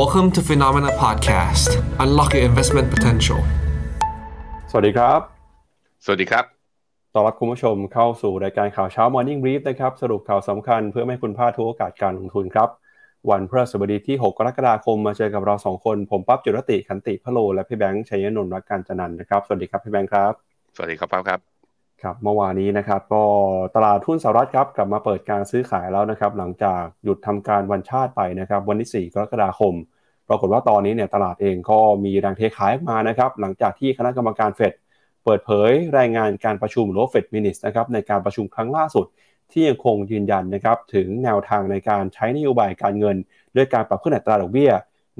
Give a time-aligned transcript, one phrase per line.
[0.00, 1.70] Welcome to Phenomena Podcast.
[2.04, 3.40] Unlock your investment potential.
[4.70, 5.20] สวัสดีครับ
[6.04, 6.44] สวัสดีครับ
[7.14, 12.68] ต้อนรับคุณผู้ชมเข้าสู่รายการข่าวเช้า Morning Brief นะครับ สรุปข่าวสำคัญเพื่อไม่ให้คุณพลาดทุกโอกาสการลงทุนครับ
[13.30, 20.32] วันพฤหัสบดีที่ 6 กรกฎาคมมาเจอกับเรา 2 คน ผมปั๊บจุรติขันติพะโล และพี่แบงค์ชัยนนท์รักการจันนันท์นะครับ สวัสดีครับพี่แบงค์ครับ
[20.76, 21.53] สวัสดีครับป้าครับ
[22.02, 23.24] ครับเมื่อวานนี้นะครับก็
[23.74, 29.74] ตลาดหุ้นสหรัฐครับกลับมาเปิดการซื้อขายแล้วนะครับหลังจากหยุดทำการวันชาติไปนะครับวันที่ 4 กรกฎาคม
[30.28, 34.72] ปรากฏว่าตอนนี้เนี่ยตลาดเองก็มีแรงเทขายมานะครับหลังจากที่คณะกรรมการเฟด
[35.24, 39.06] เปิดเผยรายงานการประชุมหรือ Fed Minutes นะครับในการประชุมครั้งล่าสุด
[39.52, 43.16] ที่ยังคงยืนยันนะครับถึงแนวทางในการใช้นโยบายการเงิน
[43.56, 44.72] ด้วยการปรับขึ้นอัตราดอกเบี้ย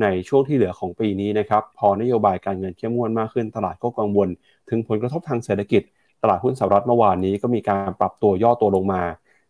[0.03, 4.29] ในช่วงที่เหลือของปีนี้นะครับพอนโยบายการเงินเข้มงวดมากขึ้น ตลาดก็กังวล
[4.69, 5.83] ถึงผลกระทบทางเศรษฐกิจ
[6.25, 9.03] ตลาดหุ้นสหรัฐเมื่อวานนี้ก็มีการปรับตัวย่อตัวลงมา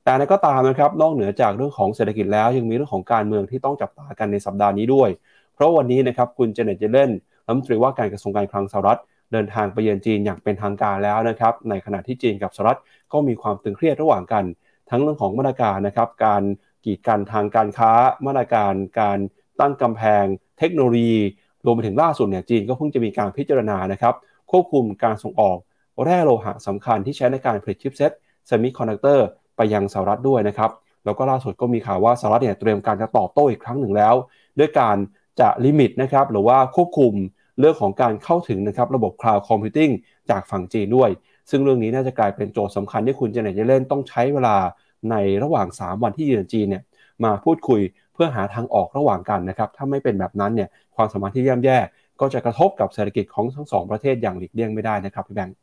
[0.02, 5.09] แต่นั้นก็ตามนะครับนอกเหนือจากเรื่องของเศรษฐกิจแล้วยังมีเรื่องของการเมืองที่ต้องจับตากันในสัปดาห์นี้ด้วย
[5.55, 7.10] เพราะวันนี้นะครับคุณเจเน็ตเยลเลน
[7.46, 9.01] รัฐมนตรีว่าการกระทรวงการคลังสหรัฐ
[9.32, 12.79] เดินทางไปเยือนจีนอย่างเป็นทางการแล้วนะครับ ในขณะที่จีนกับสหรัฐ
[13.13, 14.45] ก็มีความตึงเครียดระหว่างกัน
[14.91, 16.43] ทั้งเรื่องของมาตรการนะครับ การ
[16.85, 17.93] กีดกันทางการค้า
[18.26, 19.18] มาตรการ การ
[19.60, 20.24] ตั้งกำแพง
[20.59, 21.18] เทคโนโลยี
[21.65, 24.15] รวมไปถึงล่าสุดเนี่ยจีนก็เพิ่งจะมีการพิจารณานะครับ
[24.51, 25.59] ควบคุมการส่งออก
[26.04, 28.12] แร่โลหะสำคัญที่ใช้ในการผลิตชิปเซ็ต
[28.46, 30.70] เซมิคอนดักเตอร์ไปยังสหรัฐด้วยนะครับ
[31.04, 34.14] แล้วก็ล่าสุดก็มีข่าวว่าสหรัฐเนี่ยเตรียมการจะตอบโต้อีกครั้งหนึ่งแล้ว
[34.59, 34.96] ด้วยการ
[35.40, 37.12] จะ limit นะครับหรือว่าควบคุม
[37.60, 39.92] เรื่องของการเข้าถึงนะครับระบบ Cloud Computing
[40.30, 41.10] จากฝั่งจีนด้วย
[41.51, 44.56] ซึ่งเรื่องนี้น่าจะกลายเป็นโจทย์สำคัญที่คุณเจเน็ตเยลเลนต้องใช้เวลา
[45.10, 46.82] ในระหว่าง 3 วันที่เยือนจีนเนี่ย
[47.24, 47.80] มาพูดคุย
[48.14, 51.79] เพื่อหาทางออกระหว่างกันนะครับ ถ้าไม่เป็นแบบนั้นเนี่ยความสัมพันธ์ที่ย่ำแย่
[52.20, 55.56] ก็จะกระทบกับเศรษฐกิจของทั้งสองประเทศอย่างหลีกเลี่ยงไม่ได้นะครับพี่แบงค์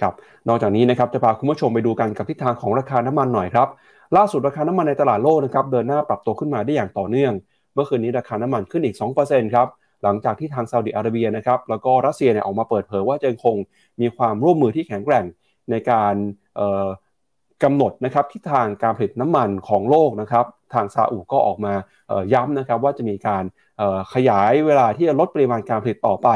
[0.00, 0.14] ครับ
[0.48, 3.68] นอกจากนี้นะครับจะพาคุณผู้ชมไปดูกันกับทิศทางของราคาน้ำมันหน่อยครับ
[4.16, 7.32] ล่าสุดราคาน้ำมันในตลาดโลกนะครับเดินหน้าปรับตัวขึ้นมาได้อย่างต่อเนื่อง
[7.74, 9.68] เมื่อคืนนี้ราคาน้ำมันขึ้นอีก 2%ครับ
[10.02, 13.56] หลังจากที่ทางซาอุดิอาระเบียนะครับแล้วก็รัสเซียเนี่ยออกมาเปิดเผยว่าจะคง
[14.00, 15.24] มีความร่วมมือที่แข็งแกร่ง
[15.70, 16.14] ในการ
[17.62, 21.74] กำหนดนะครับทิศทางการผลิตน้ำมันของโลกนะครับทางซาอุก็ออกมา
[22.34, 23.44] ย้ำนะครับว่าจะมีการ
[24.14, 26.28] ขยายเวลาที่จะลดปริมาณการผลิตต่อไป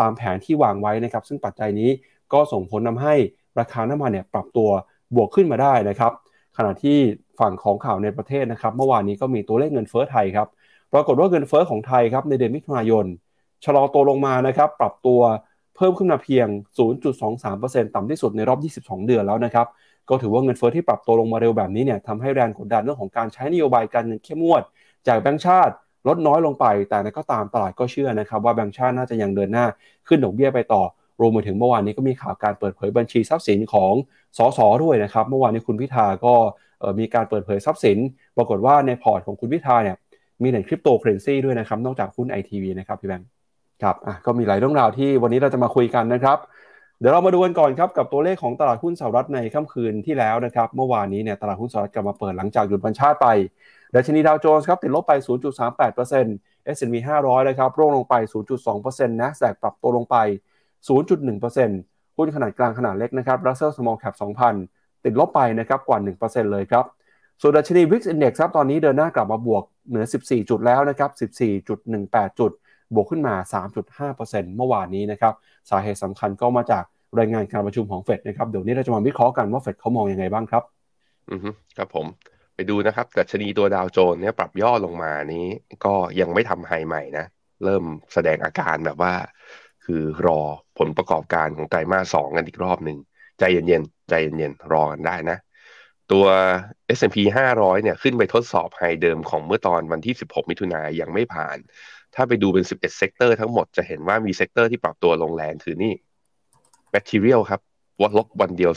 [0.00, 1.90] ตามแผนที่วางไว้นะครับซึ่งปัจจัยนี้
[2.32, 3.14] ก็ส่งผลทาให้
[3.58, 4.68] ราคาน้ำมันเนี่ยปรับตัว
[5.14, 6.12] บวกขึ้นมาได้นะครับ
[6.56, 6.98] ขณะที่
[7.40, 10.48] ฝั่งของข่าวในประเทศนะครับเมื่อวานนี้ก็มีตัวเลขเงินเฟ้อไทยครับ
[10.92, 13.06] ปรากฏว่าเงินเฟ้อของไทยครับในเดือนมิถุนายน
[13.64, 15.20] ชะลอตัวลงมานะครับปรับตัว
[15.76, 16.46] เพิ่มขึ้นมาเพียง
[17.20, 19.66] 0.23%ต่ำที่สุดในรอบ 22 เดือนแล้วนะครับ
[20.08, 24.62] ก็ถือว่าเงินเฟ้อที่ปรับตัวลงมาเร็วแบบนี้เนี่ยทำให้แรงกดดันเรื่องของการใช้นโยบายการเงินเข้มงวด
[25.06, 25.74] จากแบงก์ชาติ
[26.08, 29.66] ลดน้อยลงไป แต่ก็ตามตลาดก็เชื่อนะครับว่าแบงก์ชาติน่าจะยังเดินหน้า
[30.08, 30.82] ขึ้นดอกเบี้ยไปต่อ
[31.22, 33.92] รวมไปถึงเมื่อวานนี้ก็มีข่าวการเปิดเผยบัญชีทรัพย์สินของ
[34.38, 36.34] สสด้วยนะครับ เมื่อวานนี้คุณพิธาก็
[36.98, 37.98] มีการเปิดเผยทรัพย์สิน
[38.36, 39.96] ปรากฏว่าในพอร์ตของคุณพิธาเนี่ย
[40.42, 43.28] มีเหรียญคริปโตเคอร์เรนซีด้วยนะครับ นอกจากหุ้นไอทีวีนะครับพี่แบงค์
[43.82, 46.38] ครับอะก็มีหลายเรื่องราวที่วันนี้เราจะมาคุยกันนะครับ
[46.98, 53.28] เดี๋ยวเรามาดูกันก่อนครับกับตัวเลขของตลาดหุ้นสหรัฐในค่ำคืนที่แล้วนะครับ เมื่อวานนี้เนี่ยตลาดหุ้นสหรัฐกลับมาเปิดหลังจากหยุดวันชาติไป
[53.94, 55.12] ดัชนีดาวโจนส์ครับติดลบไป
[55.94, 56.94] 0.38% S&P
[57.24, 58.14] 500 นะครับร่วงลงไป
[58.72, 60.16] 0.2% NASDAQ ปรับตัวลงไป
[60.88, 64.14] 0.1%หุ้นขนาดกลางขนาดเล็กนะครับ Russell Small Cap
[64.60, 66.84] 2,000 ติดลบไปนะครับกว่า 1%เลยครับ
[67.40, 71.10] ส่วนดัชนี Wix Index ครับตอนนี้เดินหน้ากลับมาบวกเหนือ 14 จุดแล้วนะครับ
[71.74, 72.50] 14.18 จุด
[72.94, 73.34] บวกขึ้นมา
[73.94, 75.34] 3.5%เมื่อวานนี้นะครับ
[75.70, 76.84] สาเหตุสำคัญก็มาจาก
[77.18, 80.62] รายงานการประชุมของเฟดนะครับ เดี๋ยวนี้เราจะมาวิเคราะห์กันว่าเฟดเขามองยังไงบ้างครับ
[81.30, 82.06] อือฮึครับผม
[82.54, 85.46] ไปดูนะครับดัชนีตัวดาวโจนส์เนี่ยปรับย่อลงมานี้
[85.84, 87.24] ก็ยังไม่ทำ high ใหม่นะ
[87.64, 89.12] เริ่มแสดงอาการแบบว่า
[89.84, 90.40] คือรอ
[90.78, 92.98] ผลประกอบการของไตรมาสสองกันอีกรอบหนึ่ง
[93.38, 95.38] ใจเย็นๆใจเย็นๆรอกันได้นะ
[96.12, 96.26] ตัว
[96.98, 97.16] S&P
[97.54, 101.58] 500 เนี่ยขึ้นไปทดสอบ high เดิมของเมื่อตอนวันที่ 16 มิถุนายังไม่ผ่าน
[102.14, 105.94] ถ้าไปดูเป็น 11 sector ทั้งหมดจะเห็นว่ามี sector ที่ปรับตัวลงแรงคือนี่
[106.94, 107.60] Material ครับ
[108.02, 108.72] วัดลบวันเดียว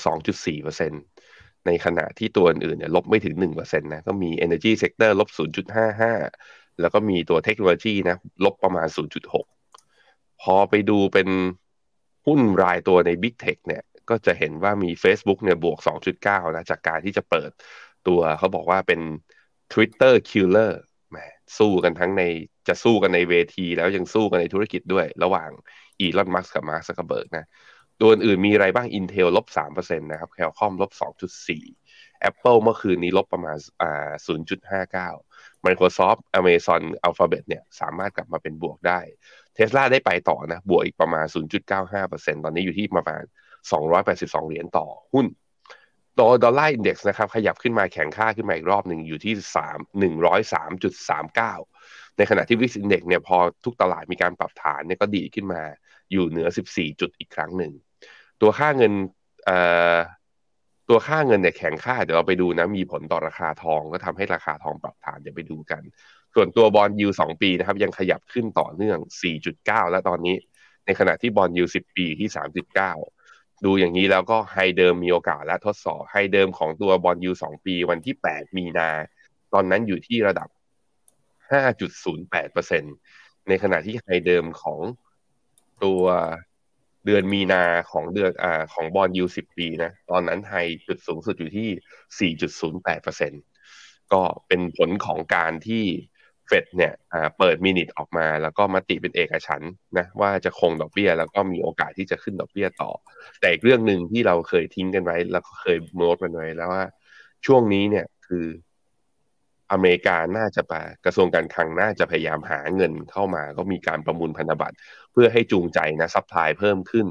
[0.61, 5.29] 2.4%ในขณะที่ตัวอื่นเนี่ยลบไม่ถึง 1%นะก็มี Energy Sector ลบ
[6.05, 8.87] 0.55 แล้วก็มีตัวเทคโนโลยีนะลบประมาณ
[9.65, 11.27] 0.6 พอไปดูเป็น
[12.27, 15.79] หุ้นรายตัวใน Big Tech เนี่ยก็จะเห็นว่ามี Facebook เนี่ยบวก
[16.17, 17.51] 2.9 นะ จากการที่จะเปิด
[18.07, 19.01] ตัวเขาบอกว่าเป็น
[19.73, 20.71] Twitter Killer
[21.09, 21.17] แหม
[21.57, 22.23] สู้กันทั้งใน
[22.67, 25.49] จะสู้กันในเวที แล้วยังสู้กันในธุรกิจด้วย ระหว่าง
[25.99, 27.45] อีลอนมัสก์กับมาร์คซักเคอร์เบิร์กนะ
[27.99, 30.91] ตัวอื่นมีอะไรบ้าง Intel ลบ3%นะครับ Qualcomm ลบ
[31.39, 34.11] 2.4 Apple เมื่อคืนนี้ลบประมาณอ่า
[34.73, 38.99] 0.59 Microsoft Amazon Alphabet เนี่ยสามารถกลับมาเป็นบวกได้
[39.57, 41.25] Tesla ได้ไปต่อนะ บวกอีกประมาณ
[41.85, 43.23] 0.95%ตอนนี้อยู่ที่ประมาณ
[43.85, 45.25] 282 เหรียญต่อหุ้น
[46.17, 50.19] ตัว Dollar Index นะครับ ขยับขึ้นมาแข็งค่าขึ้นมาอีกรอบหนึ่งอยู่ที่3
[51.33, 55.61] 103.39 ในขณะที่ VIX Index เนี่ยพอทุกตลาดมีการปรับฐานเนี่ยก็ดีขึ้นมา
[56.11, 57.73] อยู่เหนือ 14 จุดอีกครั้งหนึ่ง
[58.41, 58.93] ตัวค่าเงิน
[60.89, 65.81] ตัวค่าเงินเนี่ยแข็งค่าเดี๋ยวเราไปดูนะมีผลต่อราคาทองก็ทำให้ราคาทองปรับฐานเดี๋ยวไปดูกัน
[66.33, 68.97] ส่วนตัว bond yield สองปีนะครับยังขยับขึ้นต่อเนื่อง
[69.45, 70.35] 4.9 แล้วตอนนี้
[70.85, 72.29] ในขณะที่ bond yield 10ปีที่
[72.95, 78.89] 39 ดูอย่างนี้แล้วก็ high เดิมมีโอกาสและทดสอบ high เดิมของตัว bond yield สองปีวันที่ 8 มีนา
[79.53, 80.49] ตอนนั้นอยู่ที่ระดับ
[81.53, 84.79] 5.08%ในขณะที่ high เดิมของ
[85.83, 86.03] ตัว
[87.05, 90.55] เดือนมีนาของเดือนอ่าของ bond yield สิบปีนะ ตอนนั้น high
[90.87, 95.83] จุดสูงสุดอยู่ที่ 4.08%ก็เป็นผลของการที่
[96.47, 96.93] เฟดเนี่ย
[97.37, 99.61] เปิด minutes ออกมาแล้วก็มติเป็นเอกฉันท์
[99.97, 102.91] นะว่าจะคงดอกเบี้ย แล้วก็มีโอกาสที่จะขึ้นดอกเบี้ยต่อ
[103.39, 106.83] แต่อีกเรื่องหนึ่งที่เราเคยทิ้งกันไว้ แล้วก็เคยโน้ตกันไว้แล้วว่า
[107.45, 108.45] ช่วงนี้เนี่ยคือ
[109.71, 110.73] อเมริกาน่าจะไป
[111.05, 114.75] กระทรวงการคลังน่าจะพยายามหาเงินเข้ามา ก็มีการประมูลพันธบัตร
[115.11, 117.07] เพื่อให้จูงใจนะ supply เพิ่มขึ้น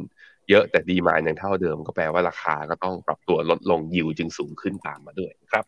[0.51, 5.65] เยอะแต่ demand ยังเท่าเดิม ก็แปลว่าราคาก็ต้องปรับตัวลดลงยิวจึงสูงขึ้นตามมาด้วยครับ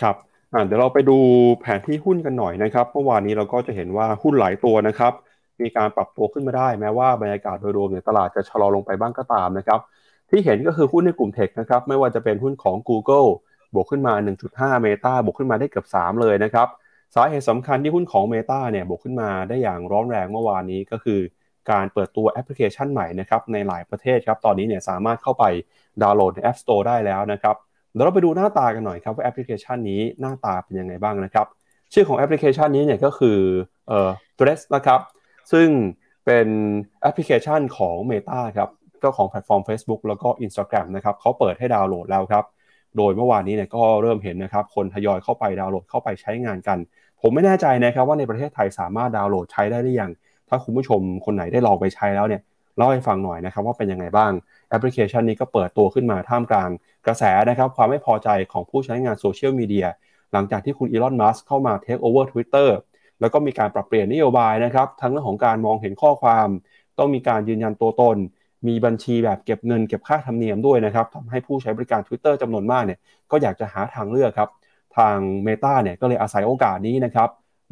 [0.00, 0.16] ครับ
[0.66, 1.18] เดี๋ยวเราไปดู
[1.60, 5.12] แผนที่หุ้นกันหน่อยนะครับเมื่อวานนี้เราก็จะเห็นว่าหุ้นหลายตัวนะครับ
[5.60, 9.80] มีการปรับตัวขึ้นมาได้ แม้ว่าบรรยากาศโดยรวมเนี่ยตลาดจะชะลอลงไปบ้างก็ตามนะครับ
[10.30, 13.28] ที่เห็นก็คือหุ้นในกลุ่ม tech นะครับไม่ว่าจะเป็นหุ้นของ Google
[13.74, 14.14] บวกขึ้นมา
[14.50, 16.68] 1.5 Meta บวกขึ้นมาได้เกือบ 3 เลยนะครับ
[17.14, 21.20] สาเหตุสำคัญที่หุ้นของ Meta เนี่ยบวกขึ้นมาได้อย่างร้อนแรงเมื่อวานนี้ก็คือ
[21.70, 25.44] การเปิดตัวแอปพลิเคชันใหม่นะครับในหลายประเทศครับ ตอนนี้เนี่ยสามารถเข้าไป
[26.02, 27.56] ดาวน์โหลดใน App Store ได้แล้วนะครับ
[27.92, 31.46] เดี๋ยวเราไปดูหน้าตากันหน่อยครับว่าแอปพลิเคชันนี้หน้าตาเป็นยังไงบ้างนะครับ
[31.92, 33.38] ชื่อของแอปพลิเคชันนี้เนี่ยก็คือ
[33.88, 35.00] เอ่อ Threads นะครับ
[35.52, 35.68] ซึ่ง
[36.26, 36.46] เป็น
[37.02, 38.68] แอปพลิเคชันของ Meta ครับ
[39.00, 42.44] เจ้าของแพลตฟอร์ม Facebook แล้วก็ Instagram นะครับเขาเปิดให้ดาวน์โหลดแล้วครับ
[42.96, 46.78] โดยเมื่อวานนี้เนี่ยก็เริ่มเห็นนะครับคนทยอยเข้าไปดาวน์โหลดเข้าไปใช้งานกัน
[47.20, 50.10] ผมไม่แน่ใจนะครับว่าในประเทศไทยสามารถดาวน์โหลดใช้ได้หรือยัง
[50.48, 52.42] ถ้าคุณผู้ชมคนไหนได้ลองไปใช้แล้วเนี่ย
[52.76, 54.32] เล่าให้ฟังหน่อยนะครับว่าเป็นยังไงบ้าง
[54.68, 56.70] แอปพลิเคชันนี้ก็เปิดตัวขึ้นมาท่ามกลาง
[57.06, 59.86] กระแสนะครับความไม่พอใจของผู้ใช้งานโซเชียลมีเดีย
[60.32, 62.76] หลังจากที่คุณอีลอนมัสก์เข้ามา takeover Twitter
[63.20, 66.48] แล้วก็มีการปรับเปลี่ยนนโยบายนะครับทั้งเรื่องของการมองเห็นข้อความ
[66.98, 68.16] ต้องมีการยืนยันตัวตน
[68.68, 72.98] มีบัญชีแบบเก็บเงินเก็บค่าธรรมเนียมด้วยนะครับทำให้ผู้ใช้บริการ Twitter จำนวนมากเนี่ย
[73.30, 74.50] ก็อยากจะหาทางเลือกครับ
[74.96, 75.16] ทาง
[75.46, 77.28] Meta เนี่ยก็เลยอาศัยโอกาสนี้นะครับ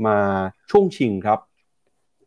[0.07, 0.19] มา
[0.71, 1.39] ช่วงชิงครับ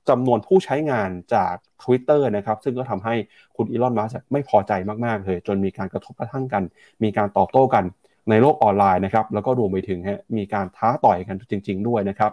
[0.09, 1.53] จำนวนผู้ใช้งานจาก
[1.83, 3.15] Twitter นะครับ ซึ่งก็ทำให้
[3.55, 4.71] คุณอีลอนมัสไม่พอใจ
[5.05, 6.63] มาก ๆ เลย จนมีการกระทบกระทั่งกัน
[7.03, 7.83] มีการตอบโต้กัน
[8.29, 12.31] ในโลกออนไลน์นะครับ แล้วก็รวมไปถึงฮะมีการท้าต่อยกันจริง ๆ ด้วยนะครับ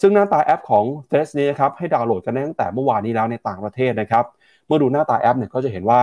[0.00, 4.24] ซึ่งหน้าตาแอปของ t h r e a d นี้นะครับ ให้ดาวน์โหลดกันได้ตั้งแต่เมื่อวานนี้แล้วในต่างประเทศนะครับ
[4.68, 6.00] เมื่อดูหน้าตาแอปเนี่ยก็จะเห็นว่า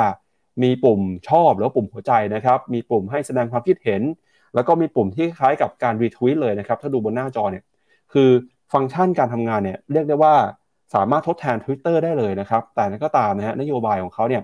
[0.64, 4.02] มีปุ่มชอบหรือปุ่มหัวใจนะครับ มีปุ่มให้แสดงความคิดเห็น
[4.56, 7.64] แล้วก็มีปุ่มที่คล้ายกับการรีทวิตเลยนะครับ ถ้าดูบนหน้าจอเนี่ย
[8.14, 8.30] คือ
[8.74, 10.36] ฟังก์ชันการทำงานเนี่ยเรียกได้ว่า
[10.96, 14.44] สามารถทดแทน Twitter ได้เลยนะครับ แต่นั้นก็ตามนะฮะนโยบายของเขาเนี่ย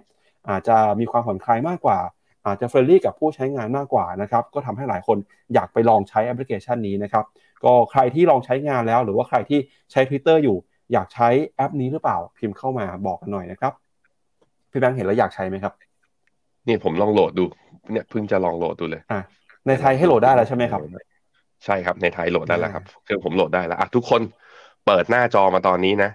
[0.50, 2.00] อาจจะมีความผ่อนคลายมากกว่า
[2.46, 5.18] อาจจะ friendly กับผู้ใช้งานมากกว่านะครับ ก็ทำให้หลายคน
[5.54, 7.26] อยากไปลองใช้แอปพลิเคชันนี้นะครับ
[7.64, 9.60] ก็ใครที่ลองใช้งานแล้ว หรือว่าใครที่
[9.92, 10.58] ใช้ Twitter อยู่
[10.94, 13.74] อยากใช้แอปนี้หรือเปล่า พิมพ์เข้ามาบอกกันหน่อยนะครับ
[14.72, 15.74] พี่แบงค์เห็นแล้วอยากใช้ไหมครับ
[16.68, 17.46] นี่ผมลองโหลดดู
[17.92, 19.20] เนี่ยเพิ่งจะลองโหลดดูเลยอ่า
[19.68, 20.82] ในไทยให้โหลดได้แล้วใช่ไหมครับ
[21.66, 24.22] ใช่ครับในไทยโหลดได้แล้วครับเครื่องผมโหลดได้แล้วอะทุกคน
[24.86, 26.12] เปิดหน้าจอมาตอนนี้นะ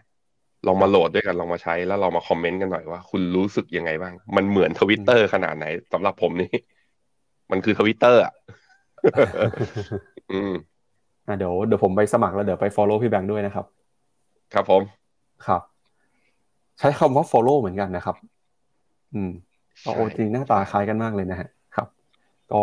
[0.67, 6.51] ลองมาโหลดด้วยกันลองมาใช้แล้วเรามาคอมเมนต์กันหน่อยว่า คุณรู้สึกยังไงบ้าง มันเหมือนทวิตเตอร์ขนาดไหนสำหรับผมนี่
[7.51, 8.33] มันคือทวิตเตอร์อะ
[10.33, 10.53] อืม
[11.27, 13.67] อ่าเดี๋ยวเดี๋ยวผมไปสมัครแล้วเดี๋ยวไป follow พี่แบงค์ด้วยนะครับ
[14.55, 14.83] ครับผม
[15.47, 15.63] ครับ
[16.79, 18.17] ใช้คำว่า follow เหมือนกันนะครับ
[19.15, 19.31] อืม
[19.83, 21.89] โอ้จริงหน้าตาคล้ายกันมากเลยนะฮะครับ
[22.53, 22.63] ก็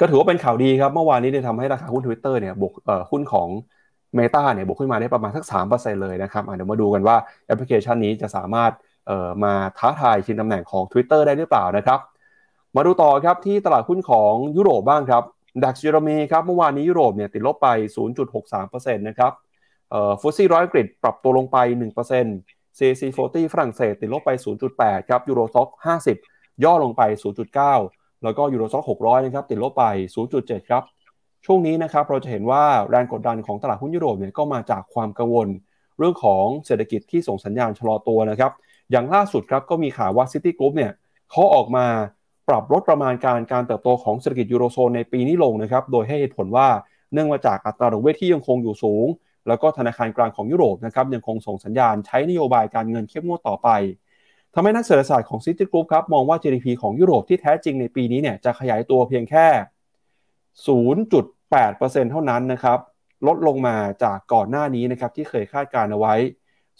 [0.00, 3.48] ก็ถือว่าเป็นข่าวดีครับ เมื่อวานนี้เนี่ยทำให้ราคาหุ้นทวิตเตอร์เนี่ยบวกเอ่อหุ้นของ
[4.18, 8.72] Meta เนี่ยบวกขึ้นมาได้ประมาณสักสามเปอร์เซ็นต์เลยนะครับเดี๋ยวมาดูกันว่าแอปพลิเคชันนี้จะสามารถ
[9.06, 12.00] เอ่อมาท้าทายชิงตำแหน่งของ Twitter ได้หรือเปล่านะครับ
[12.76, 15.22] มาดูต่อครับที่ตลาดหุ้นของยุโรปบ้างครับ
[15.62, 17.68] DAX เยอรมนีครับเมื่อวานนี้ยุโรปเนี่ยติดลบไป
[18.32, 19.32] 0.63%นะครับ
[19.90, 21.56] เอ่อ FTSE ร้อยอังกฤษปรับตัวลงไป
[22.08, 24.30] 1% CAC 40 ฝรั่งเศสติดลบไป
[24.70, 25.68] 0.8 ครับ Euro Stoxx
[26.16, 27.02] 50 ย่อลงไป
[27.62, 29.84] 0.9 แล้วก็ Euro Stoxx 600 นะครับ ติดลบไป
[30.26, 30.82] 0.7 ครับ
[31.46, 35.48] ช่วงนี้นะครับ เราจะเห็นว่าแรงกดดันของตลาดหุ้นยุโรปเนี่ยก็มาจากความกังวล
[35.98, 38.52] เรื่องของเศรษฐกิจที่ส่งสัญญาณชะลอตัวนะครับ
[38.90, 40.92] อย่างล่าสุดครับก็มีข่าวว่าซิตี้กรุ๊ปเนี่ย
[41.30, 41.86] เขาออกมา
[42.48, 46.68] ปรับลดประมาณการการเติบโตของเศรษฐกิจยูโรโซนในปีนี้ลงนะครับ โดยให้เหตุผลว่า
[47.12, 49.06] เนื่องมาจากอัตราดอกเบี้ยที่ยังคงอยู่สูง
[49.48, 53.68] แล้วก็ธนาคารกลางของยุโรปนะครับยังคงส่งสัญญาณใช้นโยบายการเงินเข้มงวดต่อไป
[54.54, 59.46] ทำให้นักเศรษฐศาสตร์ของซิตี้กรุ๊ปครับมองว่า GDP ของยุโรปที่แท้จริงในปีนี้เนี่ยจะขยายตัวเพียงแค่
[60.66, 62.78] 0.8%เท่านั้นนะครับ
[63.26, 66.14] ลดลงมาจากก่อนหน้านี้นะครับที่เคยคาดการเอาไว้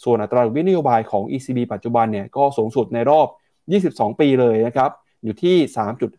[0.03, 3.27] ส่วนอัตราดอกเบี้ยนโยบายของ ECB ปัจจุบันเนี่ยก็สูงสุดในรอบ
[3.95, 4.91] 22 ปีเลยนะครับ
[5.23, 5.55] อยู่ที่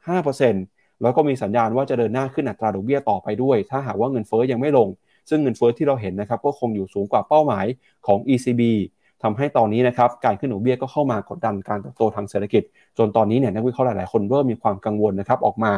[0.00, 4.88] 3.5%แล้วก็มีสัญญาณว่าจะเดินหน้าขึ้นอัตราดอกเบี้ยต่อไปด้วย ถ้าหากว่าเงินเฟ้อยังไม่ลง
[5.28, 7.66] ซึ่งเงินเฟ้อที่เราเห็นนะครับก็คงอยู่สูงกว่าเป้าหมาย
[8.06, 8.62] ของ ECB
[9.23, 12.62] ทำให้ตอนนี้นะครับการขึ้นดอกเบี้ยก็เข้ามากดดันการเติบโตทางเศรษฐกิจ
[12.99, 15.73] จนตอนนี้เนี่ยนักวิเคราะห์หลาย ๆ คนเริ่มมีความกังวลนะครับออกมา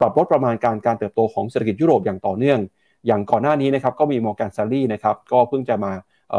[0.00, 2.58] ปรับลดประมาณการการเติบโตของเศรษฐกิจยุโรปอย่างต่อเนื่อง
[3.06, 5.92] อย่างก่อนหน้านี้นะครับก็มีมอร์แกน สแตนลีย์นะครับก็เพิ่งจะมา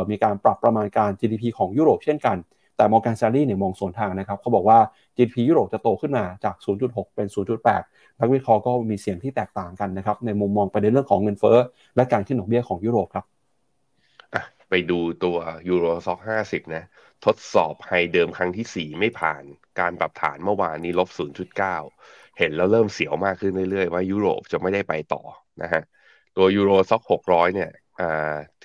[0.09, 2.37] มีการปรับประมาณการ GDP ของยุโรปเช่นกัน
[2.79, 4.79] แต่มอร์แกน สแตนลีย์เนี่ยมองสวนทางนะครับเขาบอกว่า
[5.17, 6.55] GDP ยุโรปจะโตขึ้นมาจาก
[6.85, 7.27] 0.6 เป็น
[7.73, 11.57] 0.8 นักวิเคราะห์ก็มีเสียงที่แตกต่างกันนะครับในมุมมองประเด็นเรื่องของเงินเฟ้อ
[11.95, 13.25] และการขึ้นดอกเบี้ยของยุโรปครับ
[14.69, 15.37] ไปดูตัว
[15.69, 16.83] Euro Stoxx ห้าสิบนะ
[17.25, 19.43] ทดสอบ high เดิมครั้งที่สี่ไม่ผ่าน
[19.79, 21.09] การปรับฐานเมื่อวานนี้ลบ
[21.75, 25.21] 0.9เห็นแล้วเริ่มเสียวมากขึ้นเรื่อยๆ ว่ายุโรปจะไม่ได้ไปต่อ
[25.61, 25.83] นะฮะ
[26.37, 27.69] ตัว Euro Stoxx 600เนี่ย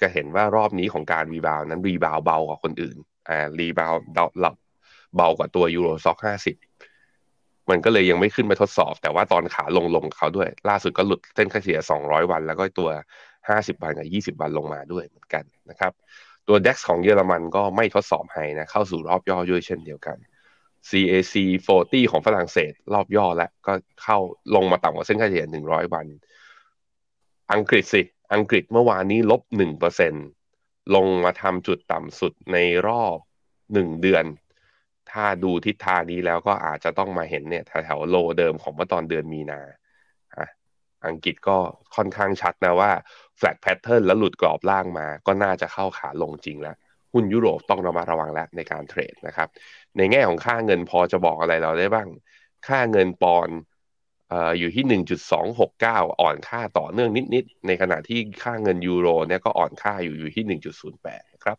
[0.00, 2.97] จะเห็นว่ารอบนี้ของการ rebound นั้น rebound เบากว่าคนอื่น
[3.28, 4.25] อ่า rebound เบา
[5.16, 6.19] เบากว่าตัว Euro Stoxx
[6.95, 12.90] 50มันก็เลยยังไม่ขึ้นไปทดสอบ แต่ว่าตอนขาลงลงเขาด้วย ล่าสุดก็หลุดเส้นค่าเฉลี่ย200 วัน แล้วก็ตัว
[13.37, 15.93] 50 วันกับ 20 วันลงมาด้วยเหมือนกันนะครับ
[16.49, 20.16] ตัว DAX ของเยอรมันก็ไม่ทดสอบไฮนะ เข้าสู่รอบย่อด้วยเช่นเดียวกัน
[20.88, 21.35] CAC
[21.73, 24.19] 40 ของฝรั่งเศส รอบย่อแล้วก็เข้า
[24.54, 26.07] ลงมาต่ำกว่าเส้นค่าเฉลี่ย 100 วัน
[27.52, 28.02] อังกฤษสิ
[28.35, 29.43] อังกฤษเมื่อวานนี้ลบ
[29.99, 30.44] 1%
[30.95, 33.17] ลงมาทำจุดต่ำสุดในรอบ
[33.62, 34.25] 1เดือน
[35.11, 39.61] ถ้าดูทิศทางนี้แล้วก็อาจจะต้องมาเห็นเนี่ยแถวๆโลเดิมของเมื่อตอนเดือนมีนา
[41.07, 41.59] อังกฤษก็
[41.97, 42.91] ค่อนข้างชัดนะว่า
[43.38, 46.76] flat pattern แล้วหลุดกรอบล่างมา ก็น่าจะเข้าขาลงจริงแล้ว
[47.12, 49.49] หุ้นยุโรปต้องระมัดระวังแล้วในการเทรดนะครับ
[49.97, 52.09] ในแง่ของค่าเงินพอจะบอกอะไรเราได้บ้าง
[52.69, 53.57] ค่าเงินปอนด์
[54.59, 54.85] อยู่ที่
[55.53, 60.45] 1.269 อ่อนค่าต่อเนื่องนิด ๆ ในขณะที่ค่าเงินยูโรเนี่ยก็อ่อนค่าอยู่อยู่ที่
[60.95, 61.57] 1.08 ครับ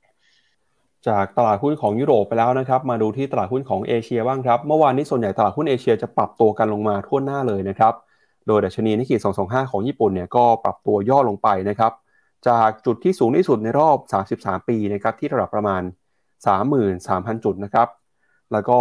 [1.07, 7.93] จากตลาดหุ้นของยุโรปไปแล้วนะครับ มาดูที่ตลาดหุ้นของเอเชียบ้างครับ เมื่อวานนี้ส่วนใหญ่ตลาดหุ้นเอเชียจะปรับตัวกันลงมาทั่วหน้าเลยนะครับ
[8.47, 11.91] โดยดัชนีนิกเกิ225 ของญี่ปุ่นเนี่ยก็ปรับตัวย่อลงไปนะครับ
[12.47, 13.97] จากจุดที่สูงที่สุดในรอบ
[14.35, 15.81] 33 ปีนะครับที่ระดับประมาณ
[16.63, 17.87] 33,000 จุดนะครับ
[18.51, 18.79] แล้วก็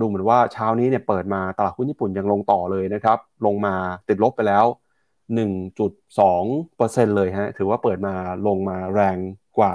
[0.00, 3.74] ดูเหมือนว่าเช้านี้เนี่ยเปิดมาตลาดหุ้นญี่ปุ่นยังลงต่อเลยนะครับ ลงมา
[4.08, 4.64] ติดลบไปแล้ว
[5.34, 8.14] 1.2%เลยฮะ ถือว่าเปิดมา
[8.46, 9.16] ลงมาแรง
[9.58, 9.72] กว่า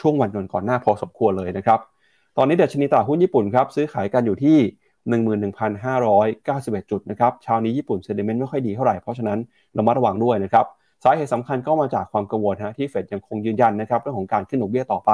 [0.00, 1.80] ช่วงวันก่อนก่อนหน้าพอสมควรเลยนะครับ
[2.36, 4.58] ตอนนี้เดัชนีตลาดหุ้นญี่ปุ่นครับซื้อขายกันอยู่ที่
[5.20, 9.38] 11,591 จุดนะครับเช้านี้ญี่ปุ่น sentiment ไม่ค่อยดีเท่าไหร่ เพราะฉะนั้น
[9.78, 10.66] ระมัดระวังด้วยนะครับ
[11.04, 15.10] สาเหตุสำคัญก็มาจากความกังวลฮะที่เฟดยังคงยืนยันนะครับเรื่องของการขึ้นดอกเบี้ยต่อไป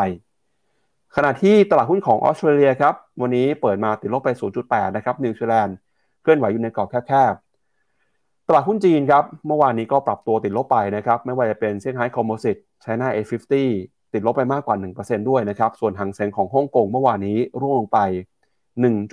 [1.19, 4.31] ขณะที่ตลาดหุ้นของออสเตรเลียครับวันนี้เปิดมาติดลบไป
[4.63, 5.77] 0.8 นะครับนิวซีแลนด์
[6.23, 13.55] เคลื่อนไหวอยู่ในกรอบแคบๆ ตลาดหุ้นจีนครับเมื่อวานนี้ก็ปรับตัวติดลบไปนะครับไม่ว่าจะเป็นเซี่ยงไฮ้คอมโพสิตไชน่า A50
[14.13, 17.99] ติดลบไปมากกว่า 1%ด้วยนะครับส่วนฮั่งเส็งของฮ่องกงเมื่อวานนี้ร่วงลงไป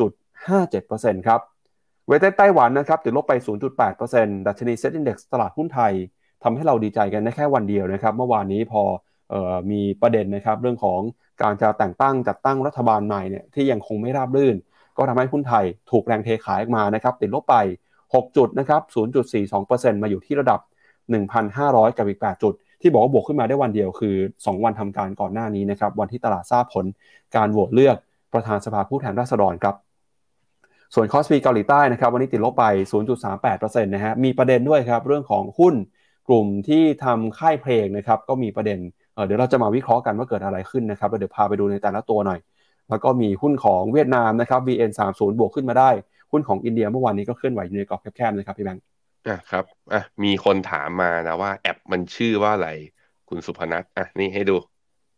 [0.07, 1.39] 1.57%ครับ
[2.08, 3.33] Weight ไต้หวันนะครับติดลบไป
[3.89, 5.93] 0.8%ดัชนี SET Index ตลาดหุ้นไทย
[6.43, 11.01] ทำให้เราดีใจกันได้แค่วันเดียวนะครับเมื่อวานนี้พอเอ่อมีประเด็นนะครับเรื่องของ
[11.42, 14.56] การจะแต่งตั้งจัดตั้งรัฐบาลใหม่เนี่ยที่ยังคงไม่ราบรื่น
[14.98, 17.56] ก็ทำให้หุ้นไทยถูกแรงเทขายออกมานะครับติดลบไป
[18.00, 18.82] 6 จุดนะครับ
[19.42, 20.60] 0.42%มาอยู่ที่ระดับ
[21.30, 26.86] 1,500 กับอีก 8 จุด ที่บอกว่าบวกขึ้นมาได้วันเดียวคือ 2 วันทำการก่อนหน้านี้นะครับวันที่ตลาดทราบผล
[27.36, 27.98] การโหวตเลือก
[28.34, 29.75] ประธานสภาผู้แทนราษฎรครับ
[30.96, 32.66] ส่วนคอสปีเกาหลีใต้นะครับวันนี้ติดลบไป
[33.25, 35.75] 0.38%นะฮะมีประเด็นด้วยครับเรื่องของหุ้น
[36.28, 38.80] กลุ่มที่ทำค่ายเพลงนะครับก็มีประเด็น
[39.13, 42.39] เเดี๋ยวเราจะมาวิเคราะห์กันว่าเกิดอะไรขึ้นนะครับเดี๋ยวพาไปดูในแต่ละตัวหน่อย
[42.89, 45.89] แล้วก็มีหุ้นของเวียดนามนะครับ VN30 บวกขึ้นมาได้
[46.32, 48.84] หุ้นของอินเดียเมื่อวานนี้ก็เคลื่อนไหวอยู่ในกรอบแคบๆนะครับพี่แบงค์
[49.27, 52.70] อะครับอะมีคนถามมานะว่าแอปมันชื่อว่าอะไร
[53.29, 54.55] คุณสุพนัทอะนี่ให้ดู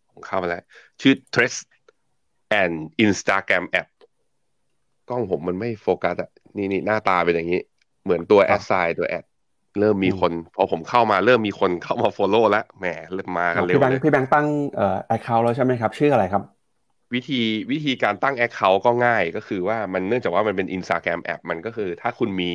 [0.09, 0.63] ผมเข้ามาแล้ว
[1.01, 1.59] ชื่อ Trace
[2.61, 2.75] and
[3.05, 3.89] Instagram App
[5.09, 7.61] กล้องผมมันไม่โฟกัสอะนี่นี่หน้าตาเป็นอย่างนี้
[8.03, 9.23] เหมือนตัวแอดไซน์ตัวแอด
[9.79, 16.43] เริ่มมีคนพอผมเข้ามาเริ่มมีคนเข้ามา Follow แล้วแหมเริ่มมากันเร็วพี่แบงเลค์ยพี่แบงค์ตั้งเอ่อ account แล้วใช่ไหมครับ ชื่ออะไรครับ
[17.13, 17.41] วิธี
[17.71, 22.51] วิธีการตั้ง Account ก็ง่ายก็คือว่ามันเนื่องจากว่ามันเป็น Instagram App มันก็คือถ้าคุณมี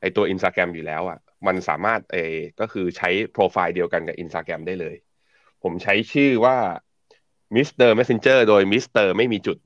[0.00, 4.96] ไอตัว Instagram อยู่แล้วอะมันสามารถเออก็คือใช้โปรไฟล์เดียวกันกับ Instagram ได้เลย
[5.62, 6.56] ผมใช้ชื่อว่า
[7.56, 7.90] Mr.
[7.98, 9.06] Messenger โดย Mr.
[9.16, 9.56] ไม่มีจุด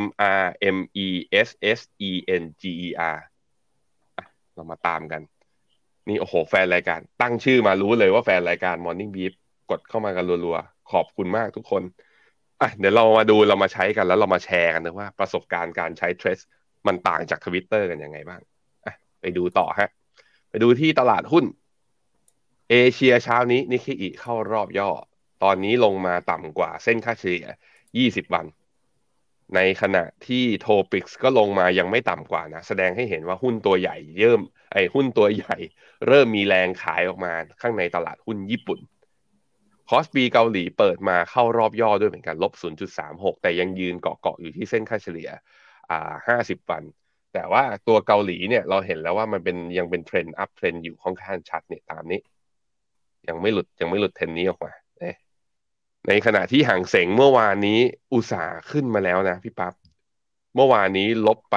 [0.00, 0.02] M
[0.42, 0.44] R
[0.76, 1.08] M E
[1.46, 1.48] S
[1.78, 2.10] S E
[2.40, 3.18] N G E R
[4.16, 5.22] อะเรามาตามกัน
[6.08, 9.32] นี่โอ้โหแฟนรายการ ตั้งชื่อมารู้เลยว่าแฟนรายการ Morning Beef
[9.70, 11.82] กดเข้ามากันรัวๆ ขอบคุณมากทุกคน
[12.60, 16.38] อะเดี๋ยวเรามาดูเรามาใช้กันแล้วเรามาแชร์กันนะว่า ประสบการณ์การใช้เทรส
[16.86, 18.40] มันต่างจากทวิตเตอร์กันยังไงบ้าง
[18.84, 19.90] อะไปดูต่อฮะ
[20.50, 21.44] ไปดูที่ตลาดหุ้น
[22.70, 24.90] เอเชียเช้านี้นิเคอิเข้ารอบย่อ
[25.42, 27.46] ตอนนี้ลงมาต่ำกว่าเส้นค่าเฉลี่ย
[27.88, 28.46] 20 วัน
[29.56, 34.40] ในขณะที่โทปิกส์ก็ลงมายังไม่ต่ำกว่านะ แสดงให้เห็นว่าหุ้นตัวใหญ่เยิ่ม
[34.72, 35.56] ไอ้หุ้นตัวใหญ่
[36.06, 38.80] เริ่มมีแรงขายออกมาข้างในตลาดหุ้นญี่ปุ่น
[39.88, 42.52] คอสปีเกาหลีเปิดมาเข้ารอบย่อด้วยเหมือนกันลบ
[42.98, 45.28] 0.36 แต่ยังยืนเกาะๆอยู่ที่เส้นค่าเฉลี่ย
[45.90, 46.82] อ่า50 วัน
[47.34, 52.20] แต่ว่าตัวเกาหลีเนี่ยเราเห็นแล้วว่ามันเป็นยังเป็น trend uptrend อยู่ค่อนข้างชัดเนี่ยตามนี้
[53.28, 54.72] ยังไม่หลุดยังไม่หลุดเทรนนี้ออกมา
[56.06, 57.78] ในขณะที่ฮั่งเส็งเมื่อวานนี้
[58.14, 59.74] อุตส่าห์ขึ้นมาแล้วนะพี่ปับ๊บ
[60.54, 61.56] เมื่อวานนี้ลบไป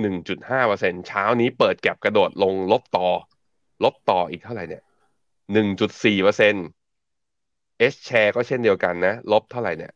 [0.00, 3.08] 1.5%เช้านี้เปิด gap กระโดดลงลบต่อ
[3.84, 4.82] ลบต่ออีกเท่าไหร่เนี่ย
[5.54, 9.92] 1.4% H-Share ก็เช่นเดียวกันนะ ลบเท่าไหร่เนี่ย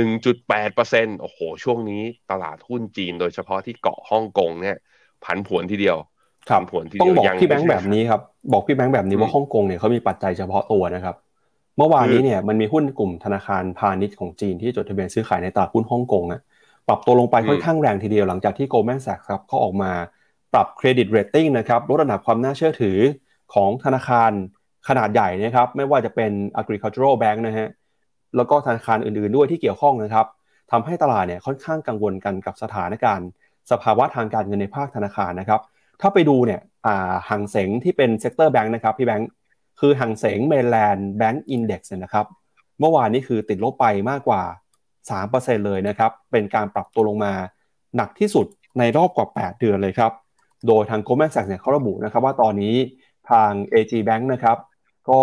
[0.00, 4.76] 1.8%โอ้โห ช่วงนี้ตลาดหุ้นจีนโดยเฉพาะที่เกาะฮ่องกงเนี่ย
[5.24, 5.96] ผันผวนทีเดียว
[6.50, 8.20] ครับผวนทีเดียวต้องบอกพี่แบงค์แบบนี้ครับ
[8.52, 11.16] บอกพี่แบงค์แบบนี้ว่าฮ่องกงเนี่ยเขามีปัจจัยเฉพาะตัวนะครับ
[11.76, 16.40] เมื่อวานนี้เนี่ยมันมีหุ้นกลุ่มธนาคารพาณิชย์ของจีนที่จดทะเบียนซื้อขายในตลาดหุ้นฮ่องกงอะ
[16.88, 19.90] ปรับตัวลงไปค่อนข้างแรงทีเดียวหลังจากที่ Goldman Sachs ครับเขาออกมา
[20.52, 22.98] ปรับ credit rating นะครับลดระดับความน่าเชื่อถือ
[23.54, 24.30] ของธนาคาร
[24.88, 27.68] ขนาดใหญ่นะครับไม่ว่าจะเป็น Agricultural Bank นะฮะ
[28.36, 30.26] แล้วก็ธนาคารอื่นๆด้วยที่เกี่ยวข้องนะครับ
[30.70, 33.28] ทำให้ตลาดเนี่ยค่อนข้างกังวลกันกับสถานการณ์
[33.70, 35.60] สภาวะทางการเงินในภาคธนาคารนะครับ
[36.00, 36.60] ถ้าไปดูเนี่ย
[37.28, 39.30] ฮั่งเส็งที่เป็น sector bank นะครับพี่แบงค์
[39.84, 42.26] คือฮั่งเส็ง Mainland Bank Index นะครับ
[42.80, 44.42] เมื่อวานนี้คือติดลบไปมากกว่า
[45.00, 47.32] 3%เลยนะครับ เป็นการปรับตัวลงมา
[47.96, 48.46] หนักที่สุด
[48.78, 50.12] ในรอบกว่า 8 เดือนเลยครับ
[50.66, 52.74] โดยทาง Goldman Sachs เนี่ยเขาระบุนะครับว่าตอนนี้
[53.30, 54.58] ทาง AG Bank นะครับ
[55.10, 55.20] ก็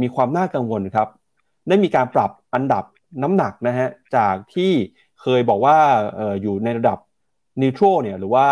[0.00, 1.08] มีความน่ากังวลครับ
[1.68, 2.84] ได้มีการปรับอันดับ
[3.22, 4.72] น้ำหนักนะฮะ จากที่
[5.20, 5.76] เคยบอกว่า
[6.18, 6.98] อออยู่ในระดับ
[7.62, 8.46] นิวทรัลเนี่ยหรือว่า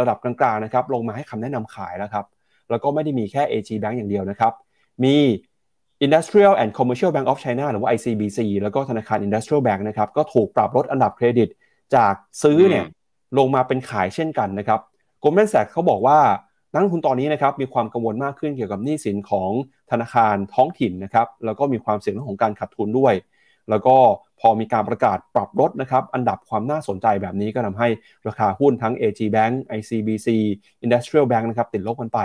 [0.00, 2.26] ระดับกลางๆนะครับ ลงมาให้คำแนะนำขายแล้วครับ
[2.70, 4.52] แล้วก็ไม่ได้มีแค่ AG Bank อย่างเดียวนะครับ
[5.04, 5.16] มี
[6.04, 11.48] Industrial and Commercial Bank of China หรือว่า ICBC แล้วก็ธนาคาร Industrial Bank นะครับก็ถูกปรับลดอันดับเครดิต
[11.94, 12.84] จากซื้อเนี่ย
[13.38, 14.80] ลงมาเป็นขายเช่นกันนะครับ
[15.22, 16.18] Goldman Sachs เขาบอกว่า
[16.72, 19.50] นักลงทุนตอนนี้นะครับมีความกังวลมากขึ้นเกี่ยวกับหนี้สินของ
[19.90, 23.14] ธนาคารท้องถิ่นนะครับแล้วก็มีความเสี่ยงเรื่องของการขาดทุนด้วย
[23.70, 23.96] แล้วก็
[24.40, 27.88] พอมีการประกาศปรับลดนะครับอันดับความน่าสนใจแบบนี้ก็ทำให้
[28.28, 30.28] ราคาหุ้นทั้ง AG Bank ICBC
[30.84, 32.20] Industrial Bank นะครับติดลบกันไป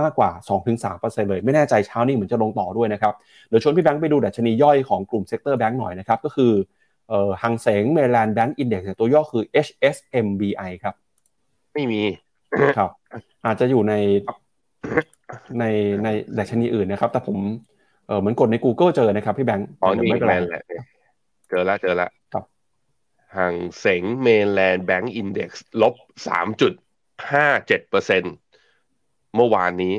[0.00, 0.30] มากกว่า
[0.78, 3.14] 2-3%เลย ไม่แน่ใจเช้านี้เหมือนจะลงต่อด้วยนะครับ
[3.48, 6.52] เดี๋ยวชวนพี่แบงค์ไปดูดัชนีย่อยของกลุ่ม sector bank หน่อยนะครับ ก็คือ
[7.08, 10.94] เอ่อฮั่งเส็ง Mainland Bank Index ตัวย่อคือ HSMBI ครับ
[11.74, 12.02] ไม่มี
[12.78, 12.90] ครับ
[13.46, 13.94] อาจจะอยู่ใน
[15.58, 15.64] ใน
[16.04, 17.36] ในดัชนีอื่นนะครับ แต่ผม
[18.06, 20.36] เออเหมือนกดใน Google เจอนะครับพี่แบงค์อ๋อนี่ไม่เป็นไร
[21.50, 22.44] เจอแล้วเจอแล้วครับ
[23.36, 25.94] ห่างเสงเมลแลนด์แบงก์อินเด็กซ์ลบ
[26.28, 26.72] สามจุด
[27.32, 28.34] ห้าเจ็ดเปอร์เซ็นต์
[29.34, 29.94] เมื่อวานนี้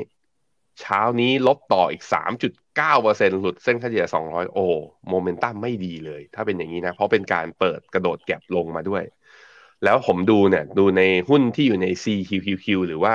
[0.80, 2.02] เช้านี้ลบต่ออีก
[2.72, 4.66] 3.9%หลุดเส้นค่าเฉลี่ย 200 โอ้
[5.08, 9.04] โมเมนตัมไม่ดีเลย ถ้าเป็นอย่างนี้นะ เพราะเป็นการเปิดกระโดดแก็บลงมาด้วย
[9.84, 13.14] แล้วผมดูเนี่ยดูในหุ้นที่อยู่ใน CQQQ หรือว่า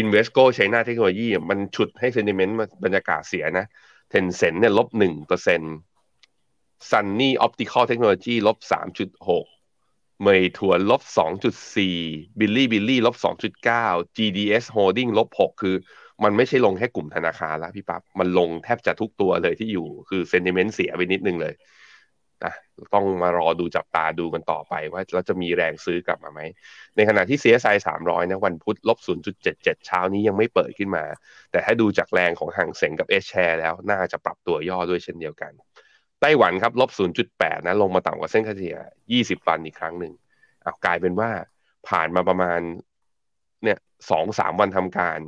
[0.00, 3.66] Invesco China Technology มันฉุดให้เซนิเมนต์บรรยากาศเสียนะ
[4.12, 4.88] Tencent เนี่ยลบ
[6.08, 8.58] 1% Sunny Optical Technology ลบ
[9.22, 9.57] 3.6
[10.22, 11.02] เมย์ถวนลบ
[11.70, 13.16] 2.4 บิลลี่บิลลี่ลบ
[13.66, 15.76] 2.9 GDS Holding ลบ 6 คือ
[16.24, 21.54] มันไม่ใช่ลงแค่กลุ่มธนาคารแล้วพี่ปับ๊บมันลงแทบจะทุกตัวเลยที่อยู่คือเซนติเมนต์เสียไปนิดนึงเลย
[22.44, 22.54] นะ
[22.94, 26.40] ต้องมารอดูจับตาดูกันต่อไปว่าเราจะมีแรงซื้อกลับมาไหม
[26.96, 28.98] ในขณะที่ CSI 300 นะวันพุธลบ
[29.42, 31.04] 0.77 เช้านี้ยังไม่เปิดขึ้นมา
[31.50, 35.52] แต่ถ้าดูจากแรงของห่างเสงกับ S share แล้วน่าจะปรับตัวย่อด้วยเช่นเดียวกัน
[36.20, 36.90] ไต้หวันครับลบ
[37.28, 38.76] 0.8 นะ ลงมาต่ำกว่าเส้นค่าเฉลี่ย
[39.12, 40.12] 20 วันอีกครั้งหนึ่ง
[40.62, 41.30] เอากลายเป็นว่า
[41.88, 42.60] ผ่านมาประมาณ
[43.64, 43.78] เนี่ย
[44.10, 45.18] สองสามวันทำการ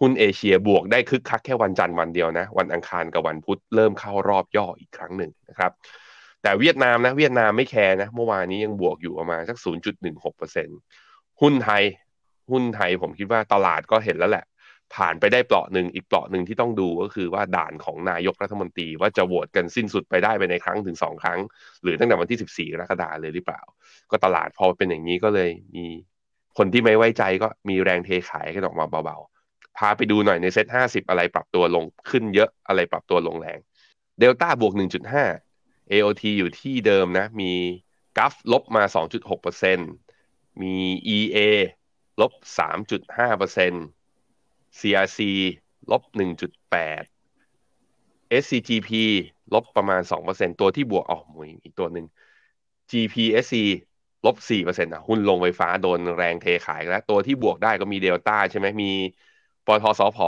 [0.00, 5.72] หุ้นเอเชียบวกได้คึกคักแค่วันจันทร์วันเดียวนะ วันอังคารกับวันพุธเริ่มเข้ารอบย่ออีกครั้งหนึ่งนะครับ
[6.42, 9.56] แต่เวียดนามนะ เวียดนามไม่แคร์นะ เมื่อวานนี้ยังบวกอยู่ประมาณสัก
[10.44, 11.82] 0.16%หุ้นไทย
[12.50, 14.44] หุ้นไทยผมคิดว่าตลาดก็เห็นแล้วแหละ
[14.94, 21.40] ผ่านไปได้เปลาะหนึ่งอีกเปลาะหนึ่งที่ต้องดูก็คือว่าด่านของนายกรัฐมนตรีว่าจะโหวตกันสิ้นสุดไปได้ไปในครั้งถึงสองครั้ง
[21.82, 23.60] หรือตั้งแต่วันที่สิบสี่กรกฎาเลยหรือเปล่า
[24.10, 25.86] ก็ตลาดพอเป็นอย่างนี้ก็เลยมี
[26.58, 33.58] คนที่ไม่ไว้ใจก็มีแรงเทขายกันออกมาเบาๆ พาไปดูหน่อยในเซ็ตห้าสิบอะไรปรับตัวลงขึ้นเยอะอะไรปรับตัวลงแรง
[34.18, 35.24] เดลต้าบวกหนึ่งจุดห้า
[35.92, 37.52] AOT อยู่ที่เดิมนะ มี
[38.18, 38.82] กัฟลบมา
[39.72, 40.74] 2.6%มี
[41.16, 41.38] EA
[42.20, 43.95] ลบ 3.5%
[44.78, 45.20] CRC
[45.90, 46.02] ลบ
[46.80, 47.04] 1.8
[48.42, 48.90] SCGP
[49.54, 52.06] ลบประมาณ 2%ตัวที่บวกอ๋อมวยอีกตัวหนึ่ง
[52.90, 53.54] GPSC
[54.26, 58.90] ลบ 4%อะหุ้นลงไฟฟ้าโดนแรงเทขายแล้ว ตัวที่บวกได้ก็มีเดลต้าใช่ไหมมี
[59.66, 60.18] ปทสพ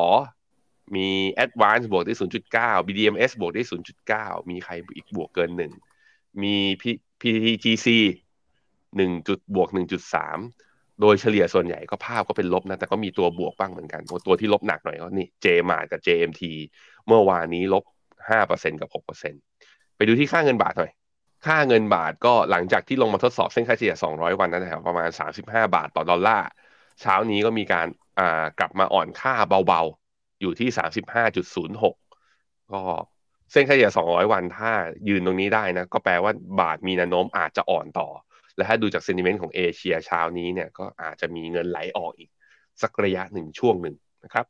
[0.97, 1.09] มี
[1.45, 2.15] Advance บวกได้
[2.51, 3.63] 0.9 BDMs บวกได้
[4.07, 5.73] 0.9 มีใครอีกบวกเกินหนึ่ง
[6.43, 6.55] มี
[7.21, 7.89] PTGC
[8.97, 10.68] หนึ่งจุดบวก 1.3
[11.01, 16.43] โดยเฉลี่ยส่วนใหญ่ก็ภาพก็เป็นลบนะ แต่ก็มีตัวบวกบ้างเหมือนกัน ตัวที่ลบหนักหน่อยก็นี่ JMA กับ JMT
[17.07, 17.85] เมื่อวานนี้ลบ
[18.31, 19.43] 5%กับ 6%
[19.97, 20.93] ไปดูที่ค่าเงินบาทหน่อย
[21.47, 25.09] ค่าเงินบาทก็หลังจากที่ลงมาทดสอบเส้นค่าเฉลี่ย 200 วันนั่นแหละประมาณ
[25.41, 26.49] 35 บาทต่อดอลลาร์
[27.01, 27.87] เช้านี้ก็มีการ
[28.59, 29.35] กลับมาอ่อนค่า
[29.67, 30.69] เบาๆ อยู่ที่
[31.47, 31.95] 35.06
[32.73, 32.83] ก็
[33.53, 34.71] เส้นค่าเฉลี่ย 200 วันถ้า
[35.09, 38.09] ยืนตรงนี้ได้นะ ก็แปลว่าบาทมีแนวโน้มอาจจะอ่อนต่อ
[38.59, 42.31] และถ้าดูจากเซนิเมนต์ของเอเชียเช้านี้เนี่ยก็อาจจะมีเงินไหลออกอีก
[42.83, 43.95] สักระยะหนึ่งช่วงหนึ่ง
[44.25, 44.47] นะครับ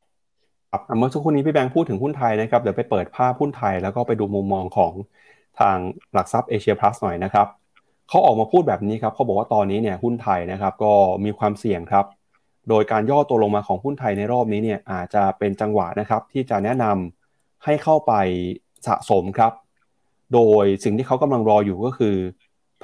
[0.70, 4.92] ครับเมื่อสักครู่นี้พี่แบงค์พูดถึงหุ้นไทยนะครับเดี๋ยวไปเปิดภาพหุ้นไทย แล้วก็ไปดูมุมมองของ
[5.60, 5.76] ทาง
[6.14, 7.46] หลักทรัพย์เอเชียพลัสหน่อยนะครับ
[8.08, 10.92] เขาออกมาพูดแบบนี้ครับเขาบอกว่าตอนนี้เนี่ยหุ้นไทยนะครับก็
[11.24, 12.06] มีความเสี่ยงครับ
[12.68, 18.12] โดยการย่อตัวลงมาของหุ้นไทยในรอบนี้เนี่ยอาจจะเป็นจังหวะนะครับที่จะแนะนำให้เข้าไป
[18.86, 19.52] สะสมครับ
[20.34, 22.16] โดยสิ่งที่เขากำลังรออยู่ก็คือ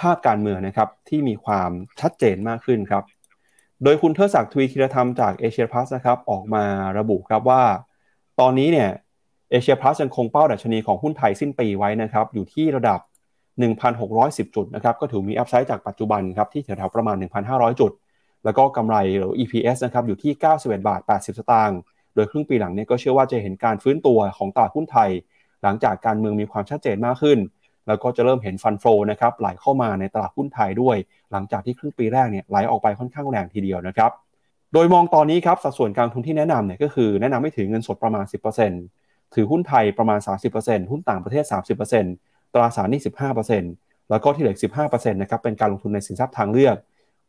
[0.01, 3.05] ภาพการเมืองนะครับที่มีความชัดเจนมากขึ้นครับ
[3.83, 6.65] โดยคุณเทอศักดิ์ทวีคิรธรรมจากเอเชียพลัสนะครับออกมา
[6.99, 7.63] ระบุครับว่า
[8.41, 8.91] ตอนนี้เนี่ย
[9.51, 13.01] เอเชียพลัสยังคงเป้าดัชนีของหุ้นไทยสิ้นปีไว้นะครับอยู่ที่ระดับ
[13.83, 17.17] 1,610 จุดนะครับก็ถือมีอัพไซด์จากปัจจุบันครับที่แถวๆประมาณ
[17.49, 17.93] 1,500 จุด
[18.45, 21.79] แล้วก็กำไรหรือ EPS นะครับอยู่ที่ 91 บาท 80 สตางค์
[22.15, 25.11] โดยครึ่งปีหลังเนี่ยก็เชื่อว่าจะเห็นการฟื้นตัวของตลาดหุ้นไทย
[25.63, 27.39] หลังจากการเมืองมีความชัดเจนมากขึ้น
[27.87, 30.97] แล้วก็จะเริ่มเห็นฟันโฟนะครับไหลเข้ามาในตลาดหุ้นไทยด้วย
[31.33, 34.11] หลังจากที่ครึ่งปีแรกเนี่ยไหลออกไปค่อนข้างแรงทีเดียวนะครับ
[34.73, 38.25] โดยมองตอนนี้ครับสัดส่วนการลงทุนที่แนะนำเนี่ยก็คือแนะนำให้ถือเงินสดประมาณ
[38.81, 40.19] 10%ถือหุ้นไทยประมาณ
[40.55, 41.45] 30%หุ้นต่างประเทศ
[41.99, 43.01] 30%ตราสารหนี้
[43.55, 46.77] 15%แล้วก็ที่เหลือ15%นะครับเป็นการลงทุนในสินทรัพย์ทางเลือก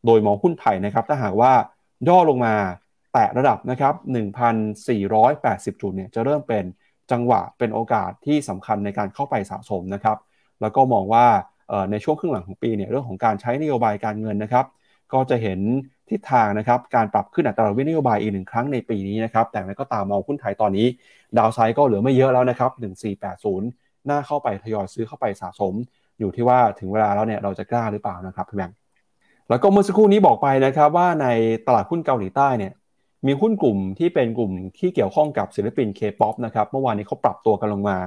[0.05, 1.53] โดยมองหุ้นไทยนะครับถ้าหากว่า
[2.07, 2.55] ย่อลงมา
[3.13, 3.93] แตะระดับนะครับ
[4.87, 6.63] 1,480 จุดเนี่ยจะเริ่มเป็น
[7.11, 10.17] จังหวะเป็นโอกาสที่สำคัญในการเข้าไปสะสมนะครับ
[10.61, 11.25] แล้วก็มองว่า
[11.91, 14.65] ในช่วงครึ่งหลังของปีเนี่ยเรื่องของการใช้นโยบายการเงินนะครับ
[15.13, 15.59] ก็จะเห็น
[16.09, 20.87] ทิศทางนะครับการปรับขึ้นอัตราดอกเบี้ยนโยบายอีกหนึ่งครั้งในปีนี้นะครับแต่กระนั้นก็ตามมองหุ้นไทยตอนนี้
[21.37, 22.71] downside ก็เหลือไม่เยอะแล้วนะครับ
[23.39, 25.73] 1480น่าเข้าไปทยอยซื้อเข้าไปสะสม
[26.19, 28.77] อยู่ที่ว่าถึงเวลาแล้วเนี่ยเราจะกล้าหรือเปล่านะครับพี่แบงค์
[29.49, 31.27] แล้วก็เมื่อสักครู่นี้บอกไปนะครับว่าใน
[31.67, 32.73] ตลาดหุ้นเกาหลีใต้เนี่ย
[33.27, 37.97] มีหุ้นกลุ่มที่เป็นกลุ่มที่เกี่ยวข้องกับศิลปินเคป๊อปนะครับเมื่อวานนี้เขาปรับตัวกันลงมา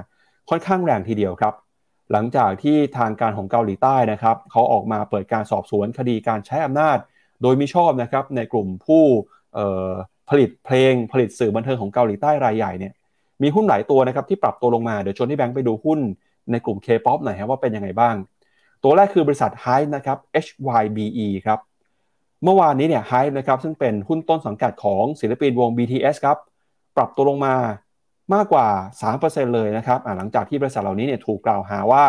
[0.49, 1.53] ค่อนข้างแรงทีเดียวครับ
[2.11, 6.97] หลังจากที่ทางการของเกาหลีใต้นะครับเขาออกมาเปิดการสอบสวนคดีการใช้อำนาจ
[7.41, 9.03] โดยมิชอบนะครับในกลุ่มผู้
[10.29, 12.93] ผลิตเพลงผลิตสื่อบันเทิงของเกาหลีใต้รายใหญ่เนี่ย
[13.41, 15.99] มีหุ้นหลายตัวนะครับที่ปรับตัวลงมาเดี๋ยวชวนที่แบงค์ไปดูหุ้น
[16.51, 18.15] ในกลุ่ม K-POP หน่อยครับว่าเป็นยังไงบ้าง
[18.83, 21.59] ตัวแรกคือบริษัท Hype นะครับ HYBE ครับ
[22.43, 26.37] เมื่อวานนี้เนี่ย Hype นะครับซึ่งเป็นหุ้นต้นสังกัดของศิลปินวง BTS ครับ
[26.97, 27.55] ปรับตัวลงมา
[28.33, 28.67] มากกว่า
[29.11, 32.03] 3%เลยนะครับหลังจากที่บริษัทเหล่านี้เนี่ยถูกกล่าวหาว่า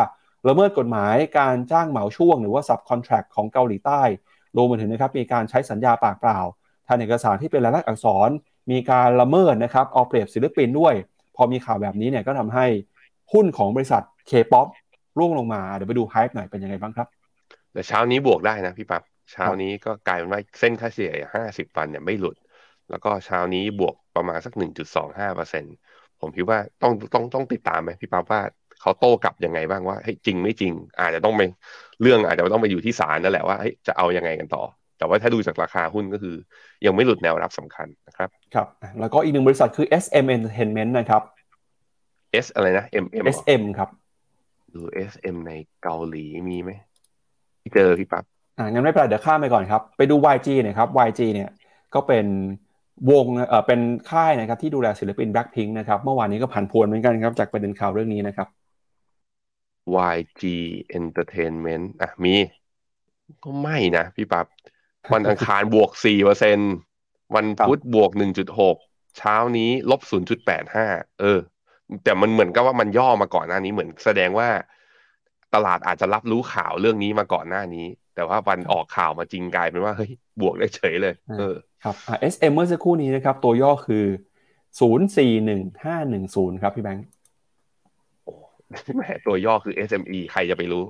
[0.49, 4.03] ละเมิดกฎหมายการจ้างเหมาช่วงหรือว่า subcontract ของเกาหลีใต้
[4.57, 6.41] รวมไปถึงนะครับมีการใช้สัญญาปากเปล่า
[6.87, 8.31] ทางเอกสารที่เป็นลายลักษณ์อักษร
[8.71, 10.95] มีการละเมิดนะครับเอาเปรียบศิลปินด้วย
[11.37, 12.67] พอมีข่าวแบบนี้เนี่ยก็ทำให้
[13.33, 14.67] หุ้นของบริษัท K-POP
[15.19, 17.09] ร่วงลงมา เดี๋ยวไปดูไฮป์หน่อยเป็นยังไงบ้างครับ
[17.73, 19.03] แต่เช้านี้บวกได้นะพี่ปับ๊บ
[19.33, 21.13] เช้านี้ก็กลายเป็นว่าเส้นค่าเฉลี่ย
[21.51, 22.37] 50 วันเนี่ยไม่หลุด
[22.91, 24.53] แล้วก็เช้านี้บวกประมาณสัก
[24.95, 25.65] 1.25เปอร์เซ็น
[26.21, 28.41] ผมคิดว่าต้องต้องต้องติดตามไหมพี่ปั๊บว่า
[28.81, 31.43] เขาโต้กลับยังไงบ้างว่าเฮ้ยจริงไม่จริง อาจจะต้องไป
[32.03, 34.63] เรื่องอาจจะต้องไปอยู่ที่ศาลนั่นแหละว่าเฮ้ยจะเอายังไงกันต่อ
[34.99, 36.37] แต่ว่าถ้าดูจากราคาหุ้นก็คือ
[36.87, 38.67] ยังไม่หลุดแนวรับสำคัญนะครับครับ
[39.01, 41.23] แล้วก็อีกหนึ่งบริษัทคือ SM Entertainment นะครับ
[42.45, 43.89] S อะไรนะ M M SM ครับ
[44.75, 44.81] ดู
[45.13, 45.53] SM ใน
[45.83, 46.71] เกาหลีมีไหม
[47.75, 48.25] เจอพี่ปั๊บ
[48.59, 51.51] อ่างั้นไม่เป็นไรเดี๋ยวข้ามไปก่อนครับ ไปดู YG เนี่ยครับ YG เนี่ย
[51.95, 52.27] ก็เป็น
[53.11, 53.27] วง
[53.67, 58.49] เป็นค่ายนะครับที่ดูแลศิลปิน Blackpink นะครับเมื่อวานนี้ก็ผันพวนเหมือนกันครับจากประเด็นข่าวเรื่องนี้นะครับ
[60.17, 60.43] YG
[60.99, 62.35] Entertainment อะมี
[63.45, 64.47] ก็ไม่นะพี่ปับ๊บ
[65.15, 66.59] วันอังคารบวกสี่เปอร์เซ็น
[67.35, 68.77] วันพุธบวกหนึ่งจุดหก
[69.19, 70.87] เช้านี้ลบศูนย์จุดแปดห้า
[71.21, 71.39] เออ
[72.05, 74.49] แต่มันเหมือนกับว่ามันย่อมาก่อนหน้านี้เหมือนแสดงว่า
[75.55, 80.11] ตลาดอาจจะรับรู้ข่าวเรื่องนี้มาก่อนหน้านี้ แต่ว่าวันออกข่าวมาจริงกลายเป็นว่าเฮ้ย
[80.41, 81.97] บวกได้เฉยเลย เออ ครับ
[82.33, 84.05] SM เมื่อสักครู่นี้นะครับ ตัวย่อคือ
[84.81, 87.07] ศูนย์สี่หนึ่งห้าหนึ่งศูนย์ครับพี่แบงค์
[88.97, 90.85] แหมตัวย่อคือ SME ใครจะไปรู้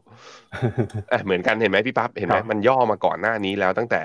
[1.25, 4.03] เหมือนกันเห็นไหมพี่ปั๊บเห็นไหมมันย่อมาก่อนหน้านี้แล้วตั้งแต่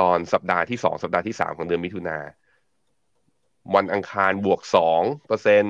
[0.00, 2.18] ตอนสัปดาห์ที่สองสัปดาห์ที่สามของเดือนมิถุนา
[3.74, 5.64] วันอังคารบวกสองเปอร์เซ็น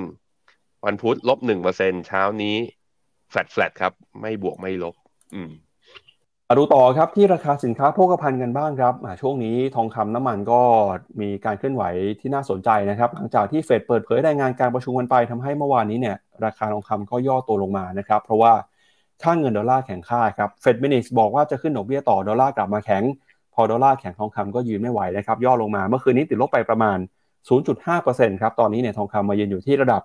[0.86, 2.56] วันพุธลบหนึ่งเปอร์เซ็นเช้านี้
[3.30, 4.94] flat flat ครับ ไม่บวกไม่ลบ
[5.34, 5.50] อืม
[6.50, 10.60] มาดูต่อครับที่ราคาสินค้าโภคภัณฑ์กันบ้างครับช่วงนี้ทองคำน้ำมันก็
[11.20, 11.84] มีการเคลื่อนไหว
[12.20, 18.52] ที่น่าสนใจนะครับหลังจากที่เฟดเปิดเผยรายงานการประชุมกันไปทำให้เมื่อวานนี้เนี่ยราคาทองคำก็ย่อตัวลงมานะครับเพราะว่า
[19.22, 23.02] ค่าเงินดอลลาร์แข็งค่าครับ Fed Minutes บอกว่าจะขึ้นดอกเบี้ยต่อดอลลาร์กลับมาแข็ง
[23.54, 26.98] พอดอลลาร์แข็งทองคำก็ยืนไม่ไหวนะครับย่อลงมาเมื่อคืนนี้ติดลบไปประมาณ
[27.68, 30.02] 0.5%ครับตอนนี้เนี่ยทองคำมายืนอยู่ที่ระดับ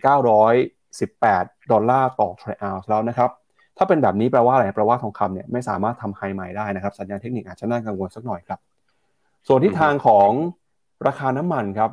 [0.00, 3.30] 1,918 ดอลลาร์ต่อทรัลล์แล้วนะครับ
[3.78, 8.58] ถ้าเป็นแบบนี้แปลว่าอะไรแปลว่าทองคำเนี่ยไม่สามารถทำไฮใหม่ได้นะครับ สัญญาณเทคนิคอาจจะน่ากังวลสักหน่อยครับ
[9.48, 10.30] ส่วนทิศทางของ
[11.06, 11.90] ราคาน้ำมันครับ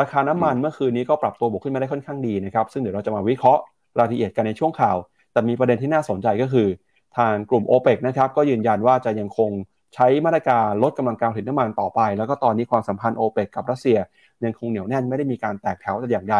[0.00, 3.62] ราคาน้ำมันเมื่อคืนนี้ก็ปรับตัวบวกขึ้นมาได้ค่อนข้างดีนะครับ ซึ่งเดี๋ยวเราจะมาวิเคราะห์
[3.98, 4.96] รายละเอียดกันในช่วงข่าว
[5.32, 6.68] แต่มีประเด็นที่น่าสนใจก็คือ
[7.16, 9.50] ทางกลุ่ม o p e ปนะครับก็ยืนยันว่าจะยังคง
[9.94, 13.98] ใช้มาตรการลดกำลังการผลิตน้ำมันต่อไป แล้วก็ตอนนี้ความสัมพันธ์ o p e ปกับรัสเซีย
[14.44, 16.36] ยังคงเหนียวแน่นไม่ได้มีการแตกแถวแต่อย่างใด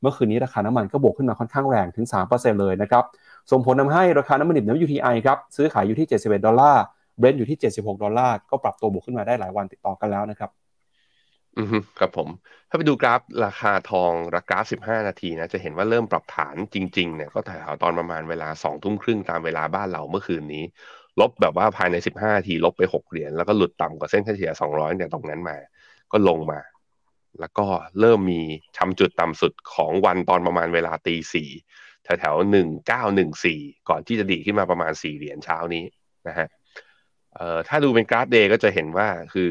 [0.00, 3.04] เมื่อคืนนี้ราคาน้ำมันก็บวกขึ้นมาค่อนข้างแรงถึง 3%เลยนะครับ
[3.50, 6.84] ส่งผลทาให้ราคาน้ำมันดิบน้ำ WTI ครับซื้อขายอยู่ที่ 71 ดอลลาร์
[7.18, 10.50] เบรนท์อยู่ที่ 76 ดอลลาร์ก็ปรับตัวบวกขึ้นมาได้หลายวันติดต่อกันแล้วนะครับ
[11.58, 12.28] อืมครับผม
[12.68, 14.58] ถ้าไปดูกราฟราคาทองราคา
[15.02, 20.64] 15 นาทีนะ จะเห็นว่าเริ่มปรับฐานจริง ๆ เนี่ย ก็แถวตอนประมาณเวลา 2 ทุ่มครึ่งตามเวลาบ้านเราเมื่อคืนนี้
[21.20, 25.56] ลบแบบว่าภายใน 15 นาที ลบไป 6 เหรียญ แล้วก็หลุดต่ำกว่าเส้นเฉลี่ย 200 เนี่ยตรงนั้นมา
[26.12, 26.60] ก็ลงมา
[27.40, 27.66] แล้วก็
[28.00, 28.40] เริ่มมี
[28.78, 31.50] ทำจุดต่ำสุดของวันตอนประมาณเวลาตีสี่
[32.18, 35.84] แถวๆหนึ่งเก้าหนึ่งสี่ก่อนที่จะดีขึ้นมาประมาณสี่เหรียญเช้านี้
[36.28, 36.48] นะฮะ
[37.34, 39.50] เอ่อถ้าดูเป็นกราฟเดย์ก็จะเห็นว่าคือ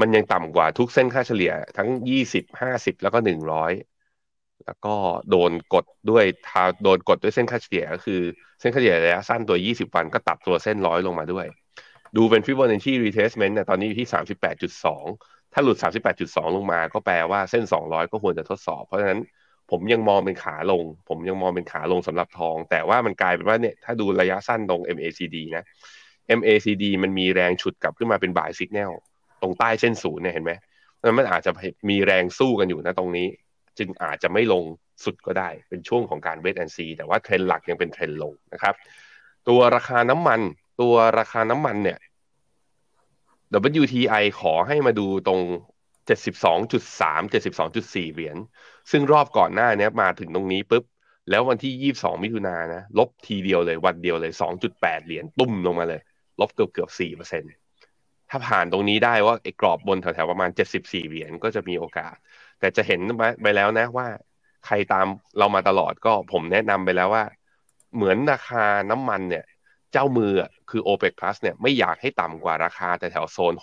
[0.00, 3.72] มันยังต่ำกว่าทุกเส้นค่าเฉลี่ยทั้งยี่สิบห้าสิบแล้วก็หนึ่งร้อย
[4.66, 4.94] แล้วก็
[5.30, 8.20] โดนกดด้วยทาโดนกดด้วยเส้นค่าเฉลี่ยก็คือ
[8.60, 11.46] เส้นค่าเฉลี่ยระยะสั้นตัว 20 วันก็ตัดตัวเส้นร้อยลงมาด้วย
[12.16, 14.08] ดูเป็น Fibonacci retracement เนี่ยตอนนี้อยู่ที่
[14.80, 15.76] 38.2 ถ้าหลุด
[16.16, 19.20] 38.2 ลงมาก็แปลว่าเส้น 200 ก็ควรจะทดสอบ เพราะฉะนั้น
[19.70, 25.64] ผมยังมองเป็นขาลง ผมยังมองเป็นขาลงสำหรับทอง แต่ว่ามันกลายเป็นว่าเนี่ยถ้าดูระยะสั้นตรง MACD นะ
[26.38, 28.90] MACD มันมีแรงฉุดกลับขึ้นมาเป็นบ่ายสิกแนล
[29.42, 30.52] ตรงใต้เส้นศูนย์เนี่ยเห็นไหม
[31.18, 31.50] มันอาจจะ
[31.90, 33.26] มีแรงสู้กันอยู่นะตรงนี้
[33.78, 34.64] จึงอาจจะไม่ลง
[35.04, 38.74] สุดก็ได้ เป็นช่วงของการเวทแอนซีแต่ว่าเทรนหลักยังเป็นเทรนลงนะครับ
[39.48, 40.40] ตัวราคาน้ำมัน
[40.80, 41.98] ตัวราคาน้ำมันเนี่ย
[43.82, 45.40] WTI ขอให้มาดูตรง
[46.08, 46.12] 72.3
[47.32, 48.36] 72.4 เหรียญ
[48.90, 50.84] ซึ่งรอบก่อนหน้านี้มาถึงตรงนี้ปุ๊บ
[51.30, 54.32] แล้ววันที่ 22 มิถุนายนนะ ลบทีเดียวเลยวันเดียวเลย
[54.68, 56.00] 2.8 เหรียญตุ้มลงมาเลย
[56.40, 62.14] ลบเกือบเกือบ4%ถ้าผ่านตรงนี้ได้ว่าไอ้กรอบบนแถวๆประมาณ 74 เหรียญก็จะมีโอกาส
[62.60, 63.00] แต่จะเห็น
[63.42, 64.06] ไปแล้วนะว่า
[64.66, 65.06] ใครตาม
[65.38, 67.24] เรามาตลอดก็ผมแนะนำไปแล้วว่า
[67.94, 69.44] เหมือนราคาน้ำมันเนี่ย
[69.92, 70.32] เจ้ามือ
[70.70, 73.54] คือ OPEC Plus เนี่ยไม่อยากให้ต่ำกว่าราคาแต่แถวโซน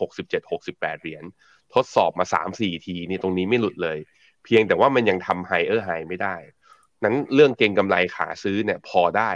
[0.42, 1.24] 67-68 เหรียญ
[1.76, 3.98] ทดสอบมาสามสี่ทีนี่ตรงนี้ไม่หลุดเลย
[4.46, 6.36] เพียงแต่ว่ามันยังทำไฮเออร์ไฮไม่ได้
[7.04, 9.32] นั้นเรื่องเก่งกำไรขาซื้อเนี่ยพอได้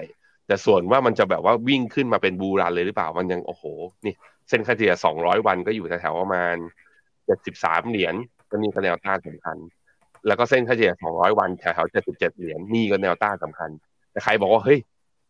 [0.48, 3.63] แต่ส่วนว่ามันจะแบบว่าวิ่งขึ้นมาเป็นบูรันเลยหรือเปล่า มันยังโอ้โห
[4.06, 4.13] นี่
[4.50, 6.56] เส้นค่าเฉลี่ยสองร้อยวันก็อยู่แถวๆประมาณ
[7.26, 8.15] เจ็ดสิบสามเหรียญ
[8.50, 9.58] ก็นี่ก็แนวต้านสำคัญ
[10.28, 13.69] แล้วก็เส้นค่าเฉลี่ยสองร้อยวันแถวๆเจ็ดสิบเจ็ดเหรียญนี่ก็แนวต้านสำคัญ
[14.12, 14.80] แต่ใครบอกว่าเฮ้ย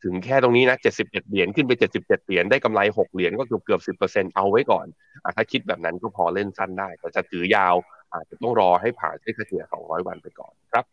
[0.03, 3.81] ถึงแค่ตรงนี้นะ71เหรียญขึ้นไป 77เหรียญได้กำไร 6 เหรียญก็เกือบเกือบ
[4.13, 4.85] 10%เอาไว้ก่อน
[5.23, 7.75] อถ้าคิดแบบนั้นก็พอเล่นสั้นได้ แต่จะถือยาว
[8.13, 10.85] อาจจะต้องรอให้ผ่านเส้นเฉลี่ย200 วันไปก่อนครับ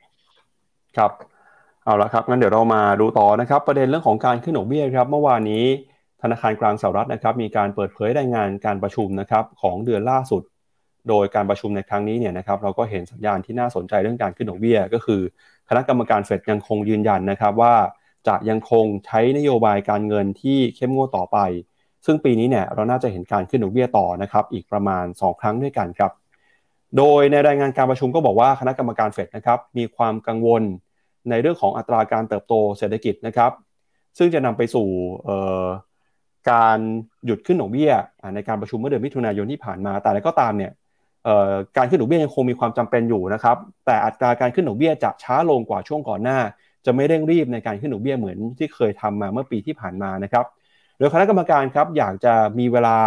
[0.97, 1.13] ครับ
[1.85, 5.65] เอาละครับงั้นเดี๋ยวเรามาดูต่อนะครับ ประเด็นเรื่องของการขึ้นดอกเบี้ยครับ เมื่อวานนี้
[6.23, 10.43] ธนาคารกลางสหรัฐนะครับมีการเปิดเผยรายงานการประชุมนะครับของเดือนล่าสุด
[11.09, 15.21] โดยการประชุมในครั้งนี้เนี่ยนะครับเราก็เห็นสัญญาณที่น่าสนใจเรื่องการขึ้นดอกเบี้ย ก็คือ
[15.69, 17.75] คณะกรรมการเฟดยังคงยืนยันนะครับว่า
[18.29, 21.39] จะยังคงใช้นโยบายการเงินที่เข้มงวดต่อไป
[22.07, 26.13] ซึ่งปีนี้เนี่ยเราน่าจะเห็นการขึ้นดอกเบี้ยต่อนะครับอีกประมาณ 2 ครั้งด้วยกันครับ
[26.97, 30.63] โดยในรายงานการประชุมก็บอกว่าคณะกรรมการเฟดนะครับมีความกังวล
[31.31, 33.53] ในเรื่องของอัตราการเติบโตเศรษฐกิจนะครับ
[34.19, 34.89] ซึ่งจะนำไปสู่
[36.51, 36.79] การ
[37.27, 37.93] หยุดขึ้นดอกเบี้ย
[38.35, 40.73] ในการประชุมเมื่อเดือนมิถุนายนที่ผ่านมา แต่อะไรก็ตามเนี่ย
[41.77, 43.57] การขึ้นดอกเบี้ยยังคงมีความจำเป็นอยู่นะครับ
[43.87, 46.39] แต่อัตราการขึ้นดอกเบี้ยจะช้าลงกว่าช่วงก่อนหน้า
[46.87, 50.45] จะไม่เร่งรีบในการขึ้นดอกเบี้ยเหมือนที่เคยทำมาเมื่อปีที่ผ่านมานะครับ
[50.99, 52.99] โดยคณะกรรมการครับอยากจะมีเวลา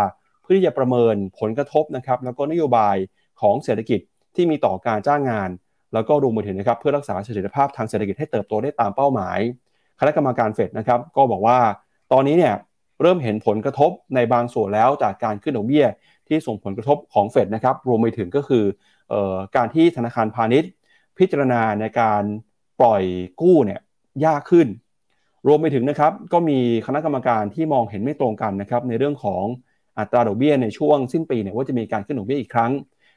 [0.42, 2.96] เพื่อที่จะประเมินผลกระทบนะครับแล้วก็นโยบาย
[3.42, 4.00] ของเศรษฐกิจ
[4.36, 5.50] ที่มีต่อการจ้างงาน
[5.94, 9.40] แล้วก็รวมไปถึงนะครับเพื่อรักษาเสถียรภาพทางเศรษฐกิจให้เติบโตได้ตามเป้าหมาย
[10.00, 11.60] คณะกรรมการเฟดนะครับก็บอกว่า
[12.12, 12.54] ตอนนี้เนี่ย
[13.02, 15.86] เริ่มเห็นผลกระทบในบางส่วนแล้วจากการขึ้นดอกเบี้ย
[16.28, 18.64] ที่ส่งผลกระทบของเฟดนะครับรวมไปถึงก็คือ
[19.12, 19.16] อ
[19.56, 20.72] การที่ธนาคารพาณิชย์
[21.18, 22.24] พิจารณาในการ
[22.82, 23.04] ปล่อย
[23.42, 23.82] กู้เนี่ย
[24.26, 24.68] ยากขึ้น
[25.48, 29.44] รวมไปถึงนะครับก็มีคณะกรรมการที่มองเห็นไม่ตรงกันนะครับในเรื่องของ
[30.00, 32.72] อัตราดอกเบี้ยในช่วงสิ้นปีเนี่ยว่าจะมีการขึ้นดอกเบี้ยอีกครั้ง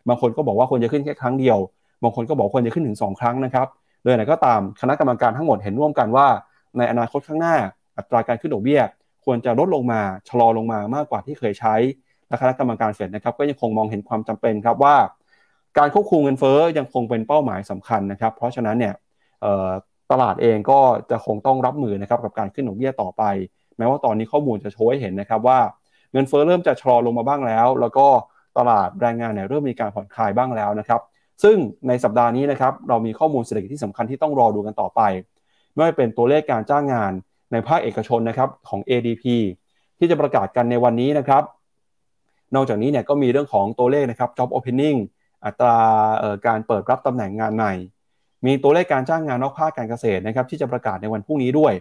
[0.08, 1.58] บางคนก็บอกว่าควรจะขึ้นแค่ครั้งเดียว
[2.02, 3.66] บางคนก็บอกควรจะขึ้นถึง 2 ครั้งนะครับ
[4.02, 6.26] โดยไหนก็ตามคณะกรรมการทั้งหมดเห็นร่วมกันว่า
[6.78, 7.56] ในอนาคตข้างหน้า
[7.98, 8.80] อัตราการขึ้นดอกเบี้ย
[9.24, 11.74] ควรจะลดลงมาชะลอลงมามากกว่าที่เคยใช้
[12.28, 14.96] และคณะกรรมการเฟดนะครับก็ยังคงมองเห็นความจำเป็นครับว่า
[15.78, 18.94] การควบคุมเงินเฟ้อยังคงเป็นเป้าหมายสำคัญนะครับ เพราะฉะนั้นเนี่ย
[20.12, 23.22] ตลาดเองก็จะคงต้องรับมือนะครับกับการขึ้นดอกเบี้ยต่อไป
[23.78, 25.58] แม้ว่าตอนนี้ข้อมูลจะโชว์ให้เห็นนะครับว่า
[26.12, 28.06] เงินเฟ้อเริ่มจะชะลอลงมาบ้างแล้ว แล้วก็
[28.58, 31.00] ตลาดแรงงานเนี่ยเริ่มมีการผ่อนคลายบ้างแล้วนะครับ
[31.42, 31.56] ซึ่ง
[31.88, 35.00] ในสัปดาห์นี้นะครับเรามีข้อมูลเศรษฐกิจที่สำคัญที่ต้องรอดูกันต่อไป
[35.74, 37.12] ไม่ว่าเป็นตัวเลขการจ้างงาน
[37.52, 39.24] ในภาคเอกชนนะครับของ ADP
[39.98, 41.42] ที่จะประกาศกันในวันนี้นะครับ
[42.54, 44.98] นอกจากนี้เนี่ยก็มีเรื่องของตัวเลขนะครับ job opening
[45.44, 45.78] อัตรา
[46.46, 47.72] การเปิดรับตำแหน่งงานใหม่
[48.46, 51.72] มีตัวเลขการจ้างงานนอกภาคการเกษตรนะครับที่จะประกาศในวันพรุ่งนี้ด้วย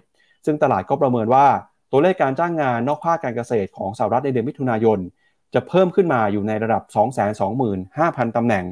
[0.46, 1.46] ซึ่งตลาดก็ประเมินว่า
[1.92, 5.00] ตัวเลขการจ้างงานนอกภาคการเกษตรของสหรัฐในเดือนมิถุนายน
[5.54, 6.84] จะเพิ่มขึ้นมาอยู่ในระดับ
[7.60, 8.66] 225,000 ตำแหน่ง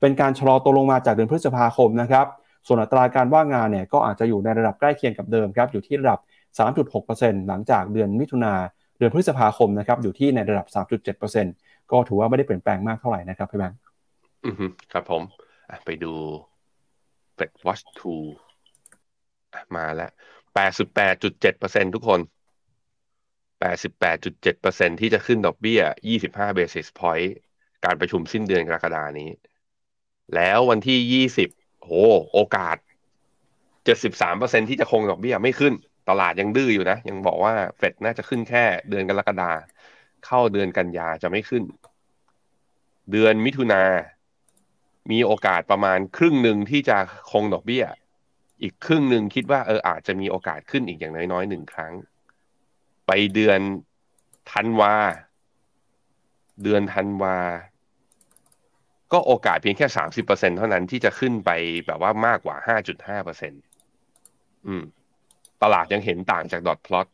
[0.00, 2.26] เป็นการชะลอตัวลงมาจากเดือนพฤษภาคมนะครับ
[2.66, 6.18] ส่วนอัตราการว่างงานเนี่ยก็อาจจะอยู่ในระดับใกล้เคียงกับเดิมครับอยู่ที่ระดับ
[6.78, 8.52] 3.6%หลังจากเดือนมิถุนา
[8.98, 10.66] เดือนพฤษภาคมนะครับอยู่ที่ในระดับ
[11.34, 13.78] 3.7%ก็ถือว่าไม่ได้เปลี่ยนแปลงมากเท่าไหร่นะครับพี่แบงค์
[14.92, 15.22] ครับผม
[15.86, 16.12] ไปดู
[17.36, 20.10] Fed Watch 2 มาแล้ว
[20.56, 22.20] 88.7%ทุกคน
[23.60, 25.80] 88.7%ที่จะขึ้นดอกเบี้ย
[26.18, 27.28] 25 basis point
[27.84, 29.30] การประชุมสิ้นเดือนกรกฎานี้
[30.34, 31.90] แล้ววันที่ 20 โห
[32.32, 32.76] โอกาส
[33.92, 35.74] 73%ที่จะคงดอกเบี้ยไม่ขึ้น
[36.08, 39.50] ตลาดยังดื้ออยู่นะ ยังบอกว่าเฟดน่าจะขึ้นแค่เดือนกรกฎา
[40.26, 41.62] เข้าเดือนกันยาจะไม่ขึ้น
[43.10, 43.82] เดือนมิถุนา
[45.10, 46.96] มีโอกาสประมาณครึ่งหนึ่งที่จะ
[47.32, 47.84] คงดอกเบี้ย
[48.62, 51.92] อีกครึ่งหนึ่งคิดว่าเอออาจจะมีโอกาสขึ้นอีกอย่างน้อยๆหนึ่งครั้ง
[53.06, 53.60] ไปเดือน
[54.52, 54.94] ธันวา
[56.62, 57.38] เดือนธันวา
[59.12, 61.50] ก็โอกาสเพียงแค่สามสิบเปอร์เซ็นเท่านั้นที่จะขึ้นไป
[61.86, 63.52] แบบว่ามากกว่าห้าจุดห้าเปอร์เซ็น
[64.66, 64.84] อืม
[65.62, 67.06] ตลาดยังเห็นต่างจากดอทพลอต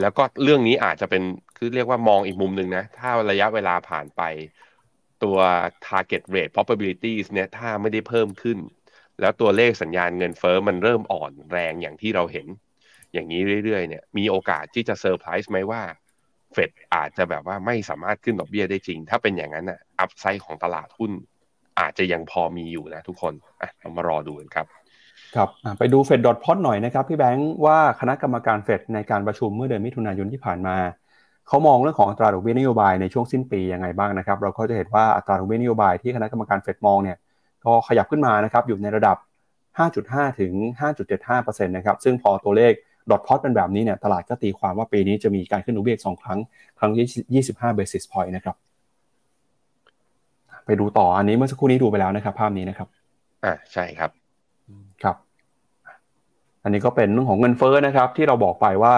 [0.00, 1.22] แล้วก็เรื่องนี้อาจจะเป็น
[1.56, 4.22] คือเรียกว่ามองอีกมุมหนึ่งนะ ถ้าระยะเวลาผ่านไป
[5.24, 5.38] ตัว
[5.86, 8.58] target rate probabilities เนี่ยถ้าไม่ได้เพิ่มขึ้น
[9.20, 12.46] แล้วตัวเลขสัญญาณเงินเฟอ้อมันเริ่มอ่อนแรงอย่างที่เราเห็น
[13.12, 15.82] อย่างนี้เรื่อยๆเนี่ยมีโอกาสที่จะเซอร์ไพรส์ไหมว่า
[16.52, 21.12] เฟดอาจจะแบบว่าไม่สามารถขึ้นดอกเบี้ยได้จริง ถ้าเป็นอย่างนั้นอะอัพไซด์ของตลาดหุ้น
[21.80, 24.66] อาจจะยังพอมีอยู่นะทุกคนอะเรามารอดูกันครับ
[25.36, 30.76] ครับไปดูเฟดดอทพอตหน่อยนะครับพี่แบงค์ว่าคณะกรรมการเฟดในการประชุมเมื่อเดือนมิถุนายนที่ผ่านมา
[31.48, 37.16] เขามองเรื่องของอัตราดอกเบี้ยนโยบายในช่วงสิ้นปียังไงบ้างนะครับ เราก็จะเห็นว่าอัตราดอกเบี้ยนโยบายที่คณะกรรมการเฟดมองเนี่ย
[37.64, 39.16] ก็ขยับขึ้นมานะครับอยู่ในระดับ
[39.78, 40.52] 5.5 ถึง
[41.08, 42.72] 5.75%นะครับซึ่งพอตัวเลข
[43.10, 46.38] ดอทพอตเป็นแบบนี้เนี่ยตลาดก็ตีความว่าปีนี้จะมีการขึ้นดอกเบี้ยสองครั้ง
[46.78, 48.56] ครั้งที่25 basis point นะครับ
[50.66, 52.88] ไปดูต่ออันนี้เมื่อสักครู่นี้ดูไปแล้วนะครับ ภาพนี้นะครับ
[53.44, 54.10] อ่าใช่ครับ
[55.02, 55.16] ครับ
[56.62, 58.94] อันนี้ก็เป็นเรื่องของเงินเฟ้อนะครับ ที่เราบอกไปว่า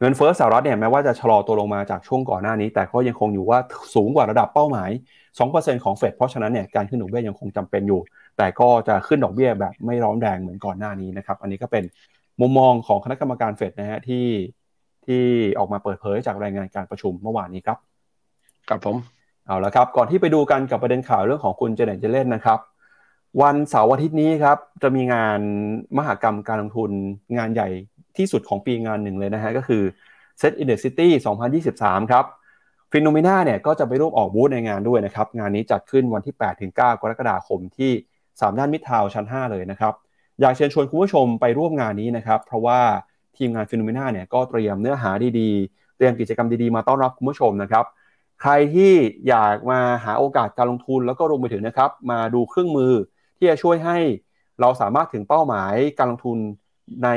[0.00, 3.58] เงินเฟ้อสหรัฐเนี่ยแม้ว่าจะชะลอตัวลงมาจากช่วงก่อนหน้านี้ แต่ก็ยังคงอยู่ว่า
[3.94, 4.90] สูงกว่าระดับเป้าหมาย
[5.38, 8.00] 2%ของเฟดเพราะฉะนั้นเนี่ยการขึ้นดอกเบี้ยยังคงจำเป็นอยู่
[8.38, 11.84] แต่ก็จะขึ้นดอกเบี้ยแบบไม่ร้อนแรงเหมือนก่อนหน้านี้นะครับ อันนี้ก็เป็น
[12.40, 14.26] มุมมองของคณะกรรมการเฟดนะฮะที่
[15.06, 15.22] ที่
[15.58, 17.78] ออกมาเปิดเผยจากรายงานการประชุมเมื่อวานนี้ครับ
[18.68, 18.96] ครับผม
[19.46, 22.58] เอาละครับ ก่อนที่ไปดูกันกับประเด็นข่าวเรื่องของคุณเจเน็ตเยลเลนนะครับ
[23.42, 25.40] วันเสาร์อาทิตย์นี้ครับจะมีงาน
[25.96, 26.90] มหกรรมการลงทุน
[27.38, 27.68] งานใหญ่
[28.18, 29.82] ที่สุดของปีงานหนึ่งเลยนะฮะก็คือ
[30.40, 31.08] SET in the City
[31.60, 32.24] 2023 ครับ
[32.92, 37.92] FINNOMENA เนี่ยก็จะไปร่วมออกบูธในงานด้วยนะครับ งานนี้จัดขึ้นวันที่8-9กรกฎาคมที่
[38.26, 39.94] สามย่านมิตรทาวน์ชั้น 5 เลยนะครับ
[40.40, 42.80] อยากเชิญชวนคุณผู้ชมไปร่วมงานนี้นะครับ เพราะว่า
[43.36, 47.84] ทีมงาน FINNOMENA เนี่ยก็เตรียมเนื้อหาดีๆ เตรียมกิจกรรมดีๆ มาต้อนรับคุณผู้ชมนะครับ
[48.40, 48.92] ใครที่
[49.28, 52.92] อยากมาหาโอกาสการลงทุนแล้วก็รวมไปถึงนะครับ มาดูเครื่องมือ
[53.38, 53.98] ที่จะช่วยให้
[54.60, 56.38] เราสามารถถึงเป้าหมายการลงทุน
[57.04, 57.08] ใน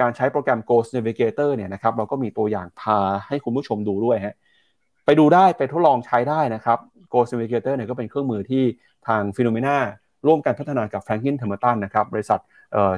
[0.00, 4.34] การใช้โปรแกรม Goal Navigator เนี่ยนะครับเราก็มีตัวอย่างพาให้คุณผู้ชมดูด้วยฮะ
[5.04, 6.78] ไปดูได้ไปทดลองใช้ได้นะครับ
[7.12, 8.64] Goal Navigator เนี่ยก็เป็นเครื่องมือที่
[9.08, 9.76] ทาง FINNOMENA
[10.26, 12.40] ร่วมกันพัฒนากับ Franklin Templeton นะครับบริษัท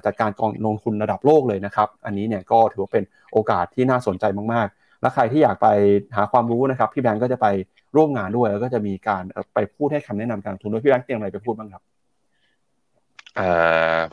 [0.05, 5.69] จัดการกองลงทุนระดับโลกเลยนะครับ อันนี้เนี่ยก็ถือว่าเป็นโอกาสที่น่าสนใจมาก ๆ และใครที่อยากไป
[6.17, 7.47] หาความรู้นะครับ พี่แบงก์ก็จะไป
[7.97, 9.23] ร่วมงานด้วย แล้วก็จะมีการ
[9.55, 11.83] ไปพูดให้คำแนะนำการลงทุนด้วยพี่แบงก์เตรียมอะไรไปพูดบ้างครับ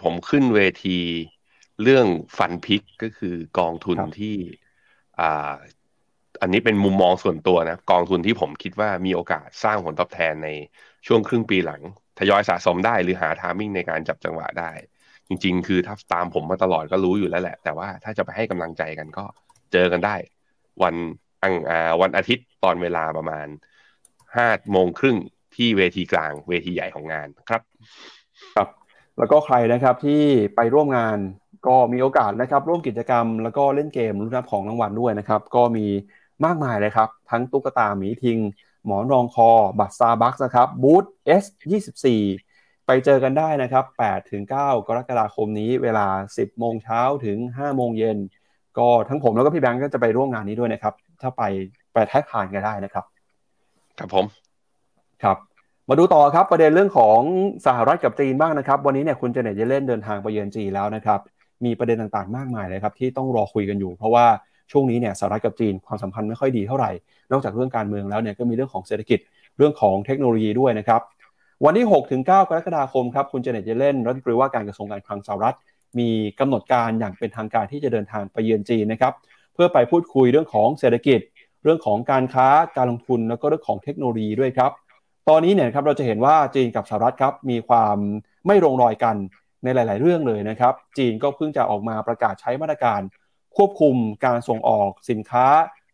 [0.04, 1.00] ผมขึ้นเวที
[1.84, 2.06] เรื่อง
[2.38, 4.38] ฟันพิกก็คือกองทุนที่
[6.42, 10.50] อันนี้เป็นมุมมองส่วนตัวนะ กองทุนที่ผมคิดว่ามีโอกาสสร้างผลตอบแทนใน
[11.08, 11.82] ช่วงครึ่งปีหลัง
[12.20, 14.72] ทยอยสะสมได้หรือหาทามิ่งในการจับจังหวะได้
[15.28, 19.26] จริง ๆ คือถ้าตามผมมาตลอดก็รู้อยู่แล้วแหละ แต่ว่าถ้าจะไปให้กำลังใจกันก็
[19.74, 20.16] เจอกันได้
[20.84, 20.96] วัน
[21.44, 23.48] อังอาวันอาทิตย์ตอนเวลาประมาณ
[24.36, 25.18] ห้าโมงครึ่ง
[25.56, 27.62] ที่เวทีกลางเวทีใหญ่ของงานครับ
[28.56, 28.68] ครับ
[29.18, 30.22] แล้วก็ใครนะครับที่
[30.56, 31.18] ไปร่วมงาน
[31.68, 35.86] ก็มีโอกาสนะครับร่วมกิจกรรม แล้วก็เล่นเกมรุ่นรับของรางวัลด้วยนะครับ ก็มี
[36.46, 38.40] มากมายเลยครับ ทั้งตุ๊กตาหมีทิง
[38.86, 39.50] หมอนรองคอ
[39.80, 41.06] บัตรซาบัคนะครับบูธ
[41.42, 42.06] S24
[42.88, 48.18] ไปเจอกันได้นะครับ8ถึง9กรกฎาคมนี้เวลา 10 โมงเช้าถึง 5 โมงเย็น
[48.78, 51.44] ก็ทั้งผมแล้วก็พี่แบงก์ก็จะไปร่วมงานนี้ด้วยนะครับ ถ้าไป
[51.94, 53.06] ไปแท็กผ่านกันได้นะครับ
[54.00, 54.26] ครับผม
[55.24, 55.38] ครับ
[55.90, 57.20] มาดูต่อครับประเด็นเรื่องของ
[57.66, 61.20] สหรัฐกับจีนบ้างนะครับ วันนี้เนี่ยคุณเจเน็ตเยเล่นเดินทางไปเยือนจีนแล้วนะครับ
[61.66, 64.26] มีประเด็นต่างๆ มากมายเลยครับที่ต้องรอคุยกันอยู่ เพราะว่า
[64.72, 66.92] ช่วงนี้เนี่ยสหรัฐกับจีนความสัมพันธ์ไม่ค่อยดีเท่าไหร่
[67.32, 69.20] นอกจากเรื่องการเมืองแล้วเนี่ยก็มีเรื่องของเศรษฐกิจ
[69.58, 71.02] เรื่องของเทคโนโลยีด้วยนะครับ
[71.66, 75.56] วันที่6ถึง9กรกฎาคมครับคุณเจเน็ตเยเลนรัฐมนตรีว่าการกระทรวงการคลังสหรัฐ
[76.00, 79.14] มีกำหนดการอย่างเป็นทางการที่จะเดินทางไปเยือนจีนนะครับ
[79.54, 81.20] เพื่อไปพูดคุยเรื่องของเศรษฐกิจ
[81.64, 82.48] เรื่องของการค้า
[82.78, 84.72] การลงทุนแล้วก็เรื่องของเทคโนโลยีด้วยครับ
[85.30, 87.98] ตอนนี้เนี่ยครับเราจะเห็นว่าจีนกับสหรัฐครับมีความ
[88.48, 89.16] ไม่ลงรอยกัน
[89.64, 93.02] ในหลาย ๆ เรื่องเลยนะครับ จีนก็เพิ่งจะออกมาประกาศใช้มาตรการ
[93.58, 93.96] ควบคุม
[94.26, 95.46] การส่งออกสินค้า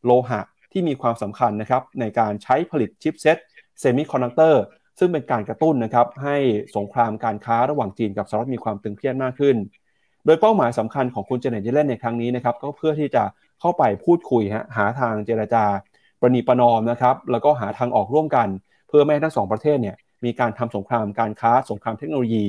[0.06, 0.42] โลหะ
[0.72, 4.64] ที่มีความสำคัญนะครับในการใช้ผลิต chipset semiconductor
[5.00, 6.38] ซึ่งเป็นการกระตุ้นนะครับให้
[6.78, 9.56] สงครามการค้าระหว่างจีนกับสหรัฐมีความตึงเครียดมากขึ้น
[10.26, 13.24] โดยเป้าหมายสำคัญของคุณเจเน็ตเยลเลนในครั้งนี้นะครับก็เพื่อที่จะ
[13.60, 15.66] เข้าไปพูดคุยฮะหาทางเจรจา
[16.22, 18.48] ประนีประนอมนะครับแล้วก็หาทางออกร่วมกัน
[18.88, 19.96] เพื่อไม่ให้ทั้งสองประเทศเนี่ย
[20.26, 22.46] มีการทำสงครามการค้าสงครามเทคโนโลยี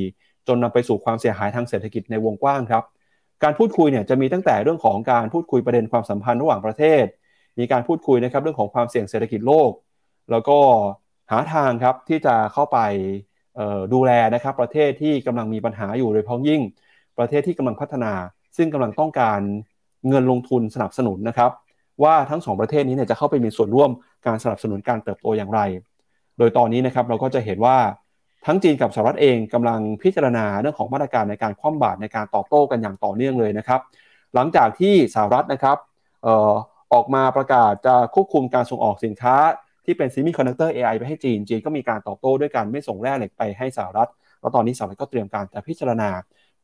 [0.49, 2.85] จนนำไปสู่ความเสียหายทางเศรษฐกิจในวงกว้างครับ
[3.43, 7.05] การพูดคุยเนี่ยจะมีตั้งแต่เรื่องของการพูดคุยประเด็นความสัมพันธ์ระหว่างประเทศ
[7.59, 9.71] มีการพูดคุยนะครับเรื่องของความเสี่ยงเศรษฐกิจโลก
[10.31, 10.59] แล้วก็
[11.31, 12.79] หาทางครับที่จะเข้าไป
[13.93, 16.63] ดูแลนะครับประเทศที่กำลังมีปัญหาอยู่โดยเฉพาะยิ่ง
[17.19, 18.13] ประเทศที่กำลังพัฒนา
[18.57, 19.41] ซึ่งกำลังต้องการ
[20.09, 21.51] เงินลงทุนสนับสนุนนะครับ
[22.03, 23.91] ว่าทั้งสองประเทศนี้เนี่ยจะเข้าไปมีส่วนร่วม
[24.27, 25.61] การสนับสนุนการเติบโตอย่างไร
[26.39, 27.77] โดยตอนนี้นะครับเราก็จะเห็นว่า
[28.47, 33.81] ทั้งจีนกับสหรัฐเองกำลังพิจารณาเรื่องของมาตรการในการคว่ำบาตรในการตอบโต้กันอย่างต่อเนื่องเลยนะครับ
[34.35, 35.77] หลังจากที่สหรัฐนะครับ
[36.27, 36.53] ออ
[36.95, 39.37] ออกมาประกาศจะควบคุมการส่งออกสินค้า
[39.85, 44.09] ที่เป็น semiconductor AI ไปให้จีน จีนก็มีการตอบโต้ด้วยการไม่ส่งแร่เหล็กไปให้สหรัฐ
[44.41, 46.11] แล้วตอนนี้สหรัฐก็เตรียมการจะพิจารณา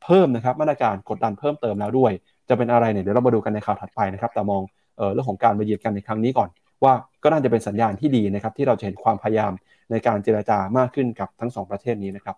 [0.04, 2.12] เพิ่มนะครับมาตรการกดดันเพิ่มเติมแล้วด้วย
[2.48, 4.62] จะเป็นอะไรเนี่ยเดี๋ยวเรามาดูกันในข่าวถัดไปนะครับ แต่มอง
[4.96, 6.48] เออเรื่องของการมาเยือนกันในครั้งนี้ก่อน
[6.84, 9.52] ว่าก็น่าจะเป็นสัญญาณที่ดีนะครับที่เราจะเห็นความพยายาม
[9.92, 12.36] ในการเจราจามากขึ้นกับทั้งสองประเทศนี้นะครับ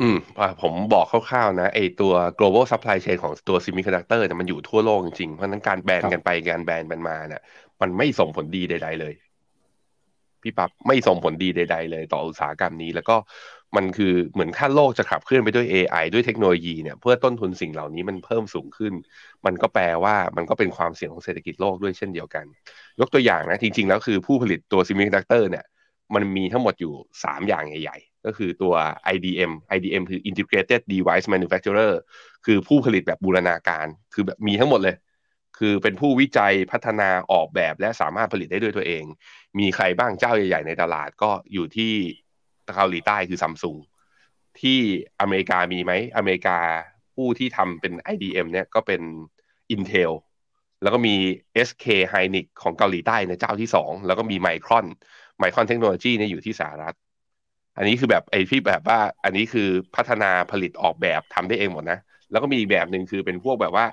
[0.00, 0.18] อืม
[0.62, 7.42] ผมบอกคร่าวๆนะไอตัว global supply chain ของตัว semiconductor เนี่ยมันอยู่ทั่วโลกจริงๆ เพราะนั้นการแบนกันไปการแบนกันมาเนี่ย
[7.80, 9.14] มันไม่ส่งผลดีใด ๆ เลย
[10.42, 13.16] พี่ปั๊บไม่ส่งผลดีใด ๆ เลยต่ออุตสาหกรรมนี้ แล้วก็
[13.76, 18.92] มันคือเหมือนถ้าโลกจะขับเคลื่อนไปด้วย AI ด้วยเทคโนโลยีเนี่ยเพื่อต้นทุนสิ่งเหล่านี้มันเพิ่มสูงขึ้น
[19.46, 22.44] มันก็แปลว่ามันก็เป็นความเสี่ยงของเศรษฐกิจโลกด้วยเช่นเดียวกัน
[23.00, 25.64] ยกตัวอย่างนะจริง ๆ แล้วคือผู้ผลิตตัว semiconductor เนี่ย
[26.14, 28.74] มันมีทั้งหมดอยู่ 3 อย่างใหญ่ ๆ ก็คือตัว
[29.14, 31.92] IDM IDM คือ Integrated Device Manufacturer
[32.46, 34.96] คือผู้ผลิตแบบบูรณาการ คือแบบมีทั้งหมดเลย
[35.58, 39.04] คือเป็นผู้วิจัยพัฒนาออกแบบและสามารถผลิตได้ด้วยตัวเอง
[39.58, 41.92] มีใครบ้างเจ้าใหญ่ ๆ ในตลาดก็อยู่ที่
[42.76, 43.76] เกาหลีใต้คือซัมซุง
[44.60, 44.80] ที่
[45.20, 46.58] อเมริกามีไหมอเมริกา
[47.14, 49.00] ผู้ที่ทำเป็น IDM เนี่ยก็เป็น
[49.74, 50.12] Intel
[50.82, 51.14] แล้วก็มี
[51.68, 54.86] SK Hynix ของเกาหลีใต้ในเจ้าที่2แล้วก็มี Micron
[55.38, 56.94] ไมคอนเทคโนโลยีเนี่ยอยู่ที่สหรัฐ
[57.76, 61.98] อันนี้คือแบบไอ้ที่แบบว่า อันนี้คือพัฒนาผลิตออกแบบทำได้เองหมดนะ
[62.30, 63.86] แล้วก็มีอีกแบบหนึ่งคือเป็นพวกแบบว่า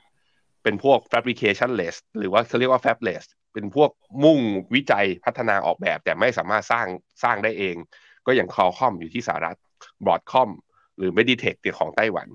[0.64, 3.24] เป็นพวก fabricationless หรือว่าเขาเรียกว่า fabless
[3.54, 3.90] เป็นพวก
[4.24, 4.40] มุ่ง
[4.76, 6.88] วิจัยพัฒนาออกแบบ แต่ไม่สามารถสร้าง
[7.24, 7.76] สร้างได้เอง
[8.26, 9.58] ก็อย่าง Qualcomm อยู่ที่สหรัฐ
[10.06, 10.50] Broadcom
[10.98, 12.28] หรือ MediaTek ของไต้หวัน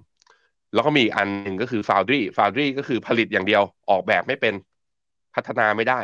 [0.75, 4.55] แล้วก็มีอันหนึ่งก็คือ Foundry Foundry ก็คือผลิตอย่างเดียวออกแบบไม่เป็น
[5.35, 6.01] พัฒนาไม่ได้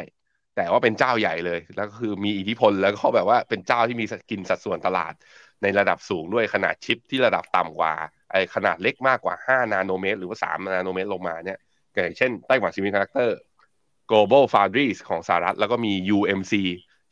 [0.56, 5.12] แต่ว่าเป็นเจ้าใหญ่เลย แล้วก็คือมีอิทธิพลแล้วก็แบบว่าเป็นเจ้าที่มีกินสัดส่วนตลาด
[5.62, 7.92] ในระดับสูงด้วยขนาดชิปที่ระดับต่ำกว่า
[8.30, 11.58] ไอขนาดเล็กมากกว่า 5 นาโนเมตร หรือว่า 3 นาโนเมตรลงมาเนี่ย
[11.92, 13.38] อย่างเช่น Taiwan Semiconductor
[14.10, 16.54] GlobalFoundries ของสหรัฐ แล้วก็มี UMC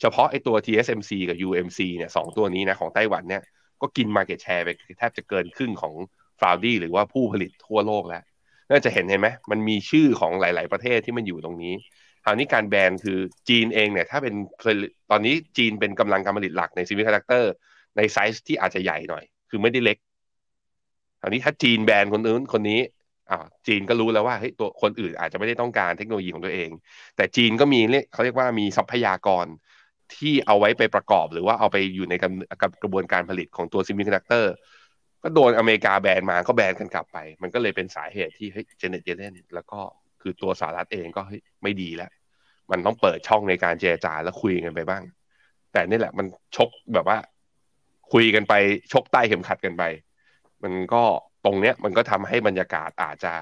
[0.01, 3.43] เฉพาะไอตัว TSMC กับ UMC เนี่ยสตัวนี้นะของไต้หวันเนี่ย
[3.81, 5.95] ก็กิน market share ไปแทบจะเกินครึ่งของ
[6.41, 8.23] foundry หรือว่าผู้ผลิตทั่วโลกแล้ว
[8.71, 11.75] น่าจะเห็นเห็นไหมมันมีชื่อของหลาย ๆ ประเทศที่มันอยู่ตรงนี้
[12.25, 13.19] คราวนี้การแบนคือ
[13.49, 14.35] จีนเองเนี่ยถ้าเป็น
[15.11, 17.53] ตอนนี้จีนเป็นกำลังการผลิตหลักใน semiconductor
[17.97, 19.99] ในไซส์ที่อาจจะใหญ่หน่อย คือไม่ได้เล็ก
[21.21, 22.81] คราวนี้ถ้าจีนแบนคนนู้นคนนี้
[23.31, 26.71] อ่าจีนก็รู้แล้วว่าเฮ้ยตัวคนอื่นอาจจะไม่ได้ต้องการเทคโนโลยีของตัวเอง
[27.17, 29.47] แต่จีนก็มีเรียกเขาเรียกว่ามีทรัพยากร
[30.17, 34.53] ที่เอาไว้ไปประกอบ หรือว่าเอาไปอยู่ในกับกระบวนการผลิตของตัวเซมิคอนดักเตอร์
[35.25, 39.81] ก็โดนอเมริกาแบนมาก็แบนกันกลับไป มันก็เลยเป็นสาเหตุที่เฮ้ยเจเน็ตเยลเลนแล้วก็
[40.21, 41.23] คือตัวสหรัฐเองก็
[41.63, 42.11] ไม่ดีแล้ว
[42.71, 45.03] มันต้องเปิดช่องในการเจรจาแล้วคุยกันไปบ้าง
[45.73, 47.19] แต่นี่แหละมันชกแบบว่า
[48.13, 48.55] คุยกันไป
[48.93, 49.83] ชกใต้เข็มขัดกันไป
[50.63, 51.03] มันก็
[51.45, 53.33] ตรงเนี้ยมันก็ทำให้บรรยากาศอาจจะ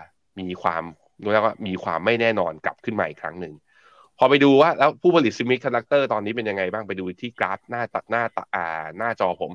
[0.41, 0.83] มีความ
[1.33, 3.55] เรียกว่ามีความไม่แน่นอนกลับขึ้นมาอีกครั้งหนึ่ง
[4.19, 8.67] พอไปดูว่าแล้วผู้ผลิตเซมิคอนดักเตอร์ตอนนี้เป็นยังไงบ้างไปดูที่กราฟหน้าตัดหน้าตัดอ่า
[8.99, 9.53] หน้าจอผม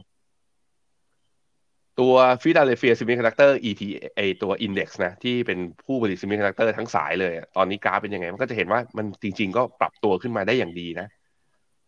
[2.00, 3.82] ตัวฟิลาเดลเฟียซิมิคอนดักเตอร์ ET
[4.16, 11.08] ไอตัว index นะ ที่เป็นผู้ผลิตเซมิคอนดักเตอร์ทั้งสายเลย ตอนนี้กราฟเป็นยังไง มันก็จะเห็นว่ามันจริง ๆ ก็ปรับตัวขึ้นมาได้อย่างดีนะ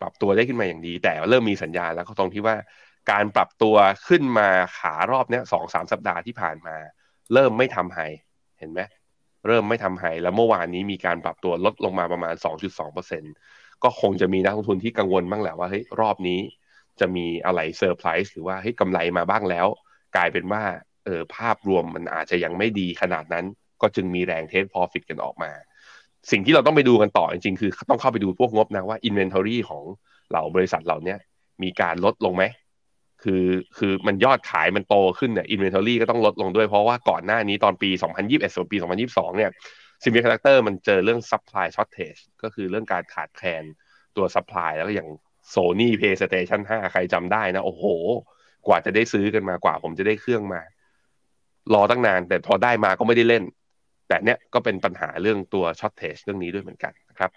[0.01, 2.55] ปรับตัวได้ขึ้นมาอย่างดี แต่เริ่มมีสัญญาณแล้วก็ตรงที่ว่า
[3.11, 3.75] การปรับตัว
[4.07, 6.75] ขึ้นมาขารอบเนี้ยสองสามสัปดาห์ที่ผ่านมา
[7.33, 7.99] เริ่มไม่ทำ high
[8.59, 8.79] เห็นไหม
[9.47, 12.35] เริ่มไม่ทำ high แล้วเมื่อวานนี้มีการปรับตัวลดลงมาประมาณ
[13.09, 16.39] 2.2%ก็คงจะมีนักลงทุนที่กังวลบ้างแหละว่าเฮ้ยรอบนี้
[16.99, 19.67] จะมีอะไรเซอร์ไพรส์หรือว่าเฮ้ยกำไรมาบ้างแล้ว
[20.15, 20.63] กลายเป็นว่า
[21.05, 23.45] เออภาพรวมมันอาจจะยังไม่ดีขนาดนั้น
[23.81, 25.51] ก็จึงมีแรง take profit กันออกมา
[26.31, 29.83] สิ่งที่เราต้องไปดูกันต่อจริงๆ คือต้องเข้าไปดูพวกงบนะว่า Inventory ของ
[30.29, 31.15] เหล่าบริษัทเหล่านี้
[31.63, 32.43] มีการลดลงไหม
[33.23, 33.45] คือ
[33.77, 37.89] คือมันยอดขายมันโตขึ้นเนี่ย inventory ก็ต้องลดลงด้วยเพราะว่าก่อนหน้านี้ตอนปี
[38.21, 39.51] 2021ส่วนปี 2022 เนี่ย
[40.03, 43.63] เซมิคอนดักเตอร์มันเจอเรื่อง supply shortage ก็คือเรื่องการขาดแคลน
[44.17, 45.09] ตัว supply แล้วก็อย่าง
[45.49, 47.85] Sony PlayStation 5ใครจำได้นะ โอ้โห
[48.67, 50.61] กว่าจะได้ซื้อกันมากว่า ผมจะได้เครื่องมา
[51.73, 53.43] รอตั้งนาน แต่พอได้มาก็ไม่ได้เล่น
[54.07, 57.29] แต่เนี้ยก็เป็นปัญหาเรื่องตัว shortage เรื่องนี้ด้วยเหมือนกันนะครับ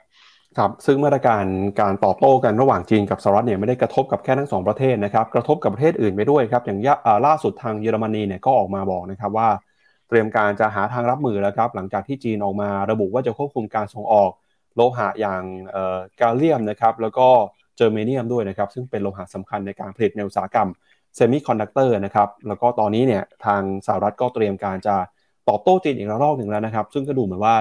[0.59, 1.45] ครับซึ่งมาตรการ
[1.81, 6.79] การตอบโต้กันระหว่างจีนกับสหรัฐเนี่ยไม่ได้กระทบกับแค่ทั้งสองประเทศนะครับกระทบกับประเทศอื่นไปด้วยครับอย่าง
[7.27, 9.49] ล่าสุดทางเยอรมนีเนี่ยก็ออกมาบอกนะครับว่า
[10.09, 14.31] เตรียมการจะหาทางรับมือแล้วครับหลังจากที่จีนออกมาระบุว่าจะควบคุมการส่งออก
[14.75, 15.43] โลหะอย่าง
[16.21, 17.29] กาเลียมนะครับแล้วก็
[17.77, 20.69] เจอร์เมเนียมด้วยนะครับซึ่งเป็นโลหะสำคัญในการผลิตในอุตสาหกรรม
[21.15, 24.97] เซมิคอนดักเตอร์นะครับ แล้วก็ตอนนี้เนี่ยทางสหรัฐก็เตรียมการจะ
[25.49, 27.55] ตอบโต้จีนอีกระลอกหนึ่งแล้วนะครับ ซึ่งก็ดูเหมือนว่า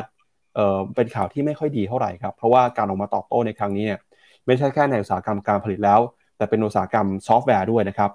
[0.56, 4.00] เอ่อเป็นข่าวที่ไม่ค่อยดีเท่าไหร่ครับ เพราะว่าการออกมาตอบโต้ในครั้งนี้เนี่ย
[4.46, 6.00] ไม่ใช่แค่ในอุตสาหกรรมการผลิตแล้ว
[6.38, 8.12] แต่เป็นอุตสาหกรรมซอฟต์แวร์ด้วยนะครับ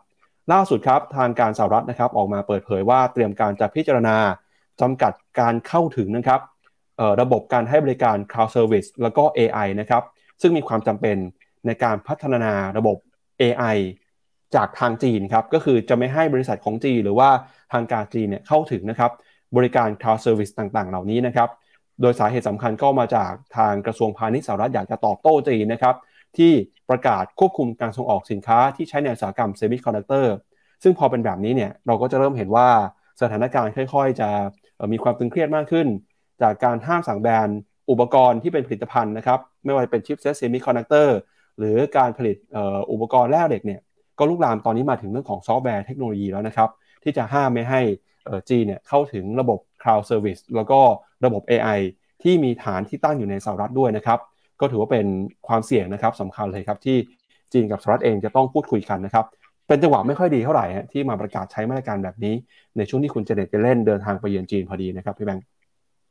[0.53, 4.17] ล่าสุดครับทางการสหรัฐนะครับออกมาเปิดเผยว่าเตรียมการจะพิจารณา
[4.81, 6.41] จำกัดการเข้าถึงนะครับ
[7.21, 10.03] ระบบการให้บริการ cloud service แล้วก็ AI นะครับ
[10.41, 11.17] ซึ่งมีความจำเป็น
[11.67, 12.97] ในการพัฒนาระบบ
[13.41, 13.77] AI
[14.55, 17.31] จากทางจีนครับก็คือจะไม่ให้บริษัทของจีนหรือว่า
[17.73, 19.11] ทางการจีนเนี่ยเข้าถึงนะครับ
[19.57, 21.49] บริการ cloud service ต่างๆ เหล่านี้นะครับ
[22.01, 25.95] โดยสาเหตุสำคัญก็มาจากทางกระทรวงพาณิชย์สหรัฐอยากจะตอบโต้จีนนะครับ
[26.37, 26.53] ที่
[26.91, 30.35] ประกาศควบคุมการส่งออกสินค้าที่ใช้ในอุตสาหกรรมเซมิคอนดักเตอร์
[30.83, 32.69] ซึ่งพอเป็นแบบนี้เนี่ยเราก็จะเริ่มเห็นว่า
[33.21, 34.29] สถานการณ์ค่อยๆ จะ
[34.93, 35.87] มีความตึงเครียดมากขึ้น
[36.43, 37.49] จากการห้ามสั่งแบน
[37.91, 41.17] อุปกรณ์ที่เป็นผลิตภัณฑ์นะครับไม่ว่าจะเป็นชิปเซตเซมิคอนดักเตอร์
[41.59, 42.37] หรือการผลิต
[42.93, 43.81] อุปกรณ์แร่เหล็กเนี่ย
[44.19, 46.71] ก็ลุกลามตอนนี้มาถึงเรื่องของซอฟต์แวร์เทคโนโลยีแล้วนะครับ
[47.03, 47.81] ที่จะห้ามไม่ให้
[48.49, 50.81] จีนเนี่ยเข้าถึงระบบ cloud service แล้วก็
[51.25, 51.81] ระบบ AI
[52.23, 54.19] ที่มีฐานที่ตั้งอยู่ในสหรัฐด้วยนะครับ
[54.61, 55.07] ก็ถือว่าเป็น
[55.49, 56.97] ความเสี่ยงนะครับสำคัญเลยครับที่
[57.53, 59.25] จีนกับสหรัฐเองจะต้องพูดคุยกันนะครับ
[59.69, 62.35] เป็นจังหวะไม่ค่อยดีเท่าไหร่ที่มาประกาศใช้มาตรการแบบนี้
[62.77, 65.45] ในช่วงที่คุณเจเน็ตจะเล่นเดินทางไปเยือนจีนพอดีนะครับพี่แบงค์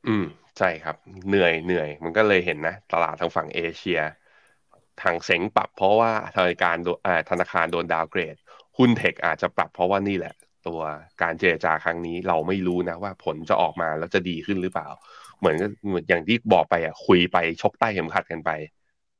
[0.08, 0.26] อืม
[0.58, 0.96] ใช่ครับ
[1.28, 4.00] เหนื่อยเหนื่อย มันก็เลยเห็นนะ ตลาดทางฝั่งเอเชีย
[5.02, 6.78] ทางเซ็งปรับเพราะว่าธนาคาร
[7.30, 8.36] ธนาคารโดนดาวเกรด
[8.78, 10.34] หุ้นเทคอาจจะปรับเพราะว่านี่แหละ
[10.68, 10.80] ตัว
[11.22, 14.88] การเจรจาครั้งนี้เราไม่รู้นะว่าผลจะออกมาแล้วจะดีขึ้นหรือเปล่า
[15.40, 15.56] เหมือน
[15.88, 18.52] เหมือย่างที่บอกไปอะคุยไปชกใต้เข็มขัดกันไป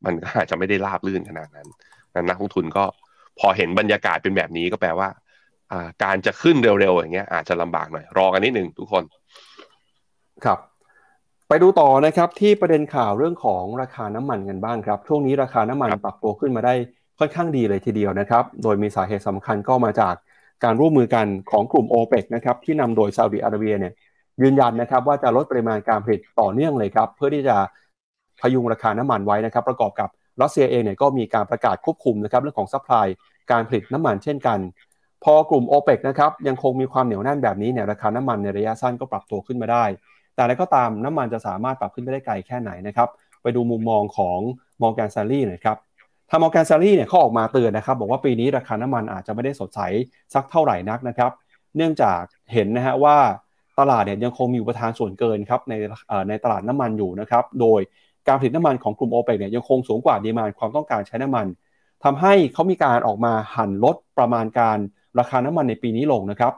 [0.06, 1.68] มันก็อาจจะไม่ได้ราบลื่นขนาดนั้น
[2.30, 2.84] นักลงทุนก็
[3.40, 5.10] พอเห็นบรรยากาศเป็นแบบนี้ก็แปลว่า
[6.04, 9.04] การจะขึ้นเร็วๆอย่างเงี้ยอาจจะลำบากหน่อย รอกันนิดหนึ่งทุกคน
[10.46, 10.60] ครับ
[11.50, 16.74] ไปดูต่อนะครับที่ประเด็นข่าวเรื่องของราคาน้ำมันกันบ้างครับ ช่วงนี้ราคาน้ำมันปรับตัวขึ้นมาได้
[17.20, 20.14] ค่อนข้างดีเลยทีเดียวนะครับ โดยมีสาเหตุสำคัญก็มาจาก
[20.64, 23.94] การร่วมมือกันของกลุ่มโอเปกนะครับที่นำโดยซาอุดิอาระเบียเนี่ย
[24.42, 27.58] ยืนยันนะครับว่าจะลดปริมาณการผลิตต่อเนื่องเลยครับ เพื่อที่จะ
[28.42, 30.10] พยุงราคาน้ำมันไว้นะครับ ประกอบกับ
[30.42, 33.08] รัสเซียเองเนี่ยก็มีการประกาศควบคุมนะครับเรื่องของ supply
[33.52, 34.60] การผลิตน้ำมันเช่นกัน
[35.24, 39.86] พอกลุ่ม o p e ปนะครับยังคงมีความเหนียวแน่นแบบนี้เนี่ยราคาน้ำมันในระยะสั้นก็ปรับตัวขึ้นมาได้
[40.36, 43.10] แต่อะไรก็ตามน้ำมันจะสามารถปรับขึ้นไปได้ไกลแค่ไหนนะครับ
[43.42, 44.40] ไปดูมุมมองของ
[44.82, 45.78] Morgan Stanley หน่อยครับ
[46.30, 49.80] ทาง Morgan Stanley เนี่ยเขาออกมาเตือนนะครับบอกว่าปีนี้ราคาน้ำมันอาจจะไม่ได้สดใส
[50.34, 51.32] สักเท่าไหร่นักนะครับ
[51.76, 52.22] เนื่องจาก
[52.54, 53.18] เห็นนะฮะว่า
[53.80, 55.74] ตลาดเนี่ยยังคงมีอุปทานส่วนเกินครับใน
[56.30, 57.80] ในตลาดน้ำมันอยู่นะครับ โดย
[58.28, 61.46] การผลิตน้ำมันของกลุ่มโอเปกเนี่ยยังคงสูงกว่า demand ความต้องการใช้น้ำมัน
[62.04, 64.78] ทำให้เขามีการออกมาหั่นลดประมาณการ
[65.20, 66.54] ราคาน้ำมันในปีนี้ลงนะครับ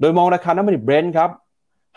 [0.00, 1.30] โดยมองราคาน้ำมันเบรนท์ครับ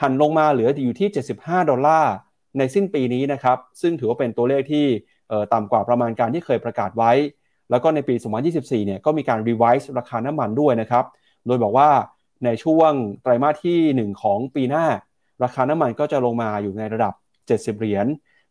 [0.02, 2.14] หั่นลงมาเหลืออยู่ที่ 75 ดอลลาร์
[2.58, 4.86] ในสิ้นปีนี้นะครับ ซึ่งถือว่าเป็นตัวเลขที่
[5.54, 7.12] ต่ำกว่าประมาณการที่เคยประกาศไว้
[7.72, 8.16] แล้วก็ในปี
[8.52, 11.06] 2024 เนี่ยก็มีการ revise ราคาน้ำมันด้วยนะครับ
[11.48, 11.90] โดยบอกว่า
[12.46, 12.92] ในช่วง
[13.22, 14.86] ไตรมาสที่ 1 ของปีหน้า
[15.44, 17.14] ราคาน้ำมันก็จะลงมาอยู่ในระดับ
[17.76, 18.06] 70 เหรียญ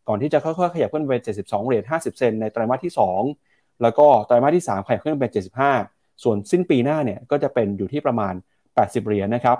[0.07, 2.93] ก่อนที่จะค่อยๆ ขยับขึ้นไปเป็น72 เหรียญ 50 เซนในไตรมาสที่
[3.37, 5.31] 2 แล้วก็ไตรมาสที่ 3 ขยับขึ้นเป็น
[5.77, 8.33] 75 ส่วนสิ้นปีหน้าเนี่ยก็จะเป็นอยู่ที่ประมาณ
[8.75, 9.57] 80 เหรียญนะครับ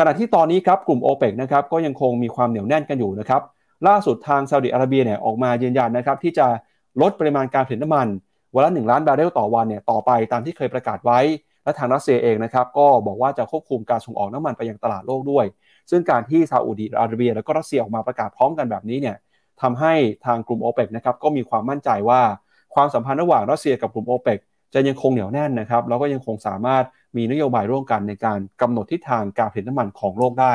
[0.00, 3.42] ขณะที่ตอนนี้ครับกลุ่มโอเปกนะครับก็ยังคงมีความเหนียวแน่นกันอยู่นะครับ
[3.88, 6.46] ล่าสุดทางซาอุดิอาระเบียเนี่ยออกมายืนยันนะครับที่จะ
[7.02, 8.06] ลดปริมาณการผลิตน้ำมัน
[8.54, 11.20] วันละ1ล้านบาร์เรลต่อวันเนี่ยต่อไปตามที่เคยประกาศไว้
[11.64, 15.44] และทางรัสเซียเองนะครับก็บอกว่าจะควบคุมการส่งออกน้ำมันไปยังตลาดโลกด้วย
[15.90, 19.16] ซึ่งการที่ซาอุดิอาระเบีย แล้วก็รัสเซียออกมาประกาศพร้อมกันแบบนี้เนี่ย
[19.62, 19.94] ทำให้
[20.26, 22.20] ทางกลุ่มโอเปกนะครับก็มีความมั่นใจว่า
[22.74, 24.38] ความสัมพันธ์ระหว่างรัสเซียกับกลุ่มโอเปก
[24.74, 26.84] จะยังคงเหนียวแน่นนะครับแล้วก็ยังคงสามารถ
[27.16, 30.52] มีนโยบายร่วมกันในการกำหนดทิศทางการผลิตน้ำมันของโลกได้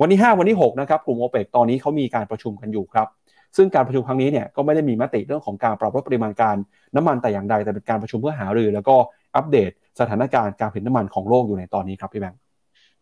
[0.00, 3.08] วันที่ 5 วันที่6นะครับกลุ่มโอเปกตอนนี้เขามีการประชุมกันอยู่ครับ
[3.56, 6.56] ซึ่งการประชุมครั้งนี้เนี่ยก็ไม่ได้มีมติเรื่องของการปรับลดปริมาณการ
[6.96, 8.96] น้ำมันแต่อย่างใดแต่เป็นการประชุมเพื่อหารือ แล้วก็
[9.36, 12.40] อัปเดตสถานการณ์การผลิตน้ำมันของโลกอยู่ในตอนนี้ครับพี่แบงค์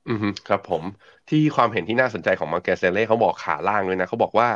[0.09, 0.83] อืมครับผม
[1.29, 4.51] ที่ความเห็นที่น่าสนใจของ Morgan Stanley เขาบอกขาล่างเลยนะเขาบอกว่า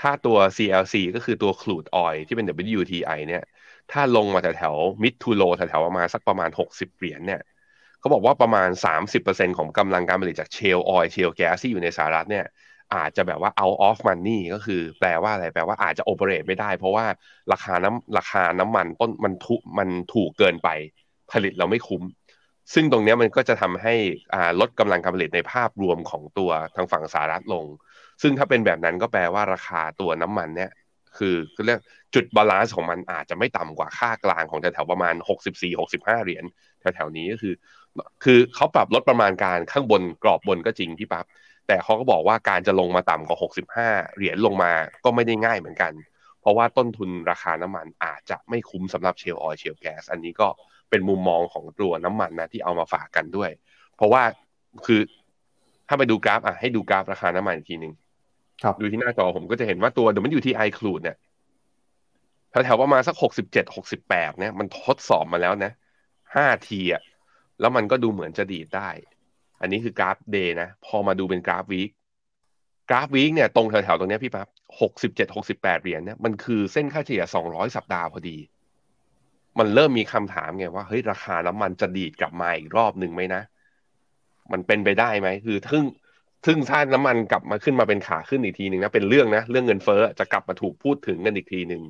[0.00, 2.46] ถ้าตัว CLC ก็คือตัว crude oil ที่เป็น
[2.78, 3.42] WTI เนี่ย
[3.92, 7.40] ถ้าลงมาแถวๆ mid to low แถวๆประมาณสักประมาณ 60 เหรียญเนี่ย
[7.98, 12.46] เขาบอกว่าประมาณ 30%ของกำลังการผลิตจาก shale oil shale gas ที่อยู่ในสหรัฐเนี่ย
[12.94, 17.04] อาจจะแบบว่า out of money ก็คือแปลว่าอะไรแปลว่าอาจจะ operate ไม่ได้ เพราะว่า
[17.52, 20.68] ราคาน้ำราคาน้ำมันต้นมันถูกมันถูกเกินไป
[21.32, 22.02] ผลิตเราไม่คุ้ม
[22.74, 23.94] ซึ่งตรงนี้มันก็จะทำให้
[24.60, 27.66] ลดกำลังการผลิตในภาพรวมของตัวทางฝั่งสหรัฐลง
[28.22, 30.70] ซึ่งถ้าเป็นแบบนั้นก็แปลว่าราคาตัวน้ำมันเนี่ย
[31.18, 31.34] คือ
[31.66, 31.80] เรียก
[32.14, 35.14] จุด balance ของมันอาจจะไม่ต่ำกว่าค่ากลางของแถวๆประมาณ
[35.70, 36.44] 64-65 เหรียญ
[36.80, 37.54] แถวๆนี้ก็คือ
[38.24, 41.26] คือเขาปรับลดประมาณการข้างบนกรอบบนก็จริงพี่ปั๊บ
[41.66, 43.38] แต่เขาก็บอกว่าการจะลงมาต่ำกว่า
[43.76, 44.72] 65 เหรียญลงมา
[45.04, 45.92] ก็ไม่ได้ง่ายเหมือนกัน
[46.40, 50.48] เพราะว่าต้นทุนราคาน้ำมันอาจจะไม่คุ้มสำหรับเชลออยเชลแก๊สอันนี้ก็
[50.90, 53.50] เป็นมุมมองของตัวน้ำมันนะที่เอามาฝากกันด้วย
[53.96, 54.22] เพราะว่า
[54.86, 55.00] คือ
[55.88, 57.92] ถ้าไปดูกราฟอะให้ดูกราฟราคาน้ำมันอีกทีหนึ่ง
[58.80, 60.06] ดูที่หน้าจอผมก็จะเห็นว่าตัว
[60.36, 61.16] WTI crude เนี่ย
[62.50, 65.72] แถวๆประมาณสักหกสิบเจ็ดหกสิบแปดเนี่ยมันทดสอบมาแล้วนะ
[66.34, 67.02] ห้าทีอะ
[67.60, 68.90] แล้วมันก็ดูเหมือนจะดีดได้
[69.60, 71.90] อันนี้คือกราฟ day นะ พอมาดูเป็นกราฟ week
[72.90, 74.48] กราฟ week เนี่ยตรงแถวๆตรงนี้พี่ปั๊บ
[74.80, 78.36] หกสิบเจ็ดหกสิบแปดเหรียญเนี่ยมันคือเส้นค่าเฉลี่ยสองร้อยสัปดาห์พอดี
[79.58, 83.42] มันเริ่มมีคำถามไงว่าเฮ้ยราคาน้ำมันจะดีดกลับมาอีกรอบหนึ่งไหมนะ
[84.52, 85.84] มันเป็นไปได้ไหมคือทึ่ง
[86.46, 91.82] ซึ่งถ้าน้ำมันกลับมาขึ้นมาเป็นขาขึ้นอีกทีหนึ่งนะเป็นเรื่องนะเรื่องเงินเฟ้อจะกลับมาถูกพูดถึงกันอีกทีหนึ่ง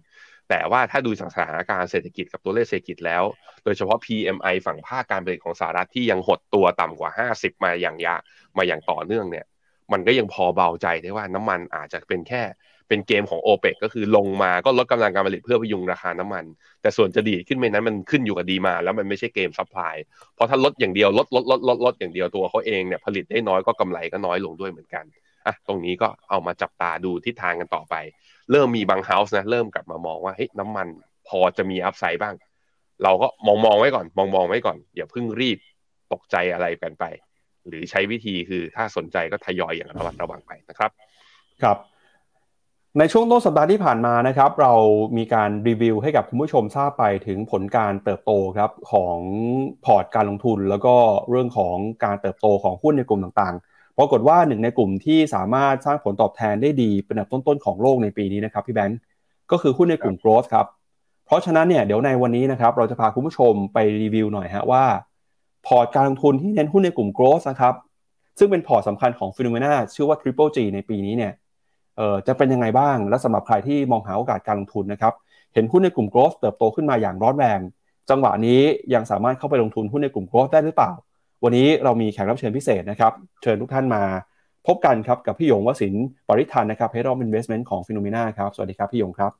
[0.48, 3.22] แต่ว่าถ้าดูสถานการณ์เศรษฐกิจกับตัวเลขเศรษฐกิจแล้ว
[3.64, 8.16] โดยเฉพาะ PMI ฝั่งภาคการผลิตของสหรัฐที่ยังหดตัวต่ำกว่า 50 มาอย่างยา
[8.58, 9.46] มาอย่างต่อเนื่องเนี่ย
[9.92, 12.42] มันก็ยังพอเบาใจได้ว่าน้ำมันอาจจะเป็นแค่
[12.90, 16.44] เป็นเกมของโอเปกก็คือลงมาก็ลดกำลังการผลิตเพื่อพยุงราคาน้ำมัน
[16.82, 19.94] แต่ส่วนจะดีขึ้นไหมนั้นมันขึ้นอยู่กับ demand แล้วมันไม่ใช่เกม supply
[20.34, 25.04] เพราะถ้าลดอย่างเดียวลดลดลดลดลดอย่างเดียวตัวเขาเองเนี่ยผลิตได้น้อยก็กำไรก็น้อยลงด้วยเหมือนกัน
[25.46, 27.94] อะตรงนี้ก็เอามาจับตาดูทิศทางกันต่อไป
[28.50, 30.88] เริ่มมีบาง house นะเริ่มกลับมามองว่าเฮ้ยน้ำมัน
[31.28, 32.34] พอจะมี upside บ้าง
[33.02, 35.58] เราก็มองมองไว้ก่อน มองมองไว้ก่อนอย่าเพิ่งรีบ
[36.12, 37.04] ตกใจอะไรกันไป
[37.68, 40.90] หรือใช้วิธีคือถ้าสนใจก็ทยอยอย่างระมัดระวังไปนะครับ
[41.62, 41.78] ครับ
[42.98, 44.74] ในช่วงต้นสัปดาห์ที่ผ่านมานะครับ เรา
[45.16, 49.18] มีการรีวิวให้กับคุณผู้ชมทราบไปถึงผลการเติบโตครับของ
[49.84, 50.94] พอร์ตการลงทุน แล้วก็
[51.30, 58.98] เรื่องของการเติบโตของหุ้นในกลุ่มต่างๆปรากฏว่าหนึ่งในกลุ่มที่สามารถสร้างผลตอบแทนได้ดีเป็นอันดับต้นๆของโลกในปีนี้นะครับพี่แบงก์
[59.50, 60.66] ก็คือหุ้นในกลุ่ม growth ครับ
[61.26, 64.84] เพราะฉะนั้นเนี่ยเดี๋ยวในวันนี้นะครับเราจะพาคุณผู้ชมไปรีวิวหน่อยฮะว่า
[65.66, 67.74] พอร์ตการลงทุนที่เน้นหุ้นในกลุ่ม growth นะครับ
[68.38, 71.32] ซึ่งเป็นพอร์ตสำคัญของ Finnomena ชื่อว่า Triple G ในปีนี้เนี่ย
[71.96, 75.14] เอ่อจะเป็นยังไงบ้าง และสำหรับใครที่มองหาโอกาสการลงทุนนะครับ
[75.54, 77.60] เห็นหุ้นในกลุ่ม growth เติบโตขึ้นมาอย่างร้อนแรง
[78.10, 78.60] จังหวะนี้
[78.94, 80.92] ยังสามารถเข้าไปลงทุนหุ้นในกลุ่ม growth ได้หรือเปล่า
[81.44, 83.12] วันนี้เรามีแขกรับเชิญพิเศษนะครับ
[83.42, 84.02] เชิญทุกท่านมา
[84.66, 85.94] พบกันครับกับพี่ยงวสิน
[86.28, 89.32] ปริธานนะครับ Head of Investment ของฟิโนเมนาครับสวัสดีครับพี่ยงครับ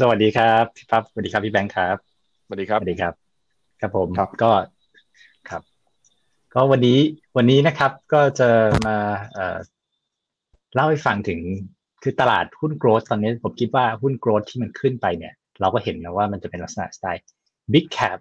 [0.00, 1.96] สวัสดีครับพี่ปั๊บสวัสดีครับพี่แบงค์ครับ
[2.44, 3.12] สวัสดีครับสวัสดีครับ
[3.80, 4.50] ครับผมครับก็
[5.48, 5.62] ครับ
[6.54, 6.98] ก็วันนี้
[7.36, 8.48] วันนี้นะครับก็จะ
[8.86, 8.96] มา
[10.74, 11.40] เล่าให้ฟังถึง
[12.02, 17.24] คือตลาดหุ้นโกลด์ตอนนี้ผมคิดว่าหุ้นโกลด์ที่มันขึ้นไปเนี่ย เราก็เห็นนะว่ามันจะเป็นลักษณะสไตล์
[17.72, 18.18] big cap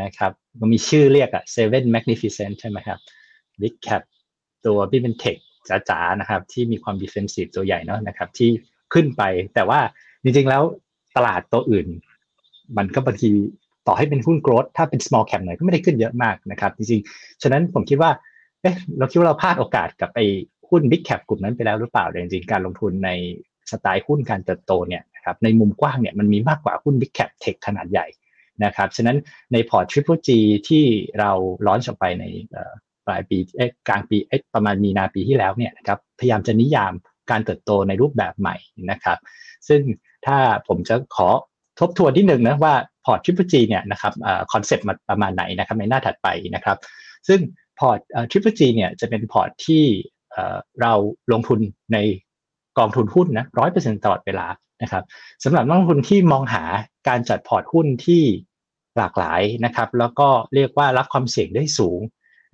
[0.00, 2.98] นะครับมันมีชื่อเรียกอะ seven magnificent ใช่ไหมครับ
[3.62, 4.02] big cap
[4.66, 5.36] ตัวที่เป็นเทค
[5.68, 8.50] จ๋าๆนะครับ ที่มีความ defensive ตัวใหญ่เนาะนะครับ ที่
[8.94, 9.22] ขึ้นไป
[9.54, 9.80] แต่ว่า
[10.22, 10.62] จริงๆแล้ว
[11.16, 11.86] ตลาดตัวอื่น
[12.76, 13.30] มันก็บางที
[13.86, 18.10] ต่อให้เป็นหุ้นโกลด์ถ้าเป็น small cap หน่อยก็ไม่ได้ขึ้นเยอะมากนะครับ จริงๆ ฉะนั้นผมคิดว่า
[18.62, 20.26] เอ๊ะเราคิดว่าเราพลาดโอกาสกับไอ้
[20.72, 23.10] หุ้น big cap กลุ่มนั้นไปแล้วหรือเปล่าแต่จริงๆการลงทุนใน
[23.70, 28.06] สไตล์หุ้นการเติบโตเนี่ยนะครับในมุมกว้างเนี่ยมันมีมากกว่าหุ้น big cap tech ขนาดใหญ่
[28.64, 29.16] นะครับฉะนั้น
[29.52, 30.28] ในพอร์ต triple G
[30.68, 30.84] ที่
[31.18, 31.30] เรา
[31.66, 32.24] ล้อนออกไปใน
[33.06, 33.38] ปลายปี
[33.88, 34.16] กลางปี
[34.54, 36.92] ประมาณมีนาปีที่แล้วเนี่ยนะครับพยายามจะนิยาม
[37.30, 38.56] การเติบโตในรูปแบบใหม่
[38.90, 39.18] นะครับ
[39.68, 39.80] ซึ่ง
[40.26, 40.36] ถ้า
[40.68, 41.28] ผมจะขอ
[41.80, 44.12] ทบทวนทีหนึ่งนะว่าพอร์ต Triple G เนี่ยนะครับ
[44.52, 46.78] concept มาประมาณไหนนะครับในหน้าถัดไปนะครับ
[47.28, 47.40] ซึ่ง
[47.78, 47.98] พอร์ต
[48.30, 49.84] Triple G เนี่ยจะเป็นพอร์ตที่
[50.80, 50.92] เรา
[51.32, 51.60] ลงทุน
[51.92, 51.98] ใน
[52.78, 54.46] กองทุนหุ้นนะร้อยเปอร์เซ็นตลอดเวลา
[54.82, 55.04] นะครับ
[55.44, 56.64] สำหรับนักลงทุนที่มองหา
[57.08, 58.22] การจัดพอร์ตหุ้นที่
[58.96, 62.00] หลากหลายนะครับ แล้วก็เรียกว่ารับความเสี่ยงได้สูง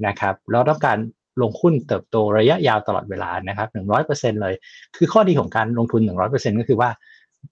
[0.06, 0.98] นะครับแล้วต้องการ
[1.42, 4.54] ลงหุ้นเติบโตระยะยาวตลอดเวลานะครับหนึ่งร้อยเปอร์เซ็นเลย
[4.96, 6.90] คือข้อดีของการลงทุนหนึ่งร้อยเปอร์เซ็นก็คือว่า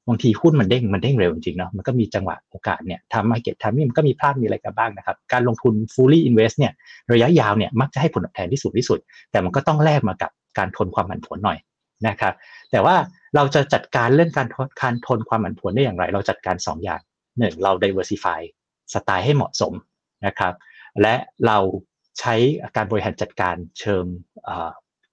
[0.09, 6.73] บางทีหุ้นมันเด้งมันเด้งเร็วจริงๆเนาะมันก็มีจังหวะโอกาสเนี่ยทำ market timing มันก็มีพลาดมีอะไรกันบ้างนะครับ การลงทุน fully invest เนี่ย
[7.13, 8.99] ระยะยาวเนี่ยมักจะให้ผลตอบแทนที่สูงที่สุด
[9.31, 11.59] แต่มันก็ต้องแลกมากับการทนความผันผวนหน่อย
[12.09, 12.35] นะครับ
[12.71, 12.97] แต่ว่า
[13.37, 14.49] เราจะจัดการเรื่องการ
[14.83, 17.01] การทนความผันผวนได้อย่างไร เราจัดการ 2 อย่าง
[17.39, 18.41] หนึ่งเรา diversify
[18.95, 19.73] สไตล์ให้เหมาะสม
[20.27, 20.55] นะครับ
[21.03, 21.15] และ
[21.47, 21.59] เรา
[22.21, 22.35] ใช้
[22.77, 24.05] การบริหารจัดการเชิง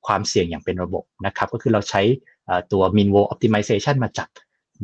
[0.08, 2.02] ความเสี่ยงอย่างเป็นระบบนะครับ ก็คือเราใช้
[2.72, 4.30] ตัว mean vol optimization มาจัด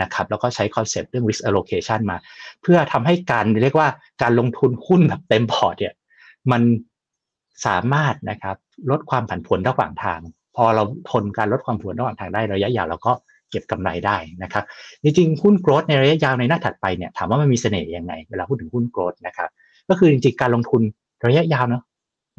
[0.01, 2.17] นะครับแล้วก็ใช้ concept เรื่อง risk allocation มา
[2.61, 3.89] เพื่อทำให้การเรียกว่า
[4.21, 5.93] การลงทุนหุ้นแบบเต็มพอร์ตเนี่ย
[6.51, 6.61] มัน
[7.65, 8.55] สามารถนะครับ
[8.91, 10.19] ลดความผันผวนระหว่างทาง
[10.55, 13.13] พอเราทนการลดความผันผวนระหว่างทางได้ระยะยาวเราก็
[13.49, 14.63] เก็บกำไรได้นะครับ
[15.03, 19.49] จริงๆหุ้นโกรดในระยะยาวในหน้าถัดไปเนี่ยถามว่ามันมีเสน่ห์ยังไงเวลาพูดถึงหุ้นโกรดนะครับ
[19.89, 20.81] ก็คือจริงๆการลงทุน
[21.27, 21.83] ระยะยาวเนาะ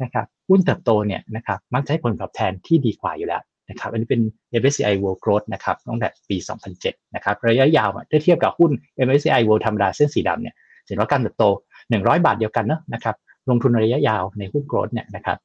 [0.03, 4.21] นะครับหุ้นเติบโตเนี่ยนะครับมักจะให้ผลตอบแทนที่ดีกว่าอยู่แล้ว นะครับอันนี้เป็น
[4.61, 6.37] MSCI World Growth นะครับตั้งแต่ปี
[6.75, 8.71] 2007 นะครับระยะยาวถ้าเทียบกับหุ้น
[9.07, 10.55] MSCI World ธรรมดาเส้นสีดำเนี่ย
[10.87, 11.43] เห็นว่าการเติบโต
[11.85, 13.15] 100 บาทเดียวกันเนาะนะครับ
[13.49, 15.37] ลงทุนระยะยาวในหุ้น growth เนี่ยนะครับ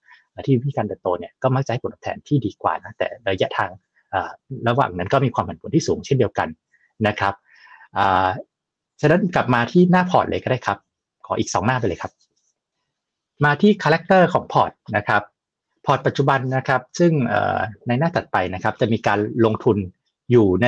[0.46, 3.70] ที่วิธีการเติบโตเนี่ยก็มักจะให้ผลตอบแทนที่ดีกว่านะแต่ระยะทาง
[4.68, 6.48] ระหว่างนั้นก็มีความผันผวนที่สูงเช่นเดียวกัน
[7.06, 7.34] นะครับ
[9.00, 10.78] ฉะนั้นกลับมาที่หน้าพอร์ตเลยก็ได้ครับ
[11.26, 12.12] ขออีก 2 หน้าไปเลยครับ
[13.44, 15.22] มาที่ character ของพอร์ตนะครับ
[15.86, 17.12] พอร์ตปัจจุบันนะครับ ซึ่ง
[17.86, 19.76] ในหน้าถัดไปนะครับ จะมีการลงทุน
[20.32, 20.66] อยู่ใน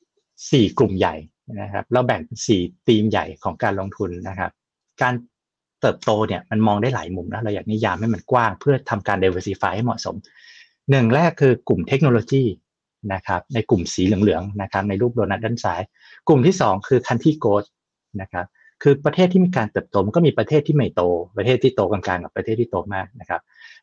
[0.00, 1.14] 4 กลุ่มใหญ่
[1.60, 4.50] นะครับ เราแบ่งเป็น4ธีมใหญ่ของการลงทุนนะครับ
[5.02, 5.14] การ
[5.80, 10.16] เติบโตเนี่ยมันมองได้หลายมุมนะเราอยากนิยามให้มันกว้างเพื่อทำการ diversify ให้เหมาะสม
[10.90, 12.44] หนึ่งแรกคือกลุ่มเทคโนโลยี
[13.14, 15.82] นะครับในกลุ่มสีเหลืองๆนะครับในรูปโดนัทด้านซ้าย
[16.28, 17.68] กลุ่มที่ 2 คือ country growth
[18.20, 18.46] นะครับ
[18.82, 21.02] คือประเทศที่มีการเติบโตมันก็มีประเทศที่ไม่โต
[21.38, 23.42] ประเทศที่โตกลางๆกับประเทศที่โตมากนะครับ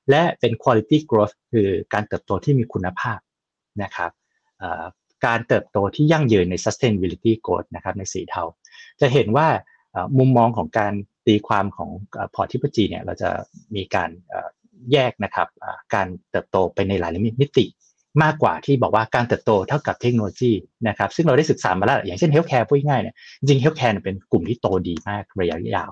[0.09, 3.19] และเป็น quality growth คือการเติบโตที่มีคุณภาพ
[3.83, 4.11] นะครับ
[5.25, 8.43] การเติบโตที่ยั่งยืนใน sustainability growth นะครับในสีเทา
[9.01, 9.47] จะเห็นว่า
[10.17, 10.93] มุมมองของการ
[11.27, 11.89] ตีความของ
[12.35, 13.29] พอร์ต Triple G เนี่ยเราจะ
[13.75, 14.09] มีการ
[14.91, 15.47] แยกนะครับ
[15.95, 17.65] การเติบโตไปในหลายมิติ
[18.23, 20.51] มากกว่าที่บอกว่าการเติบโตเท่ากับเทคโนโลยี
[20.87, 25.91] นะครับซึ่งเราได้ศึกษามาแล้วอย่างเช่น healthcare พูดง่ายเนี่ยจริง healthcare เป็นกลุ่มที่โตดีมากระยะยาว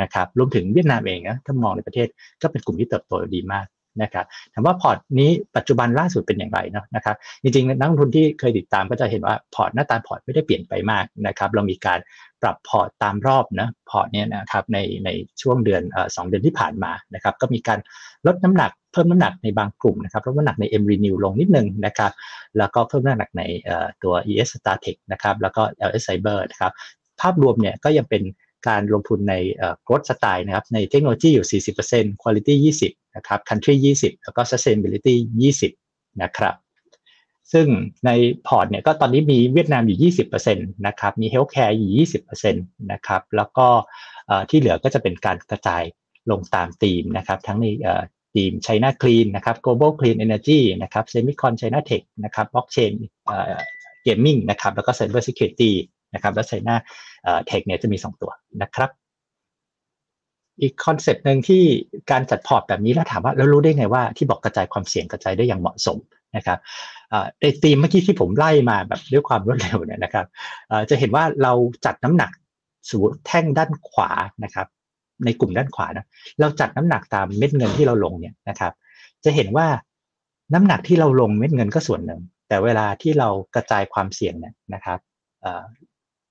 [0.00, 2.08] นะครับรวมถึงเวียดนามเองนะถ้ามองในประเทศ
[2.42, 3.66] ก็เป็นกลุ่มที่เติบโตดีมาก
[4.02, 11.98] นะครับถามว่าพอร์ตนี้ปัจจุบันล่าสุดเป็นอย่างไรเนาะนะครับจริงๆนักลงทุนที่เคยติดตามก็จะเห็นว่าพอร์ตหน้าตาพอร์ตไม่ได้เปลี่ยนไปมากนะครับเรามีการ
[12.42, 15.08] ปรับพอร์ตตามรอบนะพอร์ตเนี้ยนะครับในใน
[15.42, 17.78] ช่วงเดือนเอ่อสเดือนที่ผ่านมานะครับก็มีการ
[18.26, 22.12] ลดน้ำหนักเพิ่มน้ำหนักในบางกลุ่มนะครับลดน้ำหนักใน M Renew ลงนิดนึงนะครับ
[22.58, 23.42] แล้วก็เพิ่มน้ำหนักใน
[24.02, 26.72] ตัว ES Startech นะครับแล้วก็ LS Cyber นะครับ
[27.20, 28.22] ภาพรวมเนี่ยก็ยังเป็น
[28.68, 29.34] การลงทุนใน
[29.86, 31.60] growth style นะครับในเทคโนโลยีอยู่
[31.92, 32.54] 40% quality
[32.86, 35.14] 20 นะครับ country 20 แล้วก็ sustainability
[35.68, 36.54] 20 นะครับ
[37.52, 37.66] ซึ่ง
[38.06, 38.10] ใน
[38.46, 41.90] พอร์ตเนี่ยก็ตอนนี้มีเวียดนามอยู่ 20%นะครับ มี healthcare อยู่
[42.32, 43.66] 20%นะครับ แล้วก็
[44.50, 45.82] ที่เหลือก็จะเป็นการกระจาย
[46.30, 47.66] ลงตามธีมนะครับ ทั้งใน
[48.34, 52.92] ทีม China Clean นะครับ Global Clean Energy นะครับ Semicon China Tech นะครับ Blockchain
[54.06, 55.72] Gaming นะครับ แล้วก็ Cyber Security
[56.14, 58.32] นะครับ แล้ว China Tech เนี่ยจะมี 2 ตัว
[58.62, 58.90] นะครับ
[60.62, 61.62] อีก concept หนึ่งที่
[62.10, 65.98] การจัดพอร์ตแบบนี้แล้วถามว่าแล้วรู้ได้ไงว่าที่บอกกระจายความเสี่ยงกระจายได้อย่างเหมาะสม
[66.36, 66.58] นะครับ
[67.40, 70.26] ในธีมเมื่อกี้ที่ผมไล่มาแบบด้วยความรวดเร็วเนี่ยนะครับ
[70.90, 71.52] จะเห็นว่าเรา
[71.84, 72.30] จัดน้ำหนัก
[72.90, 74.10] สูแท่งด้านขวา
[74.44, 74.66] นะครับ
[75.24, 76.06] ในกลุ่มด้านขวานะ
[76.40, 78.72] เราจัดน้ำหนักตามเม็ดเงินที่เราลงเนี่ยนะครับ
[79.24, 79.66] จะเห็นว่า
[80.54, 84.98] น้ำหนักที่เราลงเม็ดเงินก็ส่วนหนึ่ง แต่เวลาที่เรากระจายความเสี่ยงเนี่ยนะครับ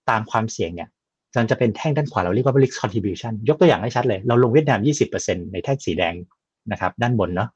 [0.09, 0.89] ตามความเสี่ยงเนี่ย
[1.37, 4.79] มันจะเป็นแท่งด้านขวาเราเรียกว่า risk contribution ยกตัวอย่างให้ชัดเลย เราลงเวียดนาม
[5.15, 6.13] 20%ในแท่งสีแดง
[6.71, 7.49] นะครับ ด้านบนเนาะ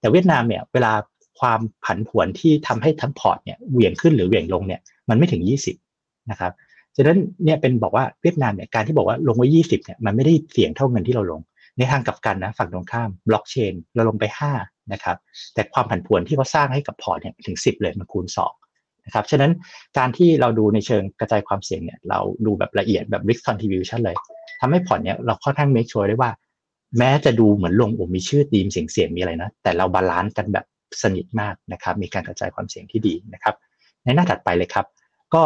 [0.00, 0.92] แต่เวียดนามเนี่ยเวลา
[1.40, 5.42] ความผันผวนที่ทำให้ทั้งพอร์ตเนี่ยเหวี่ยงขึ้นหรือเหวี่ยงลงเนี่ยมันไม่ถึง
[5.86, 6.52] 20นะครับ
[6.96, 11.40] ฉะนั้นเนี่ยเป็นบอกว่าเวียดนามเนี่ยการที่บอกว่าลงไว้ 20เนี่ยมันไม่ได้เสี่ยงเท่าเงินที่เราลง
[11.78, 14.24] ในทางกลับกันนะฝั่งตรงข้ามบล็อกเชนเราลงไป
[14.56, 15.16] 5 นะครับ
[15.54, 18.26] แต่ความผันผวนที่เขาสร้างให้กับพอร์ตเนี่ยถึง 10 เลยมันคูณ
[18.66, 19.52] 2 นะครับฉะนั้น
[19.98, 24.16] การที่เราดูในเชิงกระจายความเสี่ยงเนี่ยเราดูแบบละเอียดแบบ risk contribution เลย
[24.60, 26.30] ทำให้พอร์ตเนี่ยเราค่อนข้าง make sure ได้ว่า
[26.98, 30.66] แม้จะดูเหมือนลงอ้มีชื่อธีมเสี่ยงเสี่ยงมีอะไรนะแต่เรา balance กันแบบ
[31.02, 33.54] สนิทมากนะครับมีการกระจายความเสี่ยงที่ดีนะครับ
[34.04, 34.86] ในหน้าถัดไปเลยครับ
[35.34, 35.42] ก็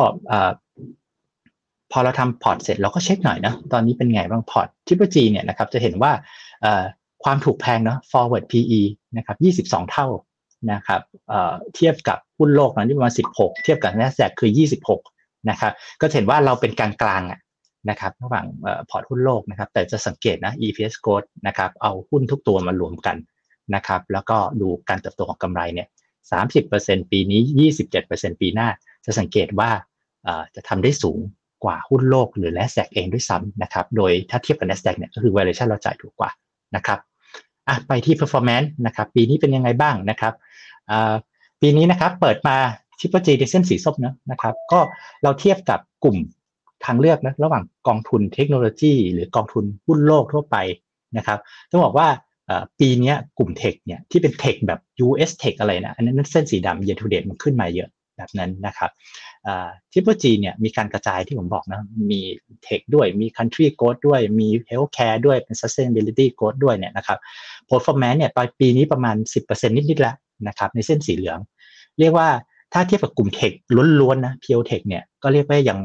[1.93, 6.13] พอเราทำพอร์ตเสร็จเราก็เช็คหน่อยนะตอนนี้เป็นไงบ้างพอร์ต Triple G เนี่ยนะครับจะเห็นว่า
[7.25, 8.83] ความถูกแพงเนาะ forward PE
[9.17, 9.35] นะครั
[9.65, 10.07] บ22 เท่า
[10.73, 11.01] นะครับ
[11.75, 14.51] เทียบกับหุ้นโลกนั้นที่ประมาณ 16 เทียบกับ NASDAQ คือ
[14.99, 16.91] 26 นะครับ ก็เห็นว่าเราเป็นกลา
[17.21, 18.47] งๆนะครับระหว่าง
[18.91, 23.17] พอร์ตหุ้นโลกนะครับ แต่จะสังเกตนะ EPS growth นะครับเอาหุ้นทุกตัวมารวมกัน
[23.75, 25.89] นะครับ แล้วก็ดูการเติบโตของกำไรเนี่ย
[26.51, 27.41] 30%ปีนี้
[27.93, 28.69] 27%ปีหน้า
[29.05, 29.71] จะสังเกตว่า
[30.55, 31.19] จะทำได้สูง
[31.65, 36.31] กว่าหุ้นโลกหรือ NASDAQ เองด้วยซ้ำนะครับ โดยถ้าเทียบกับ NASDAQ เนี่ยก็คือ valuation เราจ่ายถูกกว่า
[36.77, 36.99] นะครับ
[37.69, 40.35] อะไปที่ performance นะครับ ปีนี้เป็นยังไงบ้างนะครับ
[41.61, 42.57] ปีนี้นะครับเปิดมา
[43.01, 44.81] Triple G ในเส้นสีส้มนะนะครับ ก็
[45.23, 46.17] เราเทียบกับกลุ่ม
[46.85, 50.57] ทางเลือกนะระหว่างกองทุนเทคโนโลยี หรือกองทุนหุ้นโลกทั่วไป
[51.17, 51.39] นะครับ
[51.71, 52.09] ต้องบอกว่า
[52.81, 58.91] ปีนี้กลุ่มเทคเนี่ยที่เป็นเทคแบบ US Tech อะไรนะอันนั้นเส้นสีดำ year to date มันขึ้นมาเยอะแบบนั้นนะครับ
[59.93, 61.81] Triple G เนี่ยมีการกระจายที่ผมบอกนะ
[62.11, 62.21] มี
[62.65, 67.19] เทคด้วย มี country growth ด้วย มี healthcare ด้วย เป็น sustainability growth ด้วยเนี่ยนะครับ
[67.71, 69.17] performance เนี่ยตอนปีนี้ประมาณ
[69.47, 70.17] 10%นิดๆแล้ว
[70.49, 71.39] นะครับ ในเส้นสีเหลือง
[72.01, 72.29] เรียกว่า
[72.73, 73.53] ถ้าเทียบกับกลุ่มเทค
[74.01, 75.79] ล้วนๆนะ pure tech เนี่ยก็เรียกว่ายัง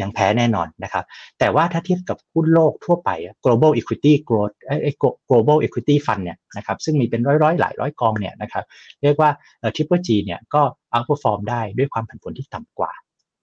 [0.00, 1.04] ยังแพ้แน่นอนนะครับ
[1.38, 3.10] แต่ว่าถ้าเทียบกับหุ้นโลกทั่วไป
[3.44, 4.92] global equity growth ไอ้
[5.30, 8.64] global equity fund เนี่ยนะครับซึ่งมีเป็นร้อยๆ หลายร้อยกองเนี่ยนะครับ
[9.02, 9.30] เรียกว่า
[9.74, 10.62] triple G เนี่ยก็
[10.94, 12.92] outperform ได้ด้วยความผันผวนที่ต่ำกว่า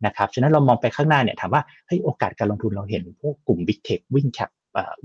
[0.06, 4.50] นะครับฉะนั้นเรามองไปข้างหน้าเนี่ยถามว่าเฮ้ยโอกาสการลงทุนเราเห็นพวกกลุ่ม big tech วิ่งแคป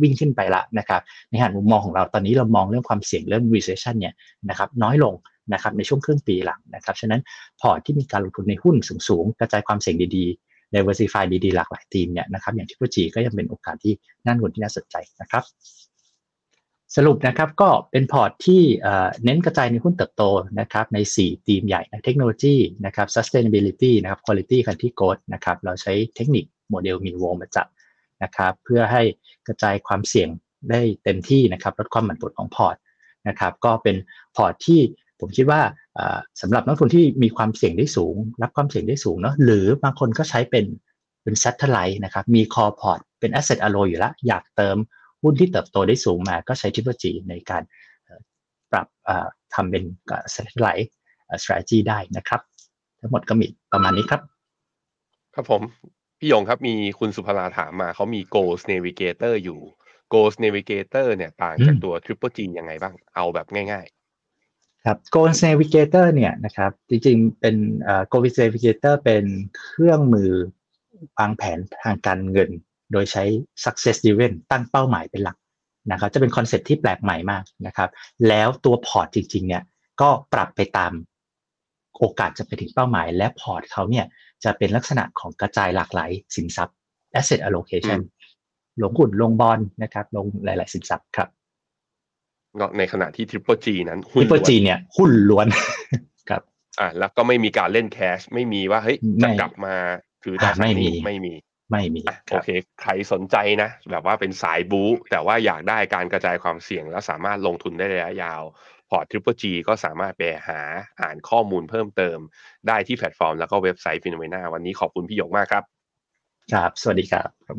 [0.02, 4.14] วิ่งขึ้นไปละนะครับในหันมุมมองของเราตอนนี้เรามองเรื่องความเสี่ยงเรื่อง recession เนี่ย
[4.48, 5.14] นะครับน้อยลง
[5.52, 7.20] นะครับในช่วงครึ่งปีหลังนะครับฉะนั้น
[7.60, 8.76] พอร์ตที่มีการลงทุนในหุ้น
[9.08, 10.26] สูงๆ กระจายความเสี่ยงดี
[10.74, 13.94] diversify ดีๆหลากหลายทีมเนี่ยนะครับอย่างที่พูดจีก็ยังเป็นโอกาสที่
[14.24, 15.44] น่าลงทุนที่น่าสนใจนะครับ
[16.96, 18.62] สรุปนะครับก็เป็นพอร์ตที่
[19.24, 20.22] เน้นกระจายในหุ้นเติบโต
[20.60, 22.56] นะครับใน 4 ธีมใหญ่นะเทคโนโลยี
[22.86, 27.66] นะครับ sustainability นะครับ quality country growth นะครับเราใช้เทคนิคโมเดล min vol มาจับ
[28.22, 29.02] นะครับเพื่อให้
[29.46, 30.28] กระจายความเสี่ยง
[30.70, 32.76] ได้เต็มที่นะครับลดความผันผวนของพอร์ต
[33.28, 33.96] นะครับก็เป็น
[34.36, 34.80] พอร์ตที่
[35.20, 35.60] ผมคิดว่า
[36.40, 40.66] สำหรับนักทุนที่มีความเสี่ยงได้สูง รับความเสี่ยงได้สูงเนาะหรือบางคนก็ใช้เป็น
[41.22, 44.76] เป็น satellite นะครับมี core port เป็น asset allo อยู่แล้ว อยากเติม
[45.22, 47.62] หุ้นที่เติบโตได้สูงมา ก็ใช้ Triple G ในการ
[48.72, 48.86] ปรับ
[49.54, 49.84] ทำเป็น
[50.34, 50.90] satellite
[51.42, 52.40] strategy ได้นะครับ
[53.00, 54.20] ทั้งหมดก็มีประมาณนี้ครับ
[55.34, 55.62] ครับผม
[56.18, 59.60] พี่หยกครับมีคุณสุภราถามมาเขามี Goals Navigator อยู่
[60.12, 63.86] Goals Navigator เนี่ยต่างจากตัว Triple G ยังไงบ้างเอาแบบง่าย
[64.84, 67.56] ครับ Goals Navigator เนี่ยนะครับจริงๆเป็น
[68.12, 69.24] Goals Navigator เป็น
[69.58, 70.30] เครื่องมือ
[71.18, 72.50] วางแผนทางการเงิน
[72.92, 73.24] โดยใช้
[73.64, 75.36] success driven ตั้งเป้าหมายเป็นหลัก
[75.90, 77.90] นะครับจะเป็น concept ที่แปลกใหม่มากนะครับ
[78.28, 79.62] แล้วตัวพอร์ตจริงๆเนี่ย
[80.00, 80.92] ก็ปรับไปตาม
[81.98, 84.06] โอกาสจะไปถึงเป้าหมาย และพอร์ตเขาเนี่ย
[84.44, 86.76] จะเป็นลักษณะของกระจายหลากหลายสินทรัพย์
[87.18, 88.00] asset allocation
[88.82, 91.28] ลงหุ้นลงบอลนะครับลงหลาย ๆ สินทรัพย์ครับ
[92.78, 95.46] ในขณะที่ Triple G นั้นหุ้น Triple G เนี่ยหุ้นล้วน
[96.28, 96.42] ครับ
[96.80, 99.74] อ่าแล้วก็ไม่มีการเล่น cash ไม่มีว่าเฮ้ยจะกลับมา
[100.24, 101.34] ถือตราไม่มีไม่มี
[101.72, 102.48] ไม่มีโอเค
[102.80, 108.42] ใครสนใจนะ แบบว่าเป็นสายบู๊แต่ว่าอยากได้การกระจายความเสี่ยง แล้วสามารถลงทุนได้ระยะยาว
[108.90, 110.60] พอร์ต Triple G ก็สามารถไปหา
[111.00, 112.18] อ่านข้อมูลเพิ่มเติม
[112.68, 115.64] ได้ที่แพลตฟอร์มแล้วก็เว็บไซต์ฟินเวนาวันนี้ขอบคุณพี่หยกมากครับ
[116.52, 117.56] ครับ สวัสดีครับ ครับ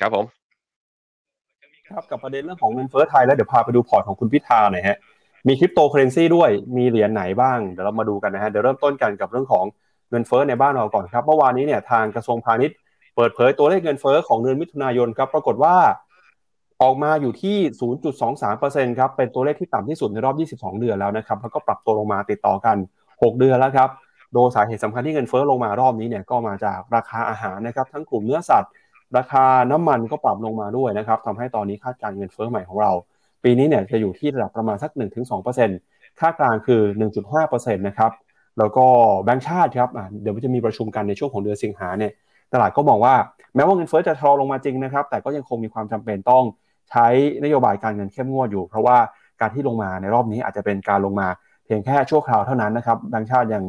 [0.00, 0.39] ครับผม
[1.90, 4.98] ครับกับประเด็นเรื่องของเงินเฟ้อไทยแล้วเดี๋ยวพาไปดูพอร์ตของคุณพิธาหน่อยฮะ
[5.48, 9.64] มีคริปโตเคอเรนซีด้วยมีเหรียญไหนบ้างเดี๋ยวเรามาดูกันนะฮะเดี๋ยวเริ่มต้นกันกับเรื่องของ
[10.10, 12.76] เงินเฟ้อในบ้านเราก่อนครับเมื่อวานนี้เนี่ยทางกระทรวงพาณิชย์
[13.16, 15.74] เปิดเผยตัวเลขเงินเฟ้อของเดือนมิถุนายนครับปรากฏว่า
[16.82, 17.56] ออกมาอยู่ที่
[18.28, 22.76] 0.23%ครับเป็นตัวเลขที่ต่ำที่สุดในรอบ 22 เดือนแล้วนะครับแล้วก็ปรับตัวลงมาติดต่อกัน
[23.08, 23.88] 6 เดือนแล้วครับ
[24.34, 28.70] โดยสาเหตุสำคัญที่เงินเฟ้อลงมารอบนี้เนี่ยก็มาจากราคาอาหารนะครับทั้งกลุ่มเนื้อสัตว์
[29.16, 32.92] ราคาน้ำมันก็ปรับลงมาด้วยนะครับทำให้ตอนนี้คาดการเงินเฟ้อใหม่ของเรา
[33.44, 34.90] ปีนี้เนี่ยจะอยู่ที่ระดับประมาณสัก
[35.54, 36.82] 1-2%ค่ากลางคือ
[37.32, 38.12] 1.5%นะครับ
[38.58, 38.86] แล้วก็
[39.24, 39.90] แบงก์ชาติครับ
[40.22, 42.12] เดี๋ยวจะมีประชุมกันในช่วงของเดือนสิงหาเนี่ย
[42.52, 43.14] ตลาดก็มองว่า
[43.54, 46.44] แม้ว่าเงินเฟ้อจะชะลอลงมาจริงนะครับ แต่ก็ยังคงมีความจำเป็นต้อง
[46.90, 47.06] ใช้
[47.44, 48.96] นโยบายการเงินเข้มงวดอยู่ เพราะว่า
[49.40, 51.28] การที่ลงมาในรอบนี้อาจจะเป็นการลงมา
[51.64, 53.64] เพียงแค่ชั่วคราวเท่านั้นนะครับแบงก์ชาติยัง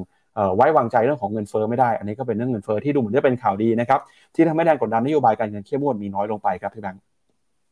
[0.55, 3.99] ไว้วางใจเรื่องของเงินเฟอ้อไม่ได้ อันนี้ก็เป็นเรื่องเงินเฟอ้อที่ดูเหมือนจะเป็นข่าวดีนะครับ
[4.35, 7.01] ที่ทำให้แรงกดดันนโยบายการเงินเข้มงวดมีน้อยลงไปครับพี่แบงค์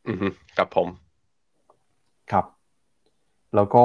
[0.07, 0.18] อืม
[0.57, 0.88] กับผม
[2.32, 2.45] ครับ
[3.55, 3.84] แล้วก็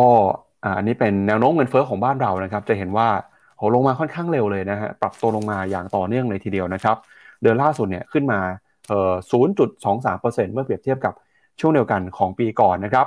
[0.64, 3.08] อันนี้เป็นแนวโน้มเงินเฟอ้อของบ้านเรานะครับ จะเห็นว่า
[3.56, 6.96] โหลงมาค่อนข้างเร็วเลยนะฮะปรับตัวลงมาอย่างต่อเนื่องเลยทีเดียวนะครับ
[7.42, 8.40] เดือนล่าสุดเนี่ยขึ้นมา
[8.88, 9.12] เอ่อ
[9.82, 11.14] 0.23%เมื่อเปรียบเทียบกับ
[11.60, 13.06] ช่วงเดียวกันของปีก่อนนะครับ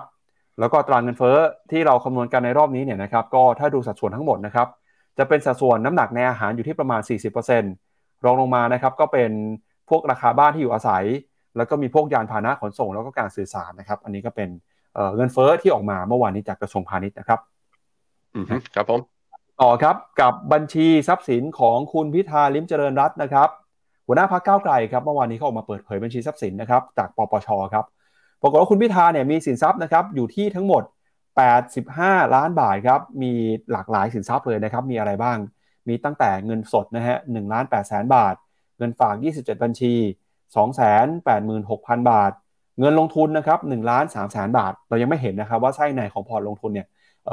[0.59, 1.37] แล้วก็ตรางเงินเฟอ้อ
[1.71, 4.67] ที่เราคำนวณกันในรอบนี้เนี่ยนะครับ ก็ถ้าดูสัดส่วนทั้งหมดนะครับ
[5.17, 7.01] จะเป็นสัดส่วนน้ำหนักในอาหารอยู่ที่ประมาณ
[7.63, 9.31] 40%รองลงมานะครับก็เป็น
[9.89, 11.05] พวกราคาบ้านที่อยู่อาศัย
[11.57, 14.49] แล้วก็มีพวกยานพาหนะขนส่งแล้วก็การสื่อสารนะครับ อันนี้ก็เป็น
[15.15, 17.39] เงินเฟ้อที่ออกมาเมื่อวานนี้จากกระทรวงพาณิชย์นะครับ
[18.75, 18.99] ครับผม
[19.61, 23.49] ต่อครับกับบัญชีทรัพย์สินของคุณพิธาลิมเจริญรัตน์นะครับ
[24.07, 27.85] หัวหน้าพรรคก้าวไกลครับเมื่อวานนี้เขาออกมาเปิดเผยบัญชีทรัพย์สินนะครับจากปปชครับ
[28.41, 30.83] ปรากฏว่าคุณพิธาเนี่ยมีสินทรัพย์นะครับอยู่ที่ทั้งหมด
[31.37, 33.33] 85 ล้านบาทครับ มี
[33.71, 35.37] หลากหลายสินทรัพย์เลยนะครับ มีอะไรบ้าง
[35.87, 38.35] มีตั้งแต่เงินสดนะฮะ1ล้าน8แสนบาท
[38.77, 39.93] เงินฝาก 27 บัญชี
[40.77, 42.31] 286,000 บาท
[42.79, 46.87] เงินลงทุนนะครับ1ล้าน3แสนบาท เรายังไม่เห็นนะครับว่าไส้ในของพอร์ตลงทุนเนี่ย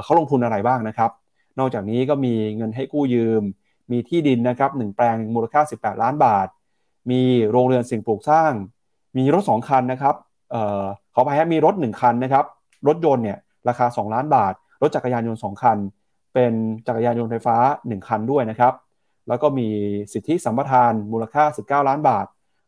[0.05, 1.11] เขาลงทุนอะไรบ้างนะครับ
[1.59, 3.43] นอกจากนี้ก็มีเงินให้กู้ยืม
[3.93, 6.49] มีที่ดินนะครับหแปลงมูลค่า 18 ล้านบาท
[7.11, 8.53] มีโรงเรือนสิ่งปลูกสร้าง
[9.17, 10.15] มีรถ 2 คันนะครับ
[10.51, 10.83] เอ่อ
[11.15, 12.45] ขอไปให้มีรถ 1 คันนะครับ
[12.89, 13.39] รถยนต์เนี่ย
[13.69, 15.79] ราคา 2 ล้านบาท รถจักรยานยนต์ 2 คัน
[16.35, 16.53] เป็น
[16.87, 18.75] จักรยานยนต์ไฟฟ้า 1 คันด้วยนะครับ
[19.29, 19.69] แล้วก็มี
[20.13, 21.45] สิทธิสัมปทานมูลค่า
[21.83, 22.27] 19 ล้านบาท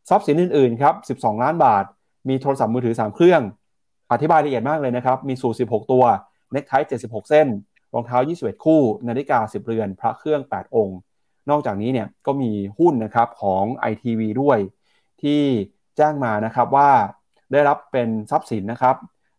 [0.08, 1.84] ทรัพย์สินอื่นๆครับ 12 ล้านบาท
[2.28, 3.42] มีโทรศัพท์มือถือ 3 เครื่อง
[4.12, 6.04] อธิบายละเอียดมากเลยนะครับ มีสูตร 16 ตัว
[6.52, 6.72] เน็กไท
[7.02, 7.46] 76 เส้น
[7.92, 10.98] รองเท้า 21 คู่ นาฬิกา 10 เรือน พระเครื่อง 8 องค์
[11.50, 14.58] นอกจากนี้เนี่ยก็มีหุ้นนะครับของ ITV ด้วย
[15.22, 15.42] ที่
[15.96, 16.90] แจ้งมานะครับว่า
[17.52, 18.96] ได้รับเป็นทรัพย์สินนะครับ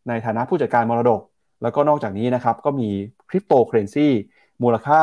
[0.08, 1.22] ในฐานะผู้จัดการมรดก
[1.62, 2.89] แล้วก็นอกจากนี้นะครับก็มี
[3.30, 4.08] คริปโตเคอเรนซี
[4.64, 5.01] มูลค่า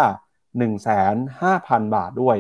[0.72, 2.36] 15,000 บาทด้วย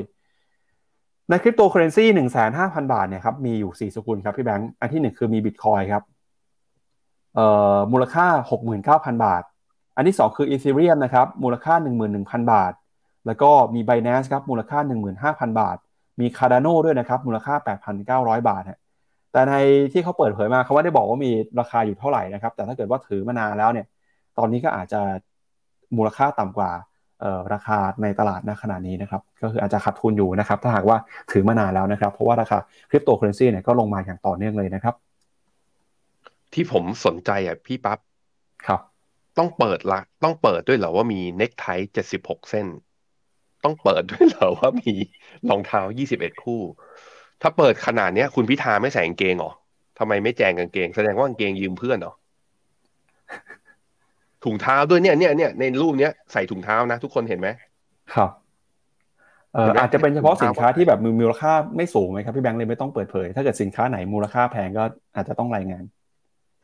[1.28, 2.04] ในคริปโตเคอเรนซี
[2.48, 6.02] 15,000 บาทเนี่ยครับมีอยู่ 4 สกุลครับพี่แบงค์อันที่ 1 คือมีบิตคอยน์ครับ
[7.92, 8.26] มูลค่า
[8.76, 9.42] 69,000 บาท
[9.96, 11.74] อันที่ 2 คือ Ethereum นะครับมูลค่า
[12.14, 12.72] 11,000 บาท
[13.26, 14.78] แล้วก็มี Binance ครับมูลค่า
[15.48, 15.76] 15,000 บาท
[16.20, 17.54] มี Cardano ด้วยนะครับมูลค่า
[18.22, 18.62] 8,900 บาท
[19.32, 19.54] แต่ใน
[19.92, 23.86] ที่เขาเปิดเผยมาเขาไม่ได้บอกว่ามีราคาอยู่เท่าไหร่นะครับ แต่ถ้าเกิดว่าถือมานานแล้วเนี่ย
[24.38, 25.00] ตอนนี้ก็อาจจะ
[25.96, 26.70] มูลค่าต่ำกว่า
[27.54, 30.96] ราคาในตลาดณขณะนี้นะครับ ก็คืออาจจะขาดทุนอยู่นะครับ ถ้าหากว่า
[31.30, 32.58] ถือมานานแล้วนะครับ เพราะว่าราคา
[32.90, 34.94] คริปโตเคอเรนซีเนี่ยก็ลงมาอย่างต่อเนื่องเลยนะครับ
[36.52, 37.98] ที่ผมสนใจอะพี่ปับ๊บ
[38.66, 38.80] ครับ
[39.38, 42.66] ต้องเปิดละต้องเปิดด้วยเหรอว่ามีเน็กไทเจ็ดสิบหกเส้น
[43.64, 44.94] ต้องเปิดด้วยเหรอว่ามี
[45.48, 46.60] รองเท้ายี่สิบเอ็ดคู่
[47.42, 49.50] ถ้าเปิดขนาดเนี้ย คุณพิธาไม่ใส่กางเกงหรอ
[49.98, 52.14] ทำไมไม่แจงกางเกง แสดงว่ากางเกงยืมเพื่อนหรอ
[54.44, 57.48] ถุงเท้าด้วยเนี่ยเนี่ยเนี่ยในรูปเนี้ยใส่ถุงเท้านะ ทุกคนเห็นไหม
[58.14, 58.30] ครับ
[59.54, 64.84] เอออาจจะเป็นเฉพาะสินค้าที่แบบมีมูลค่าไม่สูงไหมครับพี่แบงค์เลยไม่ต้องเปิดเผย ถ้าเกิดสินค้าไหนมูลค่าแพงก็
[65.16, 65.84] อาจจะต้องรายงาน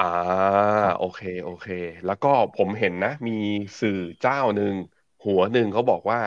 [0.03, 1.69] อ่าโอเคโอเค
[2.07, 3.39] แล้วก็ผมเห็นนะ มี
[3.81, 4.75] สื่อเจ้าหนึ่ง
[5.25, 6.21] หัวหนึ่งเขาบอกว่า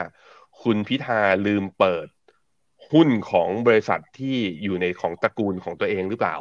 [0.61, 2.07] คุณพิธาลืมเปิด
[2.91, 6.35] หุ้นของบริษัทที่อยู่ในของตระกูลของตัวเองหรือเปล่า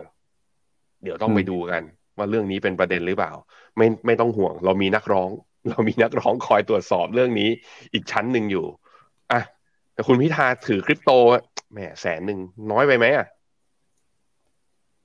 [1.02, 1.82] เดี๋ยวต้องไปดูกัน
[2.22, 3.32] ว่าเรื่องนี้เป็นประเด็นหรือเปล่า
[3.76, 5.30] ไม่ไม่ต้องห่วง เรามีนักร้อง
[5.70, 7.48] เรามีนักร้องคอยตรวจสอบเรื่องนี้
[7.94, 8.66] อีกชั้นหนึ่งอยู่
[9.32, 9.40] อะ
[9.94, 11.10] แต่คุณพิธาถือคริปโต
[11.72, 12.38] แหมแสนหนึ่ง
[12.70, 13.26] น้อยไปไหมอะ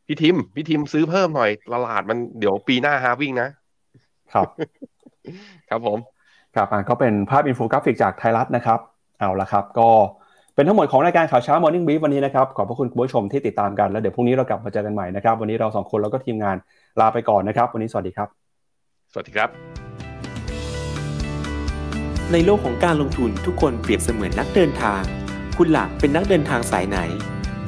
[0.08, 3.50] พี่ทิมพี่ทิมซื้อเพิ่มหน่อยตลาดมันเดี๋ยวปีหน้าฮาวิ่งนะ
[4.34, 4.48] ครับ
[5.70, 5.98] ครับผม
[6.56, 8.80] ครับอ่าก็เป็นภาพอินโฟกราฟิกจากไทยรัฐนะครับ
[9.20, 9.90] เอาละครับ ก็
[10.58, 16.56] เป็นทั้งหมดของรายการข่าวเช้า Morning Brief วันนี้นะครับ ขอบพระคุณคุณผู้ชมที่ติดตามกันแล้วเดี๋ยวพรุ่งนี้เรากลับมาเจอกันใหม่นะครับ วันนี้เราสองคนแล้วก็ทีมงาน
[17.00, 18.28] ลาไปก่อนนะครับ วันนี้สวัสดีครับ
[19.12, 19.50] สวัสดีครับ
[22.32, 25.02] ในโลกของการลงทุนทุกคนเปรียบเสมือนนักเดินทาง
[25.58, 26.98] คุณล่ะเป็นนักเดินทางสายไหน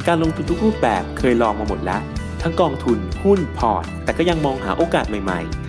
[0.08, 2.02] การลงทุนทุกรูปแบบเคยลองมาหมดแล้ว
[2.42, 5.69] ทั้งกองทุนหุ้นพอร์ต แต่ก็ยังมองหาโอกาสใหม่ ๆ